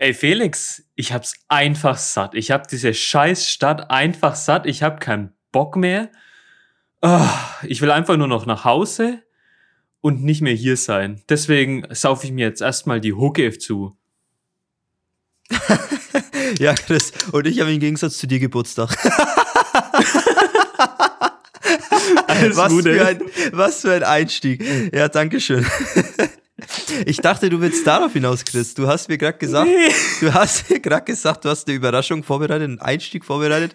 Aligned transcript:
Ey 0.00 0.14
Felix, 0.14 0.84
ich 0.94 1.12
hab's 1.12 1.34
einfach 1.48 1.98
satt. 1.98 2.36
Ich 2.36 2.52
hab 2.52 2.68
diese 2.68 2.94
scheiß 2.94 3.48
Stadt 3.48 3.90
einfach 3.90 4.36
satt. 4.36 4.64
Ich 4.64 4.84
hab 4.84 5.00
keinen 5.00 5.32
Bock 5.50 5.74
mehr. 5.74 6.08
Oh, 7.02 7.26
ich 7.64 7.80
will 7.80 7.90
einfach 7.90 8.16
nur 8.16 8.28
noch 8.28 8.46
nach 8.46 8.64
Hause 8.64 9.24
und 10.00 10.22
nicht 10.22 10.40
mehr 10.40 10.54
hier 10.54 10.76
sein. 10.76 11.20
Deswegen 11.28 11.84
saufe 11.90 12.26
ich 12.26 12.32
mir 12.32 12.46
jetzt 12.46 12.60
erstmal 12.60 13.00
die 13.00 13.12
Hucke 13.12 13.58
zu. 13.58 13.98
ja, 16.60 16.74
Chris, 16.74 17.12
und 17.32 17.48
ich 17.48 17.58
habe 17.58 17.72
im 17.72 17.80
Gegensatz 17.80 18.18
zu 18.18 18.28
dir 18.28 18.38
Geburtstag. 18.38 18.90
was, 22.54 22.72
für 22.72 23.04
ein, 23.04 23.20
was 23.50 23.80
für 23.80 23.94
ein 23.94 24.04
Einstieg. 24.04 24.64
Ja, 24.94 25.08
danke 25.08 25.40
schön. 25.40 25.66
Ich 27.06 27.18
dachte, 27.18 27.50
du 27.50 27.60
willst 27.60 27.86
darauf 27.86 28.12
hinaus, 28.12 28.44
Chris. 28.44 28.74
Du 28.74 28.88
hast 28.88 29.08
mir 29.08 29.16
gerade 29.16 29.38
gesagt, 29.38 29.68
nee. 29.68 29.92
du 30.20 30.34
hast 30.34 30.68
mir 30.70 30.80
gerade 30.80 31.04
gesagt, 31.04 31.44
du 31.44 31.48
hast 31.48 31.68
eine 31.68 31.76
Überraschung 31.76 32.24
vorbereitet, 32.24 32.64
einen 32.64 32.80
Einstieg 32.80 33.24
vorbereitet. 33.24 33.74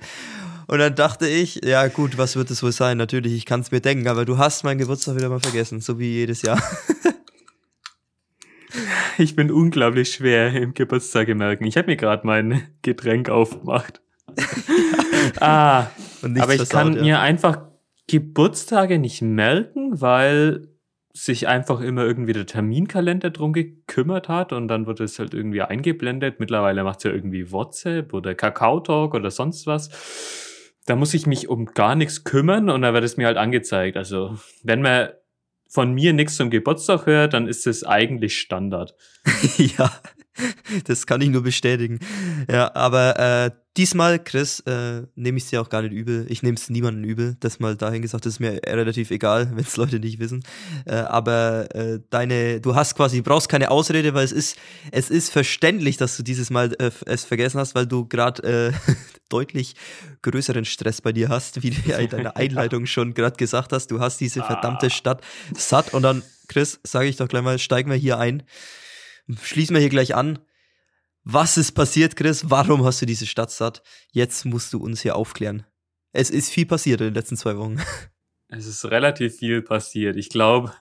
Und 0.67 0.79
dann 0.79 0.95
dachte 0.95 1.27
ich, 1.27 1.61
ja 1.63 1.87
gut, 1.87 2.17
was 2.17 2.35
wird 2.35 2.51
es 2.51 2.63
wohl 2.63 2.71
sein? 2.71 2.97
Natürlich, 2.97 3.33
ich 3.33 3.45
kann 3.45 3.61
es 3.61 3.71
mir 3.71 3.79
denken, 3.79 4.07
aber 4.07 4.25
du 4.25 4.37
hast 4.37 4.63
meinen 4.63 4.79
Geburtstag 4.79 5.15
wieder 5.15 5.29
mal 5.29 5.39
vergessen, 5.39 5.81
so 5.81 5.99
wie 5.99 6.11
jedes 6.11 6.41
Jahr. 6.41 6.61
Ich 9.17 9.35
bin 9.35 9.51
unglaublich 9.51 10.11
schwer 10.11 10.53
im 10.53 10.73
Geburtstag 10.73 11.27
merken. 11.27 11.65
Ich 11.65 11.77
habe 11.77 11.87
mir 11.87 11.97
gerade 11.97 12.25
mein 12.25 12.67
Getränk 12.81 13.29
aufgemacht. 13.29 14.01
ah, 15.39 15.87
aber 16.21 16.49
ich 16.49 16.55
versaut, 16.55 16.69
kann 16.69 16.95
ja. 16.95 17.01
mir 17.01 17.19
einfach 17.19 17.61
Geburtstage 18.07 18.97
nicht 18.97 19.21
merken, 19.21 20.01
weil 20.01 20.72
sich 21.15 21.47
einfach 21.47 21.79
immer 21.79 22.03
irgendwie 22.03 22.33
der 22.33 22.47
Terminkalender 22.47 23.29
drum 23.29 23.53
gekümmert 23.53 24.29
hat 24.29 24.51
und 24.51 24.67
dann 24.67 24.87
wird 24.87 24.99
es 24.99 25.19
halt 25.19 25.35
irgendwie 25.35 25.61
eingeblendet. 25.61 26.39
Mittlerweile 26.39 26.83
macht 26.83 26.97
es 26.97 27.03
ja 27.03 27.11
irgendwie 27.11 27.51
WhatsApp 27.51 28.13
oder 28.13 28.33
Kakao 28.33 28.79
Talk 28.79 29.13
oder 29.13 29.29
sonst 29.29 29.67
was. 29.67 29.89
Da 30.87 30.95
muss 30.95 31.13
ich 31.13 31.27
mich 31.27 31.47
um 31.47 31.65
gar 31.65 31.95
nichts 31.95 32.23
kümmern 32.23 32.69
und 32.69 32.81
da 32.81 32.93
wird 32.93 33.03
es 33.03 33.15
mir 33.15 33.27
halt 33.27 33.37
angezeigt. 33.37 33.95
Also, 33.95 34.37
wenn 34.63 34.81
man 34.81 35.09
von 35.69 35.93
mir 35.93 36.13
nichts 36.13 36.35
zum 36.35 36.49
Geburtstag 36.49 37.05
hört, 37.05 37.33
dann 37.33 37.47
ist 37.47 37.67
es 37.67 37.83
eigentlich 37.83 38.39
Standard. 38.39 38.95
ja, 39.57 39.91
das 40.85 41.05
kann 41.05 41.21
ich 41.21 41.29
nur 41.29 41.43
bestätigen. 41.43 41.99
Ja, 42.49 42.73
aber 42.75 43.19
äh, 43.19 43.51
diesmal, 43.77 44.19
Chris, 44.23 44.59
äh, 44.61 45.03
nehme 45.15 45.37
ich 45.37 45.45
es 45.45 45.49
dir 45.49 45.61
auch 45.61 45.69
gar 45.69 45.81
nicht 45.81 45.93
übel. 45.93 46.25
Ich 46.29 46.43
nehme 46.43 46.55
es 46.55 46.69
niemandem 46.69 47.03
übel. 47.03 47.37
Das 47.39 47.59
mal 47.59 47.75
dahin 47.75 48.01
gesagt, 48.01 48.25
das 48.25 48.33
ist 48.33 48.39
mir 48.39 48.61
relativ 48.65 49.11
egal, 49.11 49.51
wenn 49.53 49.63
es 49.63 49.77
Leute 49.77 49.99
nicht 49.99 50.19
wissen. 50.19 50.43
Äh, 50.85 50.95
aber 50.95 51.73
äh, 51.75 51.99
deine, 52.09 52.61
du 52.61 52.75
hast 52.75 52.95
quasi, 52.95 53.21
brauchst 53.21 53.49
keine 53.49 53.71
Ausrede, 53.71 54.13
weil 54.13 54.25
es 54.25 54.31
ist, 54.31 54.57
es 54.91 55.09
ist 55.09 55.31
verständlich, 55.31 55.97
dass 55.97 56.17
du 56.17 56.23
dieses 56.23 56.49
Mal 56.49 56.73
äh, 56.79 56.91
es 57.05 57.25
vergessen 57.25 57.59
hast, 57.59 57.75
weil 57.75 57.87
du 57.87 58.07
gerade 58.07 58.71
äh, 58.71 58.93
deutlich 59.29 59.75
größeren 60.21 60.65
Stress 60.65 61.01
bei 61.01 61.11
dir 61.11 61.29
hast, 61.29 61.63
wie 61.63 61.71
du 61.71 61.89
ja 61.89 61.97
in 61.97 62.09
deiner 62.09 62.37
Einleitung 62.37 62.85
schon 62.85 63.13
gerade 63.13 63.35
gesagt 63.35 63.73
hast. 63.73 63.87
Du 63.91 63.99
hast 63.99 64.19
diese 64.19 64.43
verdammte 64.43 64.87
ah. 64.87 64.89
Stadt 64.89 65.21
satt 65.55 65.93
und 65.93 66.03
dann, 66.03 66.21
Chris, 66.47 66.79
sage 66.83 67.07
ich 67.07 67.15
doch 67.15 67.27
gleich 67.27 67.43
mal, 67.43 67.57
steigen 67.57 67.89
wir 67.89 67.97
hier 67.97 68.19
ein 68.19 68.43
schließen 69.41 69.75
wir 69.75 69.81
hier 69.81 69.89
gleich 69.89 70.15
an. 70.15 70.39
Was 71.23 71.57
ist 71.57 71.71
passiert, 71.71 72.15
Chris? 72.15 72.49
Warum 72.49 72.83
hast 72.83 73.01
du 73.01 73.05
diese 73.05 73.25
Stadt 73.25 73.51
satt? 73.51 73.81
Jetzt 74.11 74.45
musst 74.45 74.73
du 74.73 74.79
uns 74.79 75.01
hier 75.01 75.15
aufklären. 75.15 75.65
Es 76.11 76.29
ist 76.29 76.49
viel 76.49 76.65
passiert 76.65 77.01
in 77.01 77.07
den 77.07 77.13
letzten 77.13 77.37
zwei 77.37 77.57
Wochen. 77.57 77.79
Es 78.55 78.67
ist 78.67 78.85
relativ 78.85 79.37
viel 79.37 79.63
passiert. 79.63 80.15
Ich 80.15 80.29
glaube, 80.29 80.73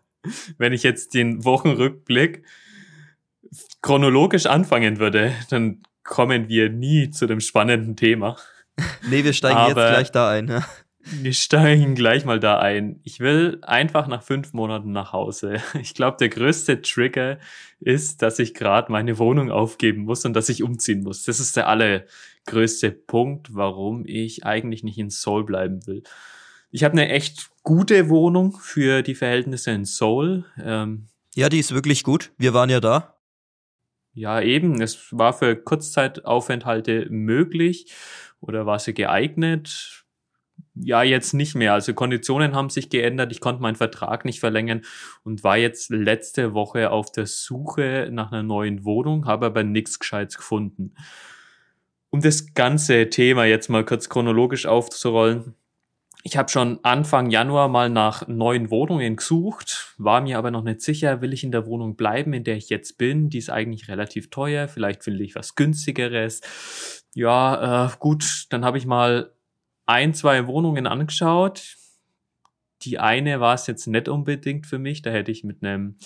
wenn 0.58 0.74
ich 0.74 0.82
jetzt 0.82 1.14
den 1.14 1.42
Wochenrückblick 1.42 2.44
chronologisch 3.80 4.44
anfangen 4.44 4.98
würde, 4.98 5.34
dann 5.48 5.82
kommen 6.04 6.50
wir 6.50 6.68
nie 6.68 7.08
zu 7.08 7.26
dem 7.26 7.40
spannenden 7.40 7.96
Thema. 7.96 8.36
Nee, 9.08 9.24
wir 9.24 9.32
steigen 9.32 9.56
Aber 9.56 9.68
jetzt 9.84 9.94
gleich 9.94 10.12
da 10.12 10.30
ein. 10.30 10.48
Ja. 10.48 10.66
Wir 11.04 11.32
steigen 11.32 11.94
gleich 11.94 12.24
mal 12.24 12.38
da 12.38 12.58
ein. 12.58 13.00
Ich 13.02 13.18
will 13.18 13.58
einfach 13.62 14.06
nach 14.06 14.22
fünf 14.22 14.52
Monaten 14.52 14.92
nach 14.92 15.12
Hause. 15.12 15.56
Ich 15.80 15.94
glaube, 15.94 16.16
der 16.18 16.28
größte 16.28 16.80
Trigger 16.82 17.38
ist, 17.80 18.22
dass 18.22 18.38
ich 18.38 18.54
gerade 18.54 18.92
meine 18.92 19.18
Wohnung 19.18 19.50
aufgeben 19.50 20.04
muss 20.04 20.24
und 20.24 20.34
dass 20.34 20.48
ich 20.48 20.62
umziehen 20.62 21.02
muss. 21.02 21.24
Das 21.24 21.40
ist 21.40 21.56
der 21.56 21.68
allergrößte 21.68 22.92
Punkt, 22.92 23.54
warum 23.54 24.04
ich 24.06 24.46
eigentlich 24.46 24.84
nicht 24.84 24.98
in 24.98 25.10
Seoul 25.10 25.44
bleiben 25.44 25.86
will. 25.86 26.02
Ich 26.70 26.84
habe 26.84 26.92
eine 26.92 27.08
echt 27.08 27.50
gute 27.62 28.08
Wohnung 28.08 28.56
für 28.60 29.02
die 29.02 29.14
Verhältnisse 29.14 29.72
in 29.72 29.84
Seoul. 29.84 30.44
Ähm, 30.62 31.08
ja, 31.34 31.48
die 31.48 31.58
ist 31.58 31.74
wirklich 31.74 32.04
gut. 32.04 32.30
Wir 32.38 32.54
waren 32.54 32.70
ja 32.70 32.80
da. 32.80 33.16
Ja, 34.14 34.40
eben. 34.40 34.80
Es 34.80 35.08
war 35.10 35.32
für 35.32 35.56
Kurzzeitaufenthalte 35.56 37.06
möglich 37.10 37.92
oder 38.40 38.66
war 38.66 38.78
sie 38.78 38.94
geeignet 38.94 40.01
ja, 40.74 41.02
jetzt 41.02 41.34
nicht 41.34 41.54
mehr. 41.54 41.74
Also 41.74 41.92
Konditionen 41.92 42.54
haben 42.54 42.70
sich 42.70 42.88
geändert. 42.88 43.30
Ich 43.32 43.40
konnte 43.40 43.60
meinen 43.62 43.76
Vertrag 43.76 44.24
nicht 44.24 44.40
verlängern 44.40 44.82
und 45.22 45.44
war 45.44 45.56
jetzt 45.58 45.90
letzte 45.90 46.54
Woche 46.54 46.90
auf 46.90 47.12
der 47.12 47.26
Suche 47.26 48.08
nach 48.10 48.32
einer 48.32 48.42
neuen 48.42 48.84
Wohnung, 48.84 49.26
habe 49.26 49.46
aber 49.46 49.64
nichts 49.64 49.98
Gescheites 49.98 50.36
gefunden. 50.38 50.94
Um 52.10 52.20
das 52.20 52.54
ganze 52.54 53.10
Thema 53.10 53.44
jetzt 53.44 53.68
mal 53.68 53.84
kurz 53.84 54.08
chronologisch 54.08 54.66
aufzurollen. 54.66 55.54
Ich 56.24 56.36
habe 56.36 56.48
schon 56.48 56.78
Anfang 56.84 57.30
Januar 57.30 57.68
mal 57.68 57.90
nach 57.90 58.28
neuen 58.28 58.70
Wohnungen 58.70 59.16
gesucht, 59.16 59.94
war 59.98 60.20
mir 60.20 60.38
aber 60.38 60.52
noch 60.52 60.62
nicht 60.62 60.80
sicher, 60.80 61.20
will 61.20 61.32
ich 61.32 61.42
in 61.42 61.50
der 61.50 61.66
Wohnung 61.66 61.96
bleiben, 61.96 62.32
in 62.32 62.44
der 62.44 62.56
ich 62.56 62.68
jetzt 62.68 62.96
bin. 62.96 63.28
Die 63.28 63.38
ist 63.38 63.50
eigentlich 63.50 63.88
relativ 63.88 64.30
teuer, 64.30 64.68
vielleicht 64.68 65.02
finde 65.02 65.24
ich 65.24 65.34
was 65.34 65.56
günstigeres. 65.56 66.40
Ja, 67.14 67.86
äh, 67.86 67.90
gut, 67.98 68.46
dann 68.50 68.64
habe 68.64 68.78
ich 68.78 68.86
mal 68.86 69.31
ein, 69.86 70.14
zwei 70.14 70.46
Wohnungen 70.46 70.86
angeschaut. 70.86 71.76
Die 72.82 72.98
eine 72.98 73.40
war 73.40 73.54
es 73.54 73.66
jetzt 73.66 73.86
nicht 73.86 74.08
unbedingt 74.08 74.66
für 74.66 74.78
mich. 74.78 75.02
Da 75.02 75.10
hätte 75.10 75.30
ich 75.30 75.44
mit 75.44 75.62
einem 75.62 75.96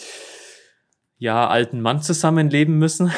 ja, 1.19 1.49
alten 1.49 1.81
Mann 1.81 2.03
zusammenleben 2.03 2.79
müssen. 2.79 3.11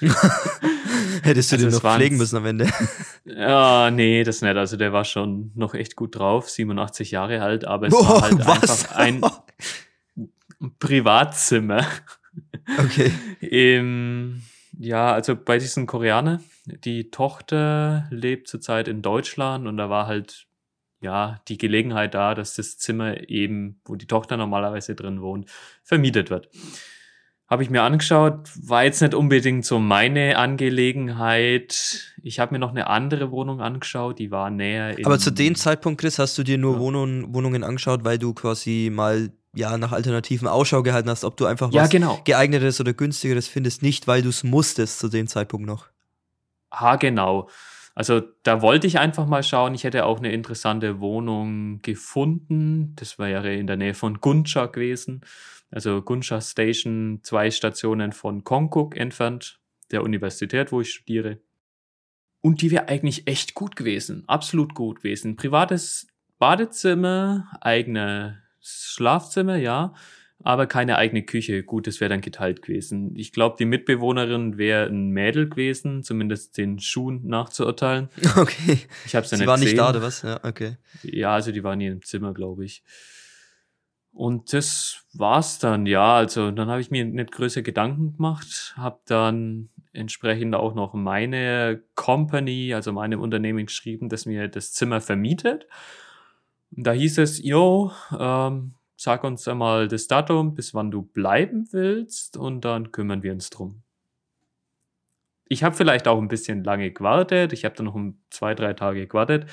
Hättest 1.22 1.52
du 1.52 1.56
also 1.56 1.68
den 1.68 1.74
noch 1.74 1.94
pflegen 1.94 2.16
müssen 2.16 2.36
am 2.36 2.46
Ende? 2.46 2.68
ja, 3.24 3.90
nee, 3.90 4.24
das 4.24 4.42
nicht. 4.42 4.56
Also 4.56 4.76
der 4.76 4.92
war 4.92 5.04
schon 5.04 5.52
noch 5.54 5.74
echt 5.74 5.94
gut 5.94 6.16
drauf, 6.16 6.50
87 6.50 7.10
Jahre 7.12 7.42
alt, 7.42 7.64
aber 7.64 7.88
es 7.88 7.94
oh, 7.94 8.08
war 8.08 8.22
halt 8.22 8.46
was? 8.46 8.90
einfach 8.92 9.42
ein 10.16 10.72
Privatzimmer. 10.78 11.86
Okay. 12.78 13.12
Im, 13.40 14.42
ja, 14.78 15.12
also 15.12 15.36
bei 15.36 15.58
diesen 15.58 15.86
Koreaner, 15.86 16.40
die 16.66 17.10
Tochter 17.10 18.06
lebt 18.10 18.48
zurzeit 18.48 18.88
in 18.88 19.02
Deutschland 19.02 19.66
und 19.66 19.76
da 19.76 19.90
war 19.90 20.06
halt 20.06 20.46
ja 21.00 21.40
die 21.48 21.58
Gelegenheit 21.58 22.14
da, 22.14 22.34
dass 22.34 22.54
das 22.54 22.78
Zimmer 22.78 23.28
eben, 23.28 23.80
wo 23.84 23.96
die 23.96 24.06
Tochter 24.06 24.36
normalerweise 24.36 24.94
drin 24.94 25.20
wohnt, 25.20 25.50
vermietet 25.82 26.30
wird. 26.30 26.48
Habe 27.48 27.64
ich 27.64 27.70
mir 27.70 27.82
angeschaut, 27.82 28.48
war 28.66 28.84
jetzt 28.84 29.02
nicht 29.02 29.12
unbedingt 29.12 29.66
so 29.66 29.78
meine 29.78 30.38
Angelegenheit. 30.38 32.14
Ich 32.22 32.40
habe 32.40 32.54
mir 32.54 32.58
noch 32.58 32.70
eine 32.70 32.86
andere 32.86 33.30
Wohnung 33.30 33.60
angeschaut, 33.60 34.18
die 34.18 34.30
war 34.30 34.48
näher. 34.48 34.96
Aber 35.04 35.18
zu 35.18 35.30
dem 35.30 35.54
Zeitpunkt, 35.54 36.00
Chris, 36.00 36.18
hast 36.18 36.38
du 36.38 36.44
dir 36.44 36.56
nur 36.56 36.76
ja. 36.76 36.80
Wohnungen, 36.80 37.34
Wohnungen 37.34 37.62
angeschaut, 37.62 38.04
weil 38.04 38.18
du 38.18 38.32
quasi 38.32 38.90
mal 38.90 39.32
ja 39.54 39.76
nach 39.76 39.92
Alternativen 39.92 40.48
Ausschau 40.48 40.82
gehalten 40.82 41.10
hast, 41.10 41.24
ob 41.24 41.36
du 41.36 41.46
einfach 41.46 41.68
was 41.68 41.74
ja, 41.74 41.86
genau. 41.86 42.20
geeigneteres 42.24 42.80
oder 42.80 42.92
günstigeres 42.92 43.48
findest, 43.48 43.82
nicht 43.82 44.06
weil 44.06 44.22
du 44.22 44.30
es 44.30 44.44
musstest 44.44 44.98
zu 44.98 45.08
dem 45.08 45.26
Zeitpunkt 45.26 45.66
noch 45.66 45.88
haargenau. 46.72 47.48
Also 47.94 48.22
da 48.42 48.62
wollte 48.62 48.86
ich 48.86 48.98
einfach 48.98 49.26
mal 49.26 49.42
schauen. 49.42 49.74
Ich 49.74 49.84
hätte 49.84 50.06
auch 50.06 50.18
eine 50.18 50.32
interessante 50.32 51.00
Wohnung 51.00 51.82
gefunden. 51.82 52.94
Das 52.96 53.18
wäre 53.18 53.54
in 53.54 53.66
der 53.66 53.76
Nähe 53.76 53.94
von 53.94 54.20
Gunsha 54.20 54.66
gewesen. 54.66 55.20
Also 55.70 56.00
Gunsha 56.00 56.40
Station, 56.40 57.20
zwei 57.22 57.50
Stationen 57.50 58.12
von 58.12 58.44
Konkuk 58.44 58.96
entfernt, 58.96 59.60
der 59.90 60.02
Universität, 60.02 60.72
wo 60.72 60.80
ich 60.80 60.90
studiere. 60.90 61.38
Und 62.40 62.62
die 62.62 62.70
wäre 62.70 62.88
eigentlich 62.88 63.26
echt 63.26 63.54
gut 63.54 63.76
gewesen. 63.76 64.24
Absolut 64.26 64.74
gut 64.74 64.98
gewesen. 64.98 65.36
Privates 65.36 66.08
Badezimmer, 66.38 67.46
eigenes 67.60 68.41
Schlafzimmer, 68.62 69.56
ja 69.56 69.92
aber 70.44 70.66
keine 70.66 70.96
eigene 70.98 71.22
Küche. 71.22 71.62
Gut, 71.62 71.86
das 71.86 72.00
wäre 72.00 72.08
dann 72.08 72.20
geteilt 72.20 72.62
gewesen. 72.62 73.14
Ich 73.16 73.32
glaube, 73.32 73.56
die 73.58 73.64
Mitbewohnerin 73.64 74.58
wäre 74.58 74.86
ein 74.86 75.10
Mädel 75.10 75.48
gewesen, 75.48 76.02
zumindest 76.02 76.58
den 76.58 76.78
Schuhen 76.78 77.26
nachzuurteilen. 77.26 78.08
Okay. 78.36 78.78
Ich 79.04 79.14
habe 79.14 79.26
sie 79.26 79.36
nicht 79.36 79.46
war 79.46 79.58
nicht 79.58 79.76
da 79.76 79.90
oder 79.90 80.02
was? 80.02 80.22
Ja, 80.22 80.40
okay. 80.42 80.76
Ja, 81.02 81.34
also 81.34 81.52
die 81.52 81.62
waren 81.62 81.78
nie 81.78 81.88
im 81.88 82.02
Zimmer, 82.02 82.32
glaube 82.32 82.64
ich. 82.64 82.82
Und 84.10 84.52
das 84.52 85.04
war's 85.12 85.58
dann, 85.58 85.86
ja. 85.86 86.16
Also 86.16 86.50
dann 86.50 86.68
habe 86.68 86.80
ich 86.80 86.90
mir 86.90 87.04
nicht 87.04 87.30
größer 87.30 87.62
Gedanken 87.62 88.16
gemacht, 88.16 88.74
habe 88.76 89.00
dann 89.06 89.68
entsprechend 89.92 90.54
auch 90.54 90.74
noch 90.74 90.94
meine 90.94 91.82
Company, 91.94 92.74
also 92.74 92.92
meinem 92.92 93.20
Unternehmen 93.20 93.66
geschrieben, 93.66 94.08
dass 94.08 94.26
mir 94.26 94.48
das 94.48 94.72
Zimmer 94.72 95.00
vermietet. 95.00 95.66
Und 96.74 96.86
da 96.86 96.92
hieß 96.92 97.18
es, 97.18 97.42
jo, 97.42 97.92
ähm, 98.18 98.74
sag 98.96 99.24
uns 99.24 99.46
einmal 99.48 99.88
das 99.88 100.06
Datum, 100.06 100.54
bis 100.54 100.74
wann 100.74 100.90
du 100.90 101.02
bleiben 101.02 101.68
willst 101.72 102.36
und 102.36 102.64
dann 102.64 102.92
kümmern 102.92 103.22
wir 103.22 103.32
uns 103.32 103.50
drum. 103.50 103.82
ich 105.48 105.62
habe 105.62 105.76
vielleicht 105.76 106.08
auch 106.08 106.18
ein 106.18 106.28
bisschen 106.28 106.64
lange 106.64 106.90
gewartet. 106.92 107.52
Ich 107.52 107.64
habe 107.66 107.74
dann 107.74 107.86
noch 107.86 107.94
um 107.94 108.18
zwei, 108.30 108.54
drei 108.54 108.72
Tage 108.72 109.06
gewartet, 109.06 109.46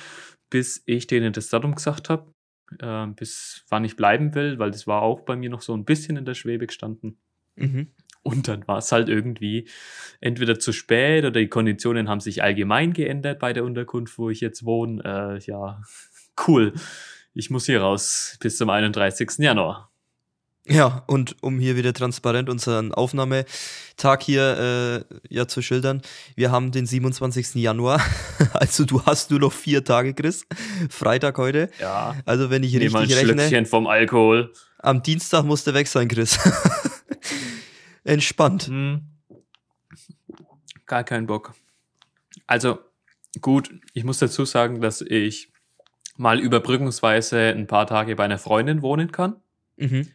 bis 0.50 0.82
ich 0.86 1.08
denen 1.08 1.34
das 1.34 1.50
Datum 1.50 1.76
gesagt 1.76 2.10
habe, 2.10 2.34
äh, 2.80 3.08
bis 3.08 3.66
wann 3.70 3.84
ich 3.84 3.98
bleiben 3.98 4.34
will, 4.34 4.60
weil 4.60 4.72
das 4.72 4.88
war 4.88 5.02
auch 5.02 5.22
bei 5.22 5.36
mir 5.36 5.50
noch 5.50 5.62
so 5.62 5.74
ein 5.76 5.84
bisschen 5.84 6.16
in 6.16 6.26
der 6.26 6.36
Schwebe 6.36 6.68
gestanden. 6.68 7.18
Mhm. 7.56 7.88
Und 8.22 8.48
dann 8.48 8.68
war 8.68 8.78
es 8.78 8.92
halt 8.92 9.10
irgendwie 9.10 9.68
entweder 10.22 10.60
zu 10.60 10.72
spät 10.72 11.24
oder 11.26 11.40
die 11.40 11.48
Konditionen 11.48 12.08
haben 12.08 12.20
sich 12.20 12.44
allgemein 12.44 12.94
geändert 12.94 13.40
bei 13.40 13.54
der 13.54 13.64
Unterkunft, 13.64 14.18
wo 14.18 14.30
ich 14.30 14.40
jetzt 14.42 14.66
wohne. 14.66 15.02
Äh, 15.04 15.40
ja, 15.46 15.82
cool. 16.48 16.74
Ich 17.34 17.50
muss 17.50 17.66
hier 17.66 17.82
raus 17.82 18.38
bis 18.40 18.58
zum 18.58 18.70
31. 18.70 19.38
Januar. 19.40 19.90
Ja, 20.68 21.04
und 21.08 21.42
um 21.42 21.58
hier 21.58 21.76
wieder 21.78 21.94
transparent 21.94 22.48
unseren 22.48 22.94
Aufnahmetag 22.94 24.22
hier 24.22 25.04
äh, 25.10 25.34
ja 25.34 25.48
zu 25.48 25.64
schildern, 25.64 26.04
wir 26.36 26.52
haben 26.52 26.72
den 26.72 26.86
27. 26.86 27.56
Januar, 27.56 28.02
also 28.54 28.86
du 28.86 29.04
hast 29.04 29.32
nur 29.32 29.40
noch 29.40 29.52
vier 29.52 29.84
Tage, 29.84 30.14
Chris, 30.14 30.46
Freitag 30.90 31.40
heute. 31.40 31.72
Ja. 31.80 32.16
Also 32.26 32.52
wenn 32.52 32.62
ich 32.62 32.76
richtig 32.76 32.92
mal 32.92 33.04
ein 33.04 33.12
rechne. 33.12 33.34
Schlückchen 33.34 33.66
vom 33.66 33.88
Alkohol. 33.88 34.54
Am 34.78 35.02
Dienstag 35.02 35.44
musst 35.44 35.66
du 35.66 35.74
weg 35.74 35.88
sein, 35.88 36.08
Chris. 36.08 36.38
Entspannt. 38.04 38.68
Hm. 38.68 39.02
Gar 40.86 41.04
keinen 41.04 41.26
Bock. 41.26 41.54
Also 42.46 42.80
gut, 43.42 43.72
ich 43.94 44.04
muss 44.04 44.20
dazu 44.20 44.46
sagen, 44.46 44.82
dass 44.82 45.02
ich 45.02 45.52
mal 46.20 46.40
überbrückungsweise 46.40 47.40
ein 47.40 47.66
paar 47.66 47.88
Tage 47.88 48.16
bei 48.16 48.26
einer 48.26 48.38
Freundin 48.38 48.82
wohnen 48.82 49.12
kann. 49.12 49.38
Mhm. 49.78 50.08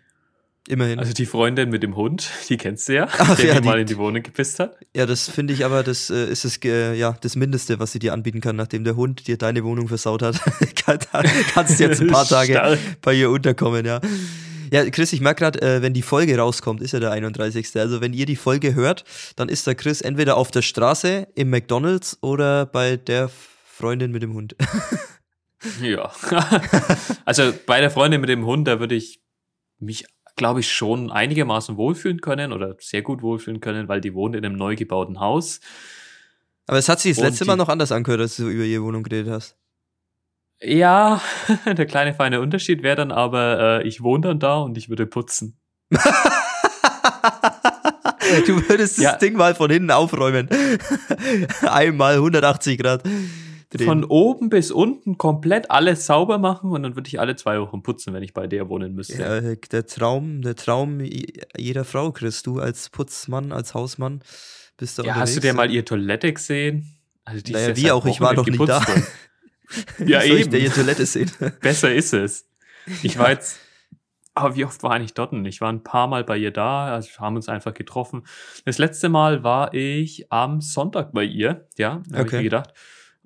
Immerhin. 0.67 0.99
Also 0.99 1.13
die 1.13 1.27
Freundin 1.27 1.69
mit 1.69 1.83
dem 1.83 1.97
Hund, 1.97 2.31
die 2.49 2.57
kennst 2.57 2.89
du 2.89 2.95
ja, 2.95 3.09
Ach, 3.19 3.37
der 3.37 3.47
ja, 3.47 3.61
die, 3.61 3.67
mal 3.67 3.81
in 3.81 3.87
die 3.87 3.97
Wohnung 3.97 4.23
gepisst 4.23 4.61
hat. 4.61 4.77
Ja, 4.95 5.05
das 5.05 5.29
finde 5.29 5.53
ich 5.53 5.65
aber, 5.65 5.83
das 5.83 6.09
äh, 6.11 6.27
ist 6.31 6.45
das, 6.45 6.59
äh, 6.65 6.95
ja, 6.95 7.17
das 7.21 7.37
Mindeste, 7.37 7.81
was 7.81 7.93
sie 7.93 7.99
dir 7.99 8.13
anbieten 8.13 8.41
kann, 8.41 8.57
nachdem 8.57 8.85
der 8.85 8.97
Hund 8.97 9.27
dir 9.27 9.37
deine 9.37 9.65
Wohnung 9.65 9.89
versaut 9.89 10.23
hat. 10.23 10.41
kannst 11.55 11.81
du 11.81 11.85
jetzt 11.85 12.01
ein 12.01 12.09
paar 12.09 12.25
Tage 12.29 12.79
bei 13.03 13.15
ihr 13.15 13.31
unterkommen, 13.31 13.85
ja. 13.85 14.01
Ja, 14.73 14.89
Chris, 14.91 15.13
ich 15.13 15.21
merke 15.21 15.41
gerade, 15.41 15.61
äh, 15.63 15.83
wenn 15.83 15.93
die 15.93 16.03
Folge 16.03 16.37
rauskommt, 16.37 16.81
ist 16.81 16.93
ja 16.93 17.01
der 17.01 17.13
31. 17.13 17.69
Also 17.77 18.01
wenn 18.01 18.13
ihr 18.13 18.27
die 18.27 18.37
Folge 18.37 18.75
hört, 18.75 19.05
dann 19.37 19.49
ist 19.49 19.67
der 19.67 19.75
Chris 19.75 20.01
entweder 20.01 20.37
auf 20.37 20.51
der 20.51 20.63
Straße, 20.63 21.29
im 21.35 21.51
McDonalds 21.51 22.19
oder 22.23 22.67
bei 22.67 22.97
der 22.97 23.31
Freundin 23.65 24.13
mit 24.13 24.23
dem 24.23 24.35
Hund. 24.35 24.57
Ja. 25.81 26.13
also 27.25 27.53
bei 27.67 27.81
der 27.81 27.91
Freundin 27.91 28.21
mit 28.21 28.31
dem 28.31 28.45
Hund, 28.45 28.69
da 28.69 28.81
würde 28.81 28.95
ich 28.95 29.21
mich 29.79 30.07
glaube 30.37 30.61
ich, 30.61 30.71
schon 30.71 31.11
einigermaßen 31.11 31.77
wohlfühlen 31.77 32.21
können 32.21 32.53
oder 32.53 32.77
sehr 32.79 33.03
gut 33.03 33.23
wohlfühlen 33.23 33.61
können, 33.61 33.89
weil 33.89 34.01
die 34.01 34.15
wohnt 34.15 34.37
in 34.37 34.45
einem 34.45 34.57
neu 34.57 34.77
gebauten 34.77 35.21
Haus. 35.21 35.61
Aber 36.67 36.79
es 36.79 36.89
hat 36.89 37.01
sich 37.01 37.13
das 37.13 37.19
Und 37.19 37.25
letzte 37.31 37.45
Mal 37.45 37.57
noch 37.57 37.69
anders 37.69 37.93
angehört, 37.93 38.23
als 38.23 38.37
du 38.37 38.49
über 38.49 38.65
ihre 38.65 38.83
Wohnung 38.83 39.03
geredet 39.03 39.33
hast. 39.33 39.57
Ja, 40.61 41.21
der 41.67 41.87
kleine 41.87 42.15
feine 42.15 42.41
Unterschied 42.41 42.83
wäre 42.83 42.97
dann 42.97 43.13
aber, 43.13 43.83
äh, 43.83 43.87
ich 43.87 44.03
wohne 44.03 44.29
dann 44.29 44.39
da 44.41 44.57
und 44.59 44.79
ich 44.79 44.89
würde 44.89 45.07
putzen. 45.07 45.59
du 45.91 45.99
würdest 48.69 48.99
ja. 48.99 49.13
das 49.13 49.21
Ding 49.21 49.37
mal 49.37 49.55
von 49.55 49.71
hinten 49.71 49.91
aufräumen. 49.91 50.49
Einmal 51.63 52.15
180 52.15 52.79
Grad 52.79 53.03
drehen. 53.75 53.87
Von 53.87 54.05
oben 54.05 54.49
bis 54.49 54.71
unten 54.71 55.19
komplett 55.19 55.71
alles 55.71 56.07
sauber 56.07 56.39
machen 56.39 56.71
und 56.71 56.83
dann 56.83 56.97
würde 56.97 57.09
ich 57.09 57.21
alle 57.21 57.37
zwei 57.37 57.61
Wochen 57.61 57.83
putzen, 57.83 58.15
wenn 58.15 58.23
ich 58.23 58.33
bei 58.33 58.47
der 58.47 58.69
wohnen 58.69 58.95
müsste. 58.95 59.21
Ja, 59.21 59.41
der 59.41 59.87
Traum, 59.87 60.43
der 60.43 60.57
Traum 60.57 61.01
jeder 61.01 61.85
Frau, 61.85 62.13
Chris. 62.13 62.43
Du 62.43 62.61
als 62.61 62.91
Putzmann, 62.91 63.53
als 63.53 63.75
Hausmann 63.75 64.21
bist 64.77 64.99
du 64.99 65.03
Ja, 65.03 65.17
hast 65.17 65.37
du 65.37 65.41
dir 65.41 65.55
mal 65.55 65.71
ihr 65.71 65.85
Toilette 65.85 66.33
gesehen? 66.33 66.99
Also 67.25 67.43
die 67.43 67.53
naja, 67.53 67.77
wie 67.77 67.91
auch, 67.91 68.05
ich 68.07 68.21
war 68.21 68.35
doch 68.35 68.47
nicht 68.47 68.69
da. 68.69 68.85
ja, 70.05 70.21
Soll 70.21 70.39
eben. 70.39 70.55
Ich 70.55 70.65
ihre 70.65 70.75
Toilette 70.75 71.07
sehen? 71.07 71.31
Besser 71.61 71.93
ist 71.95 72.13
es. 72.13 72.47
Ich 73.03 73.19
war 73.19 73.31
jetzt 73.31 73.61
aber 74.37 74.57
wie 74.57 74.65
oft 74.65 74.83
war 74.83 75.01
ich 75.01 75.15
dort? 75.15 75.33
Ich 75.47 75.61
war 75.61 75.73
ein 75.73 75.85
paar 75.85 76.09
Mal 76.09 76.25
bei 76.25 76.37
ihr 76.37 76.51
da, 76.51 76.93
also 76.93 77.09
haben 77.21 77.37
uns 77.37 77.49
einfach 77.49 77.73
getroffen. 77.73 78.25
Das 78.65 78.79
letzte 78.79 79.09
Mal 79.09 79.45
war 79.45 79.73
ich 79.73 80.33
am 80.33 80.61
Sonntag 80.61 81.13
bei 81.13 81.23
ihr, 81.23 81.69
ja, 81.79 82.03
habe 82.13 82.23
okay. 82.23 82.25
ich 82.25 82.33
mir 82.33 82.43
gedacht 82.43 82.75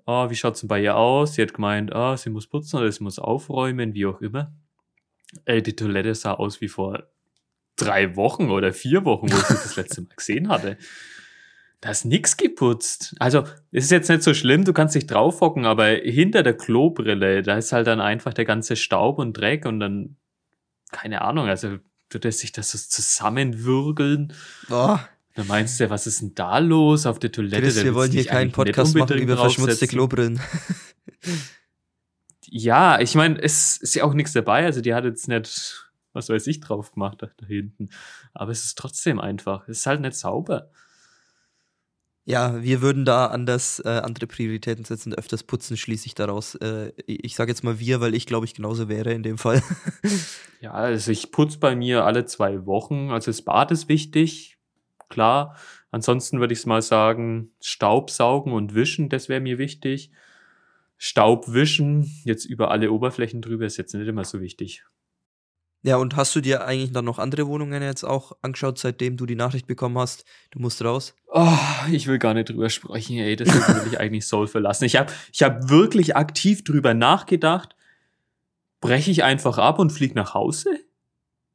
oh, 0.08 0.30
wie 0.30 0.34
schaut's 0.34 0.60
denn 0.60 0.68
bei 0.68 0.82
ihr 0.82 0.96
aus? 0.96 1.34
Sie 1.34 1.42
hat 1.42 1.52
gemeint, 1.52 1.92
oh, 1.94 2.16
sie 2.16 2.30
muss 2.30 2.46
putzen 2.46 2.78
oder 2.78 2.90
sie 2.90 3.04
muss 3.04 3.18
aufräumen, 3.18 3.92
wie 3.92 4.06
auch 4.06 4.22
immer. 4.22 4.52
Ey, 5.44 5.62
die 5.62 5.76
Toilette 5.76 6.14
sah 6.14 6.32
aus 6.32 6.62
wie 6.62 6.68
vor 6.68 7.04
drei 7.76 8.16
Wochen 8.16 8.50
oder 8.50 8.72
vier 8.72 9.04
Wochen, 9.04 9.30
wo 9.30 9.36
ich 9.36 9.42
das 9.42 9.76
letzte 9.76 10.00
Mal 10.00 10.14
gesehen 10.16 10.48
hatte. 10.48 10.78
Da 11.82 11.90
ist 11.90 12.06
nix 12.06 12.38
geputzt. 12.38 13.14
Also, 13.18 13.44
es 13.70 13.84
ist 13.84 13.90
jetzt 13.90 14.08
nicht 14.08 14.22
so 14.22 14.32
schlimm, 14.32 14.64
du 14.64 14.72
kannst 14.72 14.94
dich 14.94 15.06
draufhocken, 15.06 15.66
aber 15.66 15.86
hinter 15.88 16.42
der 16.42 16.56
Klobrille, 16.56 17.42
da 17.42 17.56
ist 17.58 17.72
halt 17.72 17.86
dann 17.86 18.00
einfach 18.00 18.32
der 18.32 18.46
ganze 18.46 18.76
Staub 18.76 19.18
und 19.18 19.34
Dreck 19.34 19.66
und 19.66 19.78
dann, 19.78 20.16
keine 20.90 21.20
Ahnung, 21.20 21.48
also, 21.48 21.76
du 22.08 22.18
lässt 22.18 22.38
sich 22.38 22.52
das 22.52 22.70
so 22.70 22.78
zusammenwürgeln. 22.78 24.32
Boah. 24.68 25.06
Da 25.38 25.44
meinst 25.44 25.78
du, 25.78 25.88
was 25.88 26.08
ist 26.08 26.20
denn 26.20 26.34
da 26.34 26.58
los 26.58 27.06
auf 27.06 27.20
der 27.20 27.30
Toilette? 27.30 27.62
Chris, 27.62 27.84
wir 27.84 27.94
wollen 27.94 28.10
hier 28.10 28.24
keinen 28.24 28.50
Podcast 28.50 28.96
machen 28.96 29.18
über 29.18 29.36
verschmutzte 29.36 29.86
Klobrillen. 29.86 30.40
ja, 32.46 32.98
ich 32.98 33.14
meine, 33.14 33.40
es 33.40 33.76
ist 33.76 33.94
ja 33.94 34.02
auch 34.02 34.14
nichts 34.14 34.32
dabei. 34.32 34.64
Also 34.64 34.80
die 34.80 34.94
hat 34.94 35.04
jetzt 35.04 35.28
nicht, 35.28 35.92
was 36.12 36.28
weiß 36.28 36.44
ich, 36.48 36.58
drauf 36.58 36.90
gemacht 36.90 37.18
da, 37.20 37.28
da 37.36 37.46
hinten. 37.46 37.90
Aber 38.34 38.50
es 38.50 38.64
ist 38.64 38.76
trotzdem 38.76 39.20
einfach. 39.20 39.68
Es 39.68 39.78
ist 39.78 39.86
halt 39.86 40.00
nicht 40.00 40.16
sauber. 40.16 40.72
Ja, 42.24 42.60
wir 42.60 42.82
würden 42.82 43.04
da 43.04 43.26
anders 43.26 43.80
äh, 43.84 43.90
andere 43.90 44.26
Prioritäten 44.26 44.84
setzen, 44.84 45.14
öfters 45.14 45.44
putzen, 45.44 45.76
schließe 45.76 46.06
ich 46.06 46.16
daraus. 46.16 46.56
Äh, 46.56 46.94
ich 47.06 47.36
sage 47.36 47.52
jetzt 47.52 47.62
mal 47.62 47.78
wir, 47.78 48.00
weil 48.00 48.16
ich 48.16 48.26
glaube 48.26 48.44
ich 48.44 48.54
genauso 48.54 48.88
wäre 48.88 49.12
in 49.12 49.22
dem 49.22 49.38
Fall. 49.38 49.62
ja, 50.60 50.72
also 50.72 51.12
ich 51.12 51.30
putze 51.30 51.60
bei 51.60 51.76
mir 51.76 52.04
alle 52.04 52.26
zwei 52.26 52.66
Wochen. 52.66 53.12
Also 53.12 53.30
das 53.30 53.42
Bad 53.42 53.70
ist 53.70 53.88
wichtig 53.88 54.57
klar. 55.08 55.56
Ansonsten 55.90 56.40
würde 56.40 56.52
ich 56.52 56.60
es 56.60 56.66
mal 56.66 56.82
sagen, 56.82 57.52
Staubsaugen 57.60 58.52
und 58.52 58.74
Wischen, 58.74 59.08
das 59.08 59.28
wäre 59.28 59.40
mir 59.40 59.58
wichtig. 59.58 60.10
Staub 60.96 61.52
wischen, 61.52 62.10
jetzt 62.24 62.44
über 62.44 62.70
alle 62.70 62.90
Oberflächen 62.90 63.40
drüber, 63.40 63.66
ist 63.66 63.76
jetzt 63.76 63.94
nicht 63.94 64.08
immer 64.08 64.24
so 64.24 64.40
wichtig. 64.40 64.84
Ja, 65.82 65.96
und 65.96 66.16
hast 66.16 66.34
du 66.34 66.40
dir 66.40 66.64
eigentlich 66.64 66.92
dann 66.92 67.04
noch 67.04 67.20
andere 67.20 67.46
Wohnungen 67.46 67.82
jetzt 67.82 68.02
auch 68.02 68.32
angeschaut, 68.42 68.78
seitdem 68.78 69.16
du 69.16 69.26
die 69.26 69.36
Nachricht 69.36 69.68
bekommen 69.68 69.96
hast, 69.96 70.24
du 70.50 70.58
musst 70.58 70.82
raus? 70.82 71.14
Oh, 71.28 71.56
ich 71.92 72.08
will 72.08 72.18
gar 72.18 72.34
nicht 72.34 72.48
drüber 72.48 72.68
sprechen, 72.68 73.18
ey, 73.18 73.36
deswegen 73.36 73.64
will 73.64 73.92
ich 73.92 74.00
eigentlich 74.00 74.26
Soul 74.26 74.48
verlassen. 74.48 74.84
Ich 74.84 74.96
habe 74.96 75.12
ich 75.32 75.42
hab 75.44 75.70
wirklich 75.70 76.16
aktiv 76.16 76.64
drüber 76.64 76.94
nachgedacht, 76.94 77.76
breche 78.80 79.12
ich 79.12 79.22
einfach 79.22 79.58
ab 79.58 79.78
und 79.78 79.90
fliege 79.90 80.14
nach 80.14 80.34
Hause? 80.34 80.80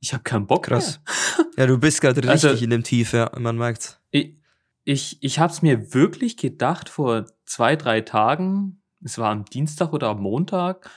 Ich 0.03 0.11
habe 0.11 0.23
keinen 0.23 0.47
Bock 0.47 0.65
Krass. 0.65 0.99
Mehr. 1.37 1.47
Ja, 1.59 1.65
du 1.65 1.77
bist 1.77 2.01
gerade 2.01 2.19
also 2.19 2.31
richtig 2.31 2.49
also, 2.49 2.63
in 2.65 2.71
dem 2.71 2.83
Tief, 2.83 3.13
ja, 3.13 3.31
man 3.39 3.57
merkt's. 3.57 4.01
Ich, 4.11 4.35
ich, 4.83 5.23
ich 5.23 5.39
habe 5.39 5.53
es 5.53 5.61
mir 5.61 5.93
wirklich 5.93 6.35
gedacht 6.35 6.89
vor 6.89 7.25
zwei, 7.45 7.77
drei 7.77 8.01
Tagen, 8.01 8.81
es 9.01 9.17
war 9.17 9.31
am 9.31 9.45
Dienstag 9.45 9.93
oder 9.93 10.09
am 10.09 10.21
Montag, 10.21 10.89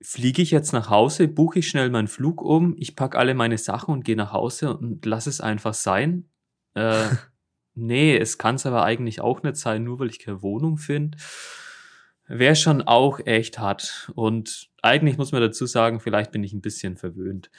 fliege 0.00 0.42
ich 0.42 0.52
jetzt 0.52 0.72
nach 0.72 0.90
Hause, 0.90 1.26
buche 1.26 1.58
ich 1.58 1.68
schnell 1.68 1.90
meinen 1.90 2.06
Flug 2.06 2.40
um, 2.40 2.76
ich 2.78 2.94
packe 2.94 3.18
alle 3.18 3.34
meine 3.34 3.58
Sachen 3.58 3.92
und 3.92 4.04
gehe 4.04 4.14
nach 4.14 4.32
Hause 4.32 4.76
und 4.76 5.04
lass 5.04 5.26
es 5.26 5.40
einfach 5.40 5.74
sein. 5.74 6.28
Äh, 6.74 7.08
nee, 7.74 8.16
es 8.16 8.38
kann 8.38 8.54
es 8.54 8.64
aber 8.64 8.84
eigentlich 8.84 9.20
auch 9.20 9.42
nicht 9.42 9.56
sein, 9.56 9.82
nur 9.82 9.98
weil 9.98 10.10
ich 10.10 10.20
keine 10.20 10.40
Wohnung 10.40 10.78
finde. 10.78 11.18
Wäre 12.28 12.54
schon 12.54 12.80
auch 12.82 13.18
echt 13.26 13.58
hart. 13.58 14.12
Und 14.14 14.70
eigentlich 14.82 15.18
muss 15.18 15.32
man 15.32 15.40
dazu 15.40 15.66
sagen, 15.66 15.98
vielleicht 15.98 16.30
bin 16.30 16.44
ich 16.44 16.52
ein 16.52 16.60
bisschen 16.60 16.96
verwöhnt. 16.96 17.50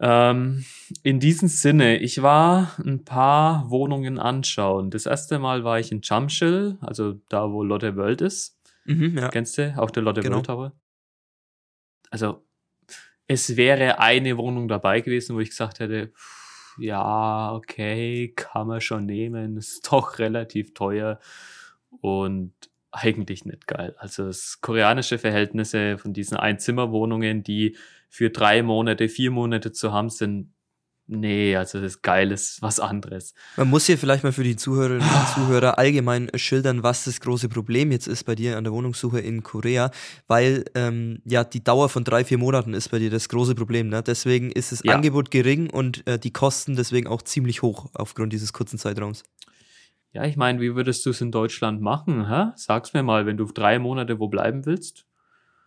Ähm, 0.00 0.64
in 1.02 1.18
diesem 1.18 1.48
Sinne, 1.48 1.98
ich 1.98 2.22
war 2.22 2.76
ein 2.84 3.04
paar 3.04 3.70
Wohnungen 3.70 4.18
anschauen. 4.18 4.90
Das 4.90 5.06
erste 5.06 5.38
Mal 5.38 5.64
war 5.64 5.80
ich 5.80 5.90
in 5.90 6.02
Chamschill, 6.02 6.78
also 6.80 7.14
da, 7.28 7.50
wo 7.50 7.62
Lotte 7.62 7.96
World 7.96 8.20
ist. 8.20 8.58
Mhm, 8.84 9.18
ja. 9.18 9.28
Kennst 9.28 9.58
du? 9.58 9.74
Auch 9.76 9.90
der 9.90 10.02
Lotte 10.02 10.20
genau. 10.20 10.36
World 10.36 10.46
Tower. 10.46 10.72
Also, 12.10 12.44
es 13.26 13.56
wäre 13.56 13.98
eine 13.98 14.38
Wohnung 14.38 14.68
dabei 14.68 15.00
gewesen, 15.00 15.36
wo 15.36 15.40
ich 15.40 15.50
gesagt 15.50 15.80
hätte, 15.80 16.12
ja, 16.78 17.52
okay, 17.52 18.32
kann 18.34 18.68
man 18.68 18.80
schon 18.80 19.04
nehmen, 19.04 19.56
ist 19.56 19.86
doch 19.92 20.18
relativ 20.18 20.74
teuer 20.74 21.18
und 22.00 22.52
eigentlich 22.90 23.44
nicht 23.44 23.66
geil. 23.66 23.94
Also 23.98 24.26
das 24.26 24.60
koreanische 24.60 25.18
Verhältnisse 25.18 25.98
von 25.98 26.14
diesen 26.14 26.36
Einzimmerwohnungen, 26.36 27.42
die 27.42 27.76
für 28.08 28.30
drei 28.30 28.62
Monate, 28.62 29.08
vier 29.08 29.30
Monate 29.30 29.72
zu 29.72 29.92
haben 29.92 30.10
sind, 30.10 30.52
nee, 31.08 31.56
also 31.56 31.80
das 31.80 32.02
Geil 32.02 32.30
ist 32.30 32.62
was 32.62 32.78
anderes. 32.78 33.34
Man 33.56 33.68
muss 33.68 33.86
hier 33.86 33.98
vielleicht 33.98 34.22
mal 34.24 34.32
für 34.32 34.44
die 34.44 34.56
Zuhörerinnen 34.56 35.08
und 35.08 35.28
Zuhörer 35.34 35.78
allgemein 35.78 36.30
schildern, 36.34 36.82
was 36.82 37.04
das 37.04 37.20
große 37.20 37.48
Problem 37.48 37.90
jetzt 37.90 38.06
ist 38.06 38.24
bei 38.24 38.34
dir 38.34 38.56
an 38.56 38.64
der 38.64 38.72
Wohnungssuche 38.72 39.18
in 39.20 39.42
Korea, 39.42 39.90
weil 40.26 40.64
ähm, 40.74 41.20
ja 41.24 41.44
die 41.44 41.64
Dauer 41.64 41.88
von 41.88 42.04
drei, 42.04 42.24
vier 42.24 42.38
Monaten 42.38 42.74
ist 42.74 42.90
bei 42.90 42.98
dir 42.98 43.10
das 43.10 43.28
große 43.28 43.54
Problem. 43.54 43.88
Ne? 43.88 44.02
Deswegen 44.02 44.52
ist 44.52 44.72
das 44.72 44.82
ja. 44.84 44.94
Angebot 44.94 45.30
gering 45.30 45.70
und 45.70 46.06
äh, 46.06 46.18
die 46.18 46.32
Kosten 46.32 46.76
deswegen 46.76 47.08
auch 47.08 47.22
ziemlich 47.22 47.62
hoch 47.62 47.90
aufgrund 47.94 48.32
dieses 48.32 48.52
kurzen 48.52 48.78
Zeitraums. 48.78 49.24
Ja, 50.12 50.24
ich 50.24 50.36
meine, 50.36 50.60
wie 50.60 50.74
würdest 50.74 51.04
du 51.04 51.10
es 51.10 51.20
in 51.20 51.30
Deutschland 51.30 51.82
machen? 51.82 52.28
Hä? 52.28 52.52
Sag's 52.56 52.94
mir 52.94 53.02
mal, 53.02 53.26
wenn 53.26 53.36
du 53.36 53.44
drei 53.44 53.78
Monate 53.78 54.18
wo 54.18 54.28
bleiben 54.28 54.64
willst. 54.64 55.07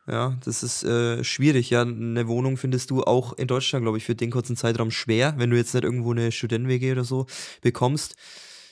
Ja, 0.07 0.37
das 0.43 0.63
ist 0.63 0.83
äh, 0.83 1.23
schwierig. 1.23 1.69
Ja, 1.69 1.81
eine 1.83 2.27
Wohnung 2.27 2.57
findest 2.57 2.89
du 2.89 3.03
auch 3.03 3.33
in 3.33 3.47
Deutschland, 3.47 3.83
glaube 3.85 3.97
ich, 3.97 4.03
für 4.03 4.15
den 4.15 4.31
kurzen 4.31 4.55
Zeitraum 4.55 4.91
schwer, 4.91 5.35
wenn 5.37 5.49
du 5.51 5.57
jetzt 5.57 5.73
nicht 5.73 5.83
irgendwo 5.83 6.11
eine 6.11 6.31
Studenten-WG 6.31 6.91
oder 6.91 7.03
so 7.03 7.27
bekommst. 7.61 8.15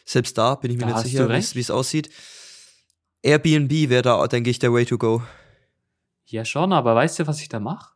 Selbst 0.05 0.37
da 0.37 0.55
bin 0.55 0.71
ich 0.71 0.77
mir 0.77 0.87
Da 0.87 0.93
nicht 0.95 1.11
sicher, 1.11 1.29
wie 1.29 1.59
es 1.59 1.69
aussieht. 1.71 2.09
Airbnb 3.21 3.71
wäre 3.89 4.01
da, 4.01 4.27
denke 4.27 4.49
ich, 4.49 4.59
der 4.59 4.73
Way 4.73 4.85
to 4.85 4.97
go. 4.97 5.21
Ja, 6.25 6.45
schon, 6.45 6.73
aber 6.73 6.95
weißt 6.95 7.19
du, 7.19 7.27
was 7.27 7.41
ich 7.41 7.49
da 7.49 7.59
mache? 7.59 7.93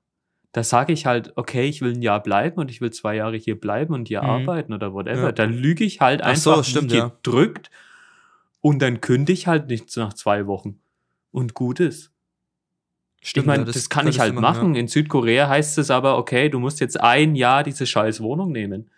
Da 0.51 0.63
sage 0.63 0.93
ich 0.93 1.07
halt, 1.07 1.33
okay, 1.35 1.67
ich 1.67 1.81
will 1.81 1.93
ein 1.93 2.01
Jahr 2.03 2.21
bleiben 2.21 2.59
und 2.59 2.69
ich 2.69 2.81
will 2.81 2.91
zwei 2.91 3.15
Jahre 3.15 3.37
hier 3.37 3.59
bleiben 3.59 3.93
und 3.93 4.07
hier 4.07 4.21
Mhm. 4.21 4.29
arbeiten 4.29 4.73
oder 4.73 4.93
whatever. 4.93 5.23
Ja. 5.23 5.31
Dann 5.31 5.53
lüge 5.53 5.83
ich 5.83 5.99
halt 6.01 6.21
Ach 6.21 6.27
einfach 6.27 6.57
so, 6.57 6.63
stimmt, 6.63 6.91
wie 6.91 6.97
ja. 6.97 7.07
gedrückt 7.07 7.71
und 8.61 8.79
dann 8.81 9.01
kündige 9.01 9.33
ich 9.33 9.47
halt 9.47 9.67
nicht 9.67 9.95
nach 9.97 10.13
zwei 10.13 10.45
Wochen. 10.45 10.79
Und 11.31 11.55
gut 11.55 11.79
ist. 11.79 12.12
Ich 13.23 13.45
meine, 13.45 13.63
ja, 13.65 13.71
das, 13.71 13.89
kann 13.89 14.07
ich 14.07 14.19
halt 14.19 14.35
machen. 14.35 14.75
ja. 14.75 14.81
In 14.81 14.87
Südkorea 14.87 15.47
heißt 15.47 15.77
es 15.77 15.89
aber, 15.89 16.17
okay, 16.17 16.49
du 16.49 16.59
musst 16.59 16.79
jetzt 16.79 16.99
ein 16.99 17.35
Jahr 17.35 17.63
diese 17.63 17.85
scheiß 17.85 18.21
Wohnung 18.21 18.51
nehmen. 18.51 18.89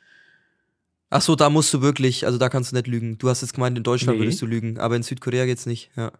Ach 1.09 1.21
so, 1.21 1.35
da 1.35 1.49
musst 1.49 1.73
du 1.73 1.81
wirklich, 1.81 2.25
also 2.25 2.37
da 2.37 2.49
kannst 2.49 2.71
du 2.71 2.75
nicht 2.75 2.87
lügen. 2.87 3.17
Du 3.17 3.29
hast 3.29 3.41
jetzt 3.41 3.53
gemeint, 3.53 3.77
in 3.77 3.83
Deutschland 3.83 4.17
Nee. 4.17 4.25
würdest 4.25 4.41
du 4.41 4.45
lügen, 4.47 4.79
aber 4.79 4.95
in 4.95 5.03
Südkorea 5.03 5.45
geht's 5.45 5.65
nicht. 5.65 5.91
Ja. 5.95 6.11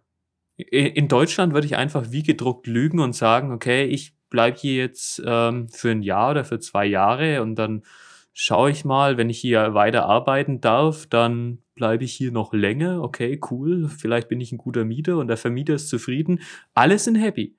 In 0.58 1.08
Deutschland 1.10 1.54
würde 1.54 1.68
ich 1.68 1.76
einfach 1.76 2.12
wie 2.12 2.24
gedruckt 2.24 2.68
lügen 2.68 3.00
und 3.00 3.14
sagen, 3.14 3.52
okay, 3.52 3.86
ich 3.86 4.14
bleibe 4.30 4.58
hier 4.58 4.76
jetzt 4.76 5.22
ähm, 5.26 5.68
für 5.70 5.92
ein 5.92 6.02
Jahr 6.02 6.32
oder 6.32 6.46
für 6.46 6.60
zwei 6.60 6.86
Jahre 6.86 7.42
und 7.42 7.56
dann 7.56 7.84
schaue 8.32 8.70
ich 8.72 8.86
mal, 8.86 9.18
wenn 9.18 9.30
ich 9.30 9.40
hier 9.40 9.74
weiter 9.74 10.06
arbeiten 10.06 10.62
darf, 10.62 11.08
dann 11.08 11.60
bleibe 11.74 12.04
ich 12.06 12.14
hier 12.14 12.32
noch 12.32 12.54
länger. 12.54 13.02
Okay, 13.02 13.40
cool. 13.50 13.90
Vielleicht 13.90 14.30
bin 14.30 14.40
ich 14.40 14.52
ein 14.52 14.58
guter 14.58 14.86
Mieter 14.86 15.18
und 15.18 15.28
der 15.28 15.38
Vermieter 15.38 15.74
ist 15.74 15.90
zufrieden. 15.90 16.42
Alle 16.74 17.00
sind 17.00 17.16
happy. 17.16 17.56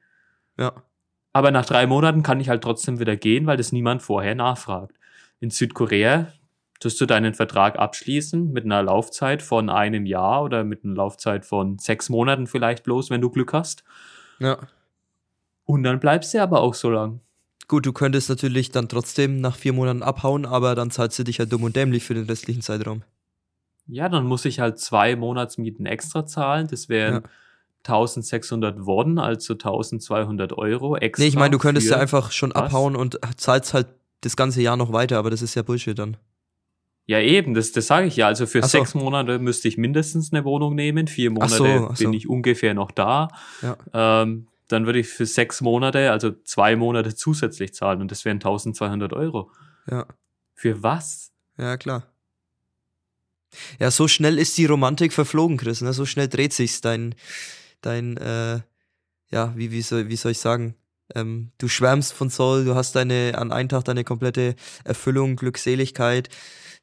Ja. 0.58 0.72
Aber 1.32 1.50
nach 1.50 1.66
drei 1.66 1.86
Monaten 1.86 2.22
kann 2.22 2.40
ich 2.40 2.48
halt 2.48 2.62
trotzdem 2.62 2.98
wieder 2.98 3.16
gehen, 3.16 3.46
weil 3.46 3.56
das 3.56 3.72
niemand 3.72 4.02
vorher 4.02 4.34
nachfragt. 4.34 4.96
In 5.38 5.50
Südkorea 5.50 6.32
tust 6.80 7.00
du 7.00 7.06
deinen 7.06 7.34
Vertrag 7.34 7.78
abschließen 7.78 8.52
mit 8.52 8.64
einer 8.64 8.82
Laufzeit 8.82 9.42
von 9.42 9.68
einem 9.68 10.06
Jahr 10.06 10.42
oder 10.42 10.64
mit 10.64 10.84
einer 10.84 10.94
Laufzeit 10.94 11.44
von 11.44 11.78
sechs 11.78 12.08
Monaten 12.08 12.46
vielleicht 12.46 12.84
bloß, 12.84 13.10
wenn 13.10 13.20
du 13.20 13.30
Glück 13.30 13.52
hast. 13.52 13.84
Ja. 14.38 14.58
Und 15.64 15.82
dann 15.82 16.00
bleibst 16.00 16.32
du 16.32 16.42
aber 16.42 16.60
auch 16.60 16.74
so 16.74 16.90
lang. 16.90 17.20
Gut, 17.68 17.84
du 17.84 17.92
könntest 17.92 18.28
natürlich 18.28 18.70
dann 18.70 18.88
trotzdem 18.88 19.40
nach 19.40 19.56
vier 19.56 19.72
Monaten 19.72 20.02
abhauen, 20.02 20.46
aber 20.46 20.74
dann 20.74 20.90
zahlst 20.90 21.18
du 21.18 21.24
dich 21.24 21.40
halt 21.40 21.52
dumm 21.52 21.64
und 21.64 21.74
dämlich 21.74 22.04
für 22.04 22.14
den 22.14 22.26
restlichen 22.26 22.62
Zeitraum. 22.62 23.02
Ja, 23.88 24.08
dann 24.08 24.24
muss 24.24 24.44
ich 24.44 24.60
halt 24.60 24.78
zwei 24.78 25.16
Monatsmieten 25.16 25.86
extra 25.86 26.26
zahlen. 26.26 26.68
Das 26.68 26.88
wären 26.88 27.14
Ja. 27.24 27.30
1600 27.88 28.86
Won, 28.86 29.18
also 29.18 29.54
1200 29.54 30.52
Euro 30.56 30.96
extra. 30.96 31.22
Nee, 31.22 31.28
ich 31.28 31.36
meine, 31.36 31.50
du 31.50 31.58
könntest 31.58 31.88
ja 31.88 31.98
einfach 31.98 32.32
schon 32.32 32.50
was? 32.54 32.64
abhauen 32.64 32.96
und 32.96 33.18
zahlst 33.36 33.74
halt 33.74 33.88
das 34.20 34.36
ganze 34.36 34.62
Jahr 34.62 34.76
noch 34.76 34.92
weiter, 34.92 35.18
aber 35.18 35.30
das 35.30 35.42
ist 35.42 35.54
ja 35.54 35.62
Bullshit 35.62 35.98
dann. 35.98 36.16
Ja, 37.06 37.20
eben, 37.20 37.54
das, 37.54 37.70
das 37.70 37.86
sage 37.86 38.08
ich 38.08 38.16
ja. 38.16 38.26
Also 38.26 38.46
für 38.46 38.58
Ach 38.58 38.68
so. 38.68 38.78
sechs 38.78 38.94
Monate 38.94 39.38
müsste 39.38 39.68
ich 39.68 39.78
mindestens 39.78 40.32
eine 40.32 40.44
Wohnung 40.44 40.74
nehmen. 40.74 41.06
Vier 41.06 41.30
Ach 41.30 41.34
Monate 41.34 41.56
so, 41.56 41.64
ach 41.64 41.96
so. 41.96 42.04
bin 42.04 42.12
ich 42.12 42.28
ungefähr 42.28 42.74
noch 42.74 42.90
da. 42.90 43.28
Ja. 43.62 43.76
Ähm, 44.22 44.48
dann 44.68 44.86
würde 44.86 44.98
ich 44.98 45.08
für 45.08 45.26
sechs 45.26 45.60
Monate, 45.60 46.10
also 46.10 46.32
zwei 46.44 46.74
Monate 46.74 47.14
zusätzlich 47.14 47.72
zahlen 47.74 48.00
und 48.00 48.10
das 48.10 48.24
wären 48.24 48.36
1200 48.36 49.12
Euro. 49.12 49.52
Ja. 49.88 50.06
Für 50.54 50.82
was? 50.82 51.30
Ja, 51.56 51.76
klar. 51.76 52.10
Ja, 53.78 53.92
so 53.92 54.08
schnell 54.08 54.38
ist 54.38 54.58
die 54.58 54.66
Romantik 54.66 55.12
verflogen, 55.12 55.56
Chris. 55.56 55.80
Ne? 55.82 55.92
So 55.92 56.04
schnell 56.04 56.28
dreht 56.28 56.52
sich's 56.52 56.80
dein, 56.80 57.14
dein, 57.80 58.16
äh, 58.16 58.60
ja, 59.30 59.52
wie, 59.56 59.70
wie, 59.70 59.82
soll, 59.82 60.08
wie 60.08 60.16
soll 60.16 60.32
ich 60.32 60.38
sagen? 60.38 60.74
Ähm, 61.14 61.52
du 61.58 61.68
schwärmst 61.68 62.12
von 62.12 62.30
Soul, 62.30 62.64
du 62.64 62.74
hast 62.74 62.96
deine, 62.96 63.34
an 63.36 63.52
einem 63.52 63.68
Tag 63.68 63.84
deine 63.84 64.04
komplette 64.04 64.56
Erfüllung, 64.84 65.36
Glückseligkeit. 65.36 66.28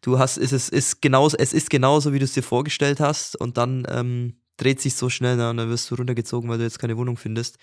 Du 0.02 0.20
hast, 0.20 0.38
es 0.38 0.52
ist, 0.52 0.70
ist 0.70 1.02
genauso, 1.02 1.38
es 1.38 1.54
ist 1.54 1.70
genauso, 1.70 2.14
wie 2.14 2.20
du 2.20 2.26
es 2.26 2.34
dir 2.34 2.44
vorgestellt 2.44 3.00
hast, 3.00 3.40
und 3.40 3.58
dann 3.58 3.86
ähm, 3.90 4.38
dreht 4.58 4.82
sich 4.82 4.96
so 4.96 5.10
schnell, 5.10 5.36
ne? 5.38 5.50
und 5.50 5.58
dann 5.58 5.70
wirst 5.70 5.90
du 5.92 5.96
runtergezogen, 5.96 6.50
weil 6.50 6.58
du 6.58 6.64
jetzt 6.64 6.80
keine 6.80 6.98
Wohnung 6.98 7.18
findest. 7.18 7.58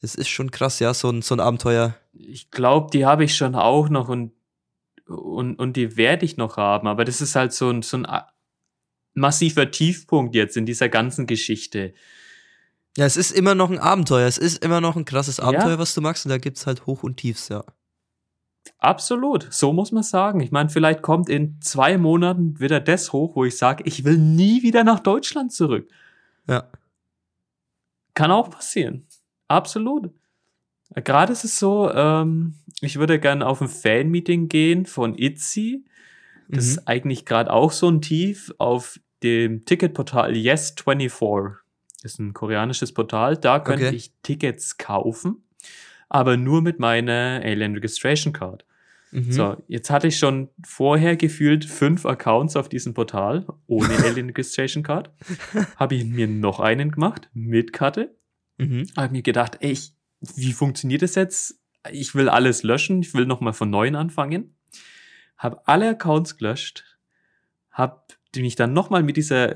Es 0.00 0.14
ist 0.14 0.28
schon 0.28 0.50
krass, 0.50 0.80
ja, 0.80 0.92
so 0.92 1.10
ein, 1.10 1.22
so 1.22 1.34
ein 1.34 1.40
Abenteuer. 1.40 1.96
Ich 2.12 2.50
glaube, 2.50 2.90
die 2.92 3.06
habe 3.06 3.24
ich 3.24 3.36
schon 3.36 3.54
auch 3.54 3.88
noch 3.88 4.08
und, 4.08 4.32
und, 5.06 5.58
und 5.58 5.76
die 5.76 5.96
werde 5.96 6.24
ich 6.24 6.36
noch 6.36 6.56
haben. 6.56 6.88
Aber 6.88 7.04
das 7.04 7.20
ist 7.20 7.36
halt 7.36 7.52
so 7.52 7.70
ein, 7.70 7.82
so 7.82 7.98
ein 7.98 8.06
massiver 9.14 9.70
Tiefpunkt 9.70 10.34
jetzt 10.34 10.56
in 10.56 10.66
dieser 10.66 10.88
ganzen 10.88 11.26
Geschichte. 11.26 11.94
Ja, 12.96 13.04
es 13.06 13.16
ist 13.16 13.32
immer 13.32 13.54
noch 13.54 13.70
ein 13.70 13.78
Abenteuer. 13.78 14.26
Es 14.28 14.38
ist 14.38 14.64
immer 14.64 14.80
noch 14.80 14.96
ein 14.96 15.04
krasses 15.04 15.38
Ja. 15.38 15.44
Abenteuer, 15.44 15.78
was 15.78 15.94
du 15.94 16.00
magst. 16.00 16.24
Und 16.26 16.30
da 16.30 16.38
gibt's 16.38 16.66
halt 16.66 16.86
Hoch 16.86 17.02
und 17.02 17.16
Tiefs, 17.16 17.48
ja. 17.48 17.64
Absolut, 18.78 19.48
so 19.50 19.72
muss 19.72 19.92
man 19.92 20.02
sagen. 20.02 20.40
Ich 20.40 20.50
meine, 20.50 20.68
vielleicht 20.70 21.02
kommt 21.02 21.28
in 21.28 21.60
zwei 21.60 21.98
Monaten 21.98 22.60
wieder 22.60 22.80
das 22.80 23.12
hoch, 23.12 23.34
wo 23.36 23.44
ich 23.44 23.56
sage, 23.58 23.82
ich 23.86 24.04
will 24.04 24.16
nie 24.18 24.62
wieder 24.62 24.84
nach 24.84 25.00
Deutschland 25.00 25.52
zurück. 25.52 25.88
Ja. 26.48 26.64
Kann 28.14 28.30
auch 28.30 28.50
passieren. 28.50 29.06
Absolut. 29.48 30.10
Gerade 30.94 31.32
ist 31.32 31.44
es 31.44 31.58
so, 31.58 31.90
ähm, 31.92 32.54
ich 32.80 32.96
würde 32.98 33.18
gerne 33.18 33.46
auf 33.46 33.60
ein 33.60 33.68
Fan-Meeting 33.68 34.48
gehen 34.48 34.86
von 34.86 35.16
Itzy. 35.18 35.84
Das 36.48 36.64
Mhm. 36.64 36.70
ist 36.70 36.88
eigentlich 36.88 37.24
gerade 37.26 37.52
auch 37.52 37.72
so 37.72 37.88
ein 37.88 38.00
Tief 38.00 38.54
auf 38.58 39.00
dem 39.22 39.64
Ticketportal 39.64 40.32
Yes24. 40.32 41.56
Das 42.04 42.12
ist 42.12 42.18
ein 42.20 42.34
koreanisches 42.34 42.92
Portal. 42.92 43.36
Da 43.38 43.58
könnte 43.60 43.86
Okay. 43.86 43.96
ich 43.96 44.12
Tickets 44.22 44.76
kaufen, 44.76 45.42
aber 46.10 46.36
nur 46.36 46.60
mit 46.60 46.78
meiner 46.78 47.40
Alien 47.42 47.72
Registration 47.74 48.34
Card. 48.34 48.66
Mhm. 49.10 49.32
So, 49.32 49.56
jetzt 49.68 49.88
hatte 49.88 50.08
ich 50.08 50.18
schon 50.18 50.50
vorher 50.66 51.16
gefühlt 51.16 51.64
fünf 51.64 52.04
Accounts 52.04 52.56
auf 52.56 52.68
diesem 52.68 52.92
Portal 52.92 53.46
ohne 53.66 53.88
Alien 54.04 54.26
Registration 54.26 54.82
Card. 54.82 55.10
Habe 55.76 55.94
ich 55.94 56.04
mir 56.04 56.28
noch 56.28 56.60
einen 56.60 56.90
gemacht 56.90 57.30
mit 57.32 57.72
Karte. 57.72 58.14
Mhm. 58.58 58.86
Habe 58.96 59.12
mir 59.12 59.22
gedacht, 59.22 59.56
ey, 59.60 59.70
ich, 59.72 59.94
wie 60.36 60.52
funktioniert 60.52 61.00
das 61.00 61.14
jetzt? 61.14 61.58
Ich 61.90 62.14
will 62.14 62.28
alles 62.28 62.62
löschen, 62.64 63.00
ich 63.00 63.14
will 63.14 63.24
nochmal 63.24 63.54
von 63.54 63.70
neuem 63.70 63.94
anfangen. 63.94 64.54
Habe 65.38 65.66
alle 65.66 65.88
Accounts 65.88 66.36
gelöscht, 66.36 66.84
habe 67.70 68.02
mich 68.36 68.56
dann 68.56 68.74
nochmal 68.74 69.02
mit 69.02 69.16
dieser 69.16 69.54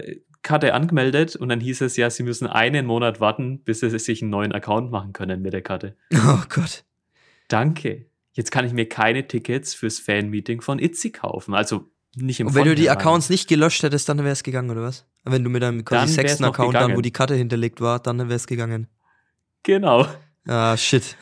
Karte 0.48 0.72
angemeldet 0.72 1.36
und 1.36 1.50
dann 1.50 1.60
hieß 1.60 1.82
es 1.82 1.98
ja, 1.98 2.08
sie 2.08 2.22
müssen 2.22 2.46
einen 2.46 2.86
Monat 2.86 3.20
warten, 3.20 3.62
bis 3.64 3.80
sie 3.80 3.98
sich 3.98 4.22
einen 4.22 4.30
neuen 4.30 4.52
Account 4.52 4.90
machen 4.90 5.12
können 5.12 5.42
mit 5.42 5.52
der 5.52 5.60
Karte. 5.60 5.94
Oh 6.14 6.40
Gott. 6.48 6.84
Danke. 7.48 8.06
Jetzt 8.32 8.50
kann 8.50 8.64
ich 8.64 8.72
mir 8.72 8.88
keine 8.88 9.28
Tickets 9.28 9.74
fürs 9.74 9.98
Fan-Meeting 9.98 10.62
von 10.62 10.78
Itzy 10.78 11.10
kaufen. 11.12 11.52
Also 11.52 11.90
nicht 12.16 12.40
im 12.40 12.46
Und 12.46 12.54
wenn 12.54 12.64
du 12.64 12.74
die. 12.74 12.88
Accounts 12.88 13.28
nicht 13.28 13.46
gelöscht 13.46 13.82
hättest, 13.82 14.08
dann 14.08 14.18
wäre 14.18 14.30
es 14.30 14.42
gegangen, 14.42 14.70
oder 14.70 14.82
was? 14.82 15.06
Wenn 15.24 15.44
du 15.44 15.50
mit 15.50 15.62
deinem 15.62 15.84
quasi 15.84 16.14
sechsten 16.14 16.44
Account, 16.44 16.74
dann, 16.74 16.96
wo 16.96 17.02
die 17.02 17.10
Karte 17.10 17.34
hinterlegt 17.34 17.82
war, 17.82 18.00
dann 18.00 18.18
wäre 18.18 18.32
es 18.32 18.46
gegangen. 18.46 18.86
Genau. 19.64 20.06
Ah, 20.48 20.76
shit. 20.76 21.16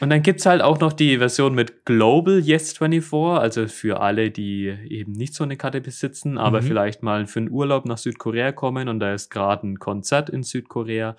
Und 0.00 0.10
dann 0.10 0.22
gibt's 0.22 0.46
halt 0.46 0.62
auch 0.62 0.80
noch 0.80 0.92
die 0.92 1.18
Version 1.18 1.54
mit 1.54 1.84
Global 1.84 2.38
Yes24, 2.38 3.38
also 3.38 3.66
für 3.68 4.00
alle, 4.00 4.30
die 4.30 4.68
eben 4.88 5.12
nicht 5.12 5.34
so 5.34 5.44
eine 5.44 5.56
Karte 5.56 5.80
besitzen, 5.80 6.38
aber 6.38 6.60
Mhm. 6.62 6.66
vielleicht 6.66 7.02
mal 7.02 7.26
für 7.26 7.40
einen 7.40 7.50
Urlaub 7.50 7.84
nach 7.86 7.98
Südkorea 7.98 8.52
kommen 8.52 8.88
und 8.88 9.00
da 9.00 9.12
ist 9.14 9.30
gerade 9.30 9.66
ein 9.66 9.78
Konzert 9.78 10.30
in 10.30 10.42
Südkorea, 10.42 11.16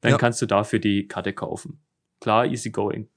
dann 0.00 0.12
Ja. 0.12 0.18
kannst 0.18 0.40
du 0.42 0.46
dafür 0.46 0.78
die 0.78 1.08
Karte 1.08 1.32
kaufen. 1.32 1.80
Klar, 2.20 2.46
easy 2.46 2.70
going. 2.70 3.08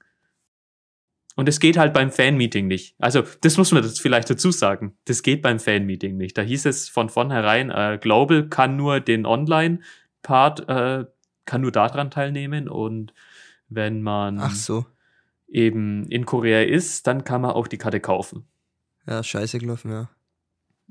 Und 1.36 1.48
es 1.48 1.58
geht 1.58 1.76
halt 1.76 1.92
beim 1.92 2.12
Fanmeeting 2.12 2.68
nicht. 2.68 2.94
Also, 3.00 3.22
das 3.40 3.56
muss 3.56 3.72
man 3.72 3.82
das 3.82 3.98
vielleicht 3.98 4.30
dazu 4.30 4.52
sagen. 4.52 4.96
Das 5.06 5.22
geht 5.24 5.42
beim 5.42 5.58
Fanmeeting 5.58 6.16
nicht. 6.16 6.38
Da 6.38 6.42
hieß 6.42 6.64
es 6.66 6.88
von 6.88 7.08
vornherein, 7.08 7.70
äh, 7.70 7.98
Global 8.00 8.48
kann 8.48 8.76
nur 8.76 9.00
den 9.00 9.26
Online-Part, 9.26 10.68
äh, 10.68 11.04
kann 11.44 11.60
nur 11.60 11.72
daran 11.72 12.10
teilnehmen 12.12 12.68
und 12.68 13.12
wenn 13.68 14.02
man 14.02 14.50
so. 14.50 14.86
eben 15.48 16.06
in 16.08 16.26
Korea 16.26 16.62
ist, 16.62 17.06
dann 17.06 17.24
kann 17.24 17.42
man 17.42 17.52
auch 17.52 17.66
die 17.66 17.78
Karte 17.78 18.00
kaufen. 18.00 18.46
Ja, 19.06 19.22
scheiße 19.22 19.58
gelaufen, 19.58 19.90
ja. 19.90 20.10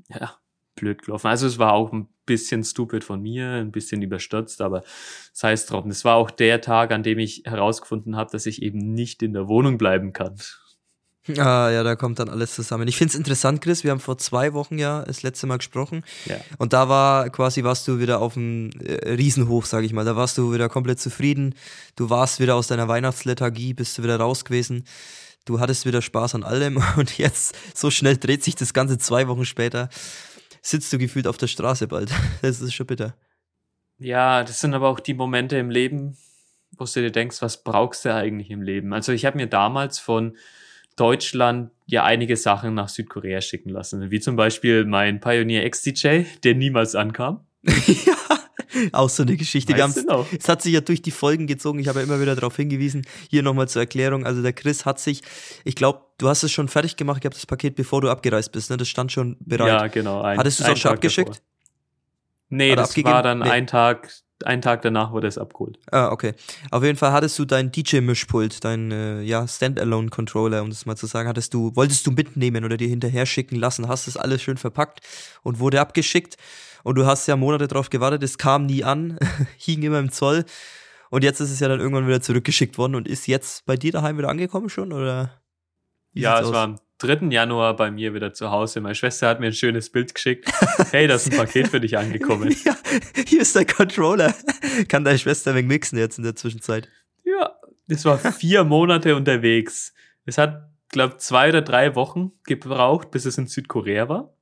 Ja, 0.08 0.38
blöd 0.76 1.02
gelaufen. 1.02 1.26
Also 1.26 1.46
es 1.46 1.58
war 1.58 1.72
auch 1.72 1.92
ein 1.92 2.08
bisschen 2.26 2.64
stupid 2.64 3.04
von 3.04 3.20
mir, 3.20 3.52
ein 3.52 3.72
bisschen 3.72 4.02
überstürzt, 4.02 4.60
aber 4.60 4.82
sei 5.32 5.52
es 5.52 5.66
drum. 5.66 5.90
Es 5.90 6.04
war 6.04 6.16
auch 6.16 6.30
der 6.30 6.60
Tag, 6.60 6.92
an 6.92 7.02
dem 7.02 7.18
ich 7.18 7.42
herausgefunden 7.44 8.16
habe, 8.16 8.30
dass 8.30 8.46
ich 8.46 8.62
eben 8.62 8.78
nicht 8.78 9.22
in 9.22 9.32
der 9.32 9.48
Wohnung 9.48 9.78
bleiben 9.78 10.12
kann. 10.12 10.36
Ah, 11.38 11.70
ja, 11.70 11.82
da 11.82 11.96
kommt 11.96 12.18
dann 12.18 12.28
alles 12.28 12.54
zusammen. 12.54 12.86
Ich 12.86 12.96
find's 12.96 13.14
interessant, 13.14 13.62
Chris. 13.62 13.82
Wir 13.82 13.92
haben 13.92 14.00
vor 14.00 14.18
zwei 14.18 14.52
Wochen 14.52 14.78
ja 14.78 15.02
das 15.02 15.22
letzte 15.22 15.46
Mal 15.46 15.56
gesprochen. 15.56 16.04
Ja. 16.26 16.36
Und 16.58 16.74
da 16.74 16.90
war 16.90 17.30
quasi, 17.30 17.64
warst 17.64 17.88
du 17.88 17.98
wieder 17.98 18.20
auf 18.20 18.34
dem 18.34 18.70
äh, 18.80 19.12
Riesenhoch, 19.12 19.64
sag 19.64 19.84
ich 19.84 19.94
mal. 19.94 20.04
Da 20.04 20.16
warst 20.16 20.36
du 20.36 20.52
wieder 20.52 20.68
komplett 20.68 21.00
zufrieden. 21.00 21.54
Du 21.96 22.10
warst 22.10 22.40
wieder 22.40 22.56
aus 22.56 22.66
deiner 22.66 22.88
Weihnachtslethargie, 22.88 23.72
bist 23.72 23.96
du 23.96 24.02
wieder 24.02 24.18
raus 24.18 24.44
gewesen. 24.44 24.84
Du 25.46 25.60
hattest 25.60 25.86
wieder 25.86 26.02
Spaß 26.02 26.34
an 26.34 26.42
allem. 26.42 26.82
Und 26.96 27.16
jetzt, 27.16 27.56
so 27.74 27.90
schnell 27.90 28.18
dreht 28.18 28.44
sich 28.44 28.54
das 28.54 28.74
Ganze 28.74 28.98
zwei 28.98 29.26
Wochen 29.26 29.46
später. 29.46 29.88
sitzt 30.60 30.92
du 30.92 30.98
gefühlt 30.98 31.26
auf 31.26 31.38
der 31.38 31.48
Straße 31.48 31.88
bald. 31.88 32.10
Das 32.42 32.60
ist 32.60 32.74
schon 32.74 32.86
bitter. 32.86 33.14
Ja, 33.98 34.42
das 34.44 34.60
sind 34.60 34.74
aber 34.74 34.88
auch 34.88 35.00
die 35.00 35.14
Momente 35.14 35.56
im 35.56 35.70
Leben, 35.70 36.18
wo 36.76 36.84
du 36.84 37.00
dir 37.00 37.12
denkst, 37.12 37.40
was 37.40 37.64
brauchst 37.64 38.04
du 38.04 38.14
eigentlich 38.14 38.50
im 38.50 38.60
Leben? 38.60 38.92
Also 38.92 39.12
ich 39.12 39.24
habe 39.24 39.38
mir 39.38 39.46
damals 39.46 39.98
von 39.98 40.36
Deutschland 40.96 41.70
ja 41.86 42.04
einige 42.04 42.36
Sachen 42.36 42.74
nach 42.74 42.88
Südkorea 42.88 43.40
schicken 43.40 43.68
lassen, 43.70 44.10
wie 44.10 44.20
zum 44.20 44.36
Beispiel 44.36 44.84
mein 44.84 45.20
Pioneer 45.20 45.68
XDJ, 45.68 46.22
der 46.44 46.54
niemals 46.54 46.94
ankam. 46.94 47.44
ja, 47.64 48.16
auch 48.92 49.08
so 49.08 49.22
eine 49.22 49.36
Geschichte. 49.36 49.72
Weißt 49.76 49.96
Wir 49.96 50.04
noch? 50.04 50.26
es 50.38 50.48
hat 50.48 50.62
sich 50.62 50.72
ja 50.74 50.80
durch 50.80 51.02
die 51.02 51.10
Folgen 51.10 51.46
gezogen. 51.46 51.78
Ich 51.78 51.88
habe 51.88 52.00
ja 52.00 52.04
immer 52.04 52.20
wieder 52.20 52.34
darauf 52.34 52.56
hingewiesen. 52.56 53.06
Hier 53.30 53.42
nochmal 53.42 53.68
zur 53.68 53.82
Erklärung. 53.82 54.24
Also 54.26 54.42
der 54.42 54.52
Chris 54.52 54.84
hat 54.84 54.98
sich, 55.00 55.22
ich 55.64 55.74
glaube, 55.74 56.00
du 56.18 56.28
hast 56.28 56.42
es 56.42 56.52
schon 56.52 56.68
fertig 56.68 56.96
gemacht 56.96 57.20
gehabt, 57.22 57.36
das 57.36 57.46
Paket, 57.46 57.74
bevor 57.76 58.00
du 58.00 58.10
abgereist 58.10 58.52
bist. 58.52 58.70
Ne? 58.70 58.76
Das 58.76 58.88
stand 58.88 59.12
schon 59.12 59.36
bereit. 59.40 59.68
Ja, 59.68 59.86
genau. 59.88 60.20
Ein, 60.22 60.38
Hattest 60.38 60.60
du 60.60 60.64
es 60.64 60.70
auch 60.70 60.76
schon 60.76 60.92
abgeschickt? 60.92 61.28
davor. 61.30 61.42
Nee, 62.50 62.72
Oder 62.72 62.82
das 62.82 62.90
abgegeben? 62.90 63.14
war 63.14 63.22
dann 63.22 63.38
Nee. 63.40 63.50
ein 63.50 63.66
Tag, 63.66 64.12
ein 64.44 64.60
Tag 64.62 64.82
danach 64.82 65.12
wurde 65.12 65.28
es 65.28 65.38
abgeholt. 65.38 65.78
Ah, 65.90 66.10
okay. 66.10 66.34
Auf 66.70 66.82
jeden 66.82 66.98
Fall 66.98 67.12
hattest 67.12 67.38
du 67.38 67.44
dein 67.44 67.70
DJ-Mischpult, 67.70 68.64
dein 68.64 68.90
äh, 68.90 69.22
ja, 69.22 69.46
Standalone-Controller, 69.46 70.62
um 70.62 70.70
das 70.70 70.86
mal 70.86 70.96
zu 70.96 71.06
sagen, 71.06 71.28
hattest 71.28 71.54
du, 71.54 71.74
wolltest 71.76 72.06
du 72.06 72.10
mitnehmen 72.10 72.64
oder 72.64 72.76
dir 72.76 72.88
hinterher 72.88 73.26
schicken 73.26 73.56
lassen, 73.56 73.88
hast 73.88 74.06
das 74.06 74.16
alles 74.16 74.42
schön 74.42 74.56
verpackt 74.56 75.00
und 75.42 75.60
wurde 75.60 75.80
abgeschickt. 75.80 76.36
Und 76.82 76.96
du 76.96 77.06
hast 77.06 77.26
ja 77.28 77.36
Monate 77.36 77.68
drauf 77.68 77.90
gewartet, 77.90 78.22
es 78.22 78.36
kam 78.36 78.66
nie 78.66 78.84
an, 78.84 79.18
hing 79.56 79.82
immer 79.82 79.98
im 79.98 80.10
Zoll. 80.10 80.44
Und 81.10 81.22
jetzt 81.22 81.40
ist 81.40 81.50
es 81.50 81.60
ja 81.60 81.68
dann 81.68 81.80
irgendwann 81.80 82.06
wieder 82.06 82.20
zurückgeschickt 82.20 82.76
worden 82.76 82.96
und 82.96 83.06
ist 83.06 83.26
jetzt 83.28 83.64
bei 83.66 83.76
dir 83.76 83.92
daheim 83.92 84.18
wieder 84.18 84.28
angekommen 84.28 84.68
schon? 84.68 84.92
Oder? 84.92 85.30
ja, 86.12 86.40
es 86.40 86.46
aus? 86.46 86.52
war 86.52 86.76
3. 87.04 87.28
Januar 87.30 87.76
bei 87.76 87.90
mir 87.90 88.14
wieder 88.14 88.32
zu 88.32 88.50
Hause. 88.50 88.80
Meine 88.80 88.94
Schwester 88.94 89.28
hat 89.28 89.40
mir 89.40 89.46
ein 89.46 89.52
schönes 89.52 89.90
Bild 89.90 90.14
geschickt. 90.14 90.50
Hey, 90.90 91.06
da 91.06 91.16
ist 91.16 91.30
ein 91.30 91.36
Paket 91.36 91.68
für 91.68 91.80
dich 91.80 91.98
angekommen. 91.98 92.54
Ja, 92.64 92.76
hier 93.26 93.42
ist 93.42 93.54
der 93.54 93.66
Controller. 93.66 94.34
Kann 94.88 95.04
deine 95.04 95.18
Schwester 95.18 95.54
wegen 95.54 95.68
mixen 95.68 95.98
jetzt 95.98 96.18
in 96.18 96.24
der 96.24 96.34
Zwischenzeit. 96.34 96.88
Ja, 97.24 97.56
das 97.88 98.04
war 98.04 98.18
vier 98.18 98.64
Monate 98.64 99.16
unterwegs. 99.16 99.92
Es 100.24 100.38
hat, 100.38 100.70
glaube 100.88 101.18
zwei 101.18 101.50
oder 101.50 101.62
drei 101.62 101.94
Wochen 101.94 102.32
gebraucht, 102.44 103.10
bis 103.10 103.26
es 103.26 103.36
in 103.36 103.46
Südkorea 103.46 104.08
war. 104.08 104.34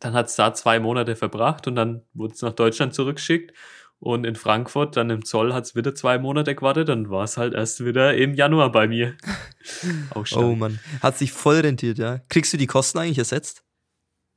Dann 0.00 0.14
hat 0.14 0.26
es 0.26 0.36
da 0.36 0.54
zwei 0.54 0.78
Monate 0.78 1.16
verbracht 1.16 1.66
und 1.66 1.74
dann 1.74 2.02
wurde 2.14 2.34
es 2.34 2.42
nach 2.42 2.52
Deutschland 2.52 2.94
zurückgeschickt. 2.94 3.52
Und 4.00 4.24
in 4.24 4.36
Frankfurt, 4.36 4.96
dann 4.96 5.10
im 5.10 5.24
Zoll, 5.24 5.52
hat 5.52 5.64
es 5.64 5.74
wieder 5.74 5.94
zwei 5.94 6.18
Monate 6.18 6.54
gewartet. 6.54 6.88
Dann 6.88 7.10
war 7.10 7.24
es 7.24 7.36
halt 7.36 7.52
erst 7.54 7.84
wieder 7.84 8.14
im 8.16 8.34
Januar 8.34 8.70
bei 8.70 8.86
mir. 8.86 9.14
Auch 10.14 10.24
stark. 10.24 10.44
Oh 10.44 10.54
Mann, 10.54 10.78
hat 11.02 11.18
sich 11.18 11.32
voll 11.32 11.56
rentiert, 11.60 11.98
ja. 11.98 12.20
Kriegst 12.28 12.52
du 12.52 12.56
die 12.56 12.66
Kosten 12.68 12.98
eigentlich 12.98 13.18
ersetzt? 13.18 13.64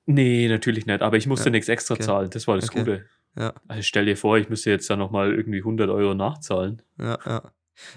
Nee, 0.08 0.48
natürlich 0.48 0.88
nicht. 0.88 1.02
Aber 1.04 1.16
ich 1.18 1.28
musste 1.28 1.50
Ja, 1.50 1.52
nichts 1.52 1.70
extra 1.70 1.94
okay. 1.94 2.04
zahlen. 2.04 2.30
Das 2.32 2.48
war 2.48 2.56
das 2.56 2.70
Okay. 2.70 2.80
Gute. 2.80 3.06
Ja. 3.38 3.54
Also 3.68 3.84
stell 3.84 4.06
dir 4.06 4.18
vor, 4.18 4.38
ich 4.38 4.50
müsste 4.50 4.72
jetzt 4.72 4.90
da 4.90 4.96
nochmal 4.96 5.32
irgendwie 5.32 5.60
100 5.60 5.90
Euro 5.90 6.16
nachzahlen. 6.16 6.82
Ja, 7.00 7.20
ja. 7.26 7.52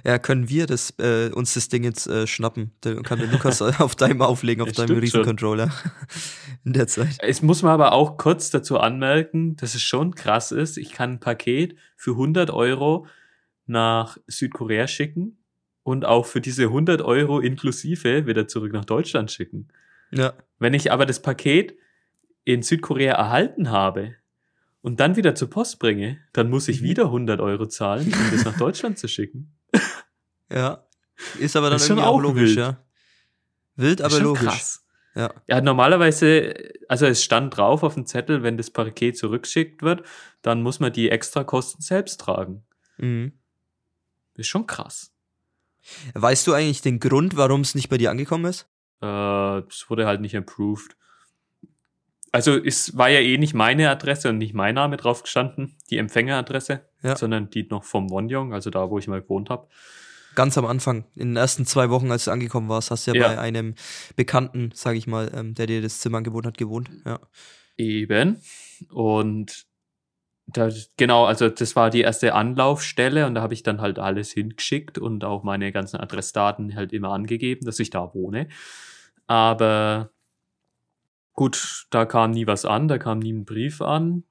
Ja, 0.04 0.19
können 0.19 0.49
wir 0.49 0.66
das, 0.66 0.95
äh, 0.99 1.31
uns 1.33 1.54
das 1.54 1.69
Ding 1.69 1.85
jetzt 1.85 2.07
äh, 2.07 2.26
schnappen? 2.26 2.73
Dann 2.81 3.02
kann 3.02 3.19
der 3.19 3.28
Lukas 3.28 3.61
auf 3.81 3.95
deinem 3.97 4.23
auflegen, 4.23 4.62
auf 4.62 4.73
deinem. 4.73 4.99
Riesencontroller. 4.99 5.71
In 6.64 6.73
der 6.73 6.87
Zeit. 6.87 7.16
Es 7.21 7.43
muss 7.43 7.62
man 7.62 7.73
aber 7.73 7.93
auch 7.93 8.16
kurz 8.16 8.50
dazu 8.50 8.78
anmerken, 8.78 9.57
dass 9.57 9.75
es 9.75 9.83
schon 9.83 10.14
krass 10.14 10.52
ist. 10.52 10.78
Ich 10.78 10.93
kann 10.93 11.12
ein 11.14 11.21
Paket 11.21 11.76
für 11.97 12.12
100 12.12 12.50
Euro 12.50 13.07
nach 13.66 14.19
Südkorea 14.26 14.87
schicken 14.87 15.38
und 15.83 16.04
auch 16.04 16.26
für 16.26 16.40
diese 16.40 16.64
100 16.64 17.02
Euro 17.02 17.40
inklusive 17.40 18.26
wieder 18.26 18.49
zurück 18.49 18.73
nach 18.73 18.85
Deutschland 18.85 19.31
schicken. 19.31 19.69
Ja. 20.12 20.33
Wenn 20.59 20.75
ich 20.75 20.93
aber 20.93 21.04
das 21.07 21.21
Paket 21.21 21.76
in 22.45 22.62
Südkorea 22.62 23.14
erhalten 23.14 23.71
habe 23.71 24.14
und 24.81 25.00
dann 25.00 25.16
wieder 25.16 25.35
zur 25.35 25.50
Post 25.50 25.78
bringe, 25.78 26.19
dann 26.33 26.49
muss 26.50 26.69
ich 26.69 26.81
Mhm. 26.81 26.85
wieder 26.85 27.04
100 27.07 27.40
Euro 27.40 27.66
zahlen, 27.66 28.07
um 28.07 28.31
das 28.31 28.45
nach 28.45 28.57
Deutschland 28.59 28.99
zu 28.99 29.09
schicken. 29.09 29.53
Ja. 30.50 30.85
Ist 31.39 31.57
aber 31.57 31.69
dann 31.71 31.76
ist 31.76 31.89
irgendwie 31.89 32.04
auch 32.04 32.15
auch 32.17 32.21
logisch, 32.21 32.50
wild. 32.50 32.59
ja. 32.59 32.85
Wild, 33.76 34.02
aber 34.02 34.21
logisch. 34.21 34.43
krass. 34.43 34.80
Ja. 35.15 35.33
Ja, 35.47 35.61
normalerweise, 35.61 36.54
also 36.89 37.07
es 37.07 37.23
stand 37.23 37.57
drauf 37.57 37.83
auf 37.85 37.95
dem 37.95 38.04
Zettel, 38.04 38.43
wenn 38.43 38.57
das 38.57 38.71
Paket 38.71 39.17
zurückgeschickt 39.17 39.83
wird, 39.83 40.02
dann 40.43 40.63
muss 40.63 40.80
man 40.80 40.93
die 40.93 41.09
Extrakosten 41.09 41.80
selbst 41.83 42.21
tragen. 42.21 42.65
Mhm. 42.99 43.33
Ist 44.35 44.49
schon 44.49 44.67
krass. 44.67 45.13
Weißt 46.15 46.47
du 46.47 46.52
eigentlich 46.52 46.83
den 46.83 46.99
Grund, 46.99 47.37
warum 47.37 47.61
es 47.61 47.75
nicht 47.76 47.89
bei 47.91 47.99
dir 47.99 48.11
angekommen 48.11 48.47
ist? 48.47 48.67
Äh, 49.02 49.59
es 49.69 49.89
wurde 49.89 50.07
halt 50.07 50.21
nicht 50.21 50.37
approved. 50.37 50.97
Also 52.33 52.57
es 52.57 52.97
war 52.99 53.09
ja 53.09 53.21
eh 53.21 53.39
nicht 53.39 53.54
meine 53.54 53.91
Adresse 53.91 54.30
und 54.30 54.39
nicht 54.39 54.54
mein 54.54 54.75
Name 54.75 54.97
drauf 54.97 55.23
gestanden, 55.23 55.76
die 55.91 55.99
Empfängeradresse, 55.99 56.80
Ja. 57.02 57.17
sondern 57.17 57.50
die 57.50 57.63
noch 57.71 57.85
vom 57.85 58.11
Wonjong, 58.11 58.52
also 58.52 58.71
da, 58.71 58.91
wo 58.91 58.99
ich 58.99 59.07
mal 59.07 59.21
gewohnt 59.23 59.50
habe. 59.50 59.69
Ganz 60.34 60.58
am 60.58 60.66
Anfang, 60.66 61.04
in 61.14 61.28
den 61.30 61.36
ersten 61.36 61.66
zwei 61.66 61.90
Wochen, 61.90 62.10
als 62.10 62.25
du 62.25 62.30
angekommen 62.30 62.68
warst, 62.68 62.90
hast 62.90 63.06
du 63.06 63.12
ja, 63.12 63.16
Ja. 63.20 63.28
bei 63.28 63.38
einem 63.38 63.75
Bekannten, 64.16 64.70
sag 64.75 64.97
ich 64.97 65.06
mal, 65.06 65.30
ähm, 65.34 65.54
der 65.54 65.66
dir 65.66 65.82
das 65.82 66.00
Zimmer 66.00 66.18
angeboten 66.18 66.47
hat, 66.49 66.58
gewohnt. 66.58 66.90
Ja. 67.04 67.20
Eben. 67.76 68.40
Und 68.90 69.66
da, 70.47 70.68
genau, 70.97 71.25
also 71.25 71.49
das 71.49 71.75
war 71.75 71.90
die 71.90 72.02
erste 72.02 72.34
Anlaufstelle 72.34 73.26
und 73.26 73.34
da 73.34 73.40
habe 73.42 73.54
ich 73.54 73.62
dann 73.62 73.80
halt 73.80 73.99
alles 73.99 74.32
hingeschickt 74.32 74.99
und 74.99 75.25
auch 75.25 75.42
meine 75.42 75.73
ganzen 75.73 75.99
Adressdaten 76.00 76.75
halt 76.75 76.92
immer 76.92 77.10
angegeben, 77.12 77.64
dass 77.64 77.78
ich 77.80 77.90
da 77.90 78.12
wohne. 78.14 78.49
Aber 79.26 80.10
gut, 81.32 81.86
da 81.90 82.04
kam 82.04 82.32
nie 82.32 82.47
was 82.47 82.64
an, 82.64 82.88
da 82.88 82.99
kam 82.99 83.20
nie 83.20 83.32
ein 83.32 83.44
Brief 83.44 83.80
an. 83.80 84.25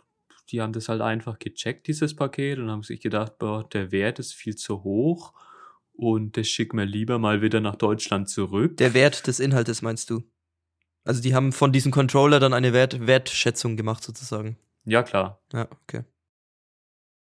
Die 0.50 0.62
haben 0.62 0.74
das 0.74 0.88
halt 0.90 1.02
einfach 1.02 1.40
gecheckt, 1.40 1.88
dieses 1.88 2.16
Paket, 2.16 2.60
und 2.60 2.70
haben 2.70 2.84
sich 2.84 3.02
gedacht, 3.02 3.40
boah, 3.40 3.68
der 3.68 3.92
Wert 3.92 4.20
ist 4.20 4.34
viel 4.34 4.56
zu 4.56 4.84
hoch 4.84 5.34
und 5.94 6.38
das 6.38 6.48
schicken 6.48 6.78
wir 6.78 6.86
lieber 6.86 7.20
mal 7.20 7.42
wieder 7.42 7.60
nach 7.60 7.76
Deutschland 7.76 8.30
zurück. 8.30 8.78
Der 8.78 8.94
Wert 8.94 9.28
des 9.28 9.40
Inhaltes 9.40 9.82
meinst 9.82 10.10
du? 10.10 10.24
Also 11.04 11.22
die 11.22 11.36
haben 11.36 11.52
von 11.52 11.72
diesem 11.72 11.92
Controller 11.92 12.40
dann 12.40 12.54
eine 12.54 12.74
Wert 12.74 13.06
Wertschätzung 13.06 13.78
gemacht 13.78 14.04
sozusagen. 14.04 14.58
ja, 14.86 15.04
klar. 15.04 15.42
Ja, 15.52 15.68
okay. 15.84 16.04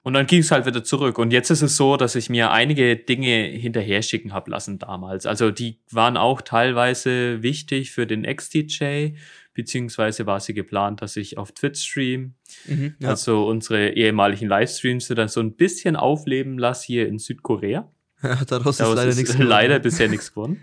Und 0.06 0.12
dann 0.12 0.28
ging 0.28 0.38
es 0.38 0.52
halt 0.52 0.66
wieder 0.66 0.84
zurück. 0.84 1.18
Und 1.18 1.32
jetzt 1.32 1.50
ist 1.50 1.62
es 1.62 1.76
so, 1.76 1.96
dass 1.96 2.14
ich 2.14 2.30
mir 2.30 2.52
einige 2.52 2.94
Dinge 2.94 3.42
hinterher 3.46 4.02
schicken 4.02 4.32
habe 4.32 4.52
lassen 4.52 4.78
damals. 4.78 5.26
Also 5.26 5.50
die 5.50 5.80
waren 5.90 6.16
auch 6.16 6.42
teilweise 6.42 7.42
wichtig 7.42 7.90
für 7.90 8.06
den 8.06 8.22
XDJ, 8.22 9.16
beziehungsweise 9.52 10.24
war 10.24 10.38
sie 10.38 10.54
geplant, 10.54 11.02
dass 11.02 11.16
ich 11.16 11.38
auf 11.38 11.50
Twitch 11.50 11.80
stream. 11.80 12.34
Mhm, 12.66 12.94
ja. 13.00 13.08
Also 13.08 13.48
unsere 13.48 13.94
ehemaligen 13.96 14.46
Livestreams 14.46 15.08
dann 15.08 15.26
so 15.26 15.40
ein 15.40 15.56
bisschen 15.56 15.96
aufleben 15.96 16.56
lasse 16.56 16.86
hier 16.86 17.08
in 17.08 17.18
Südkorea. 17.18 17.90
Ja, 18.22 18.44
daraus 18.44 18.80
ist 18.80 18.86
leider 18.86 19.06
ist 19.06 19.16
nichts 19.16 19.32
geworden. 19.34 19.48
leider 19.48 19.78
bisher 19.78 20.08
nichts 20.08 20.30
geworden. 20.30 20.62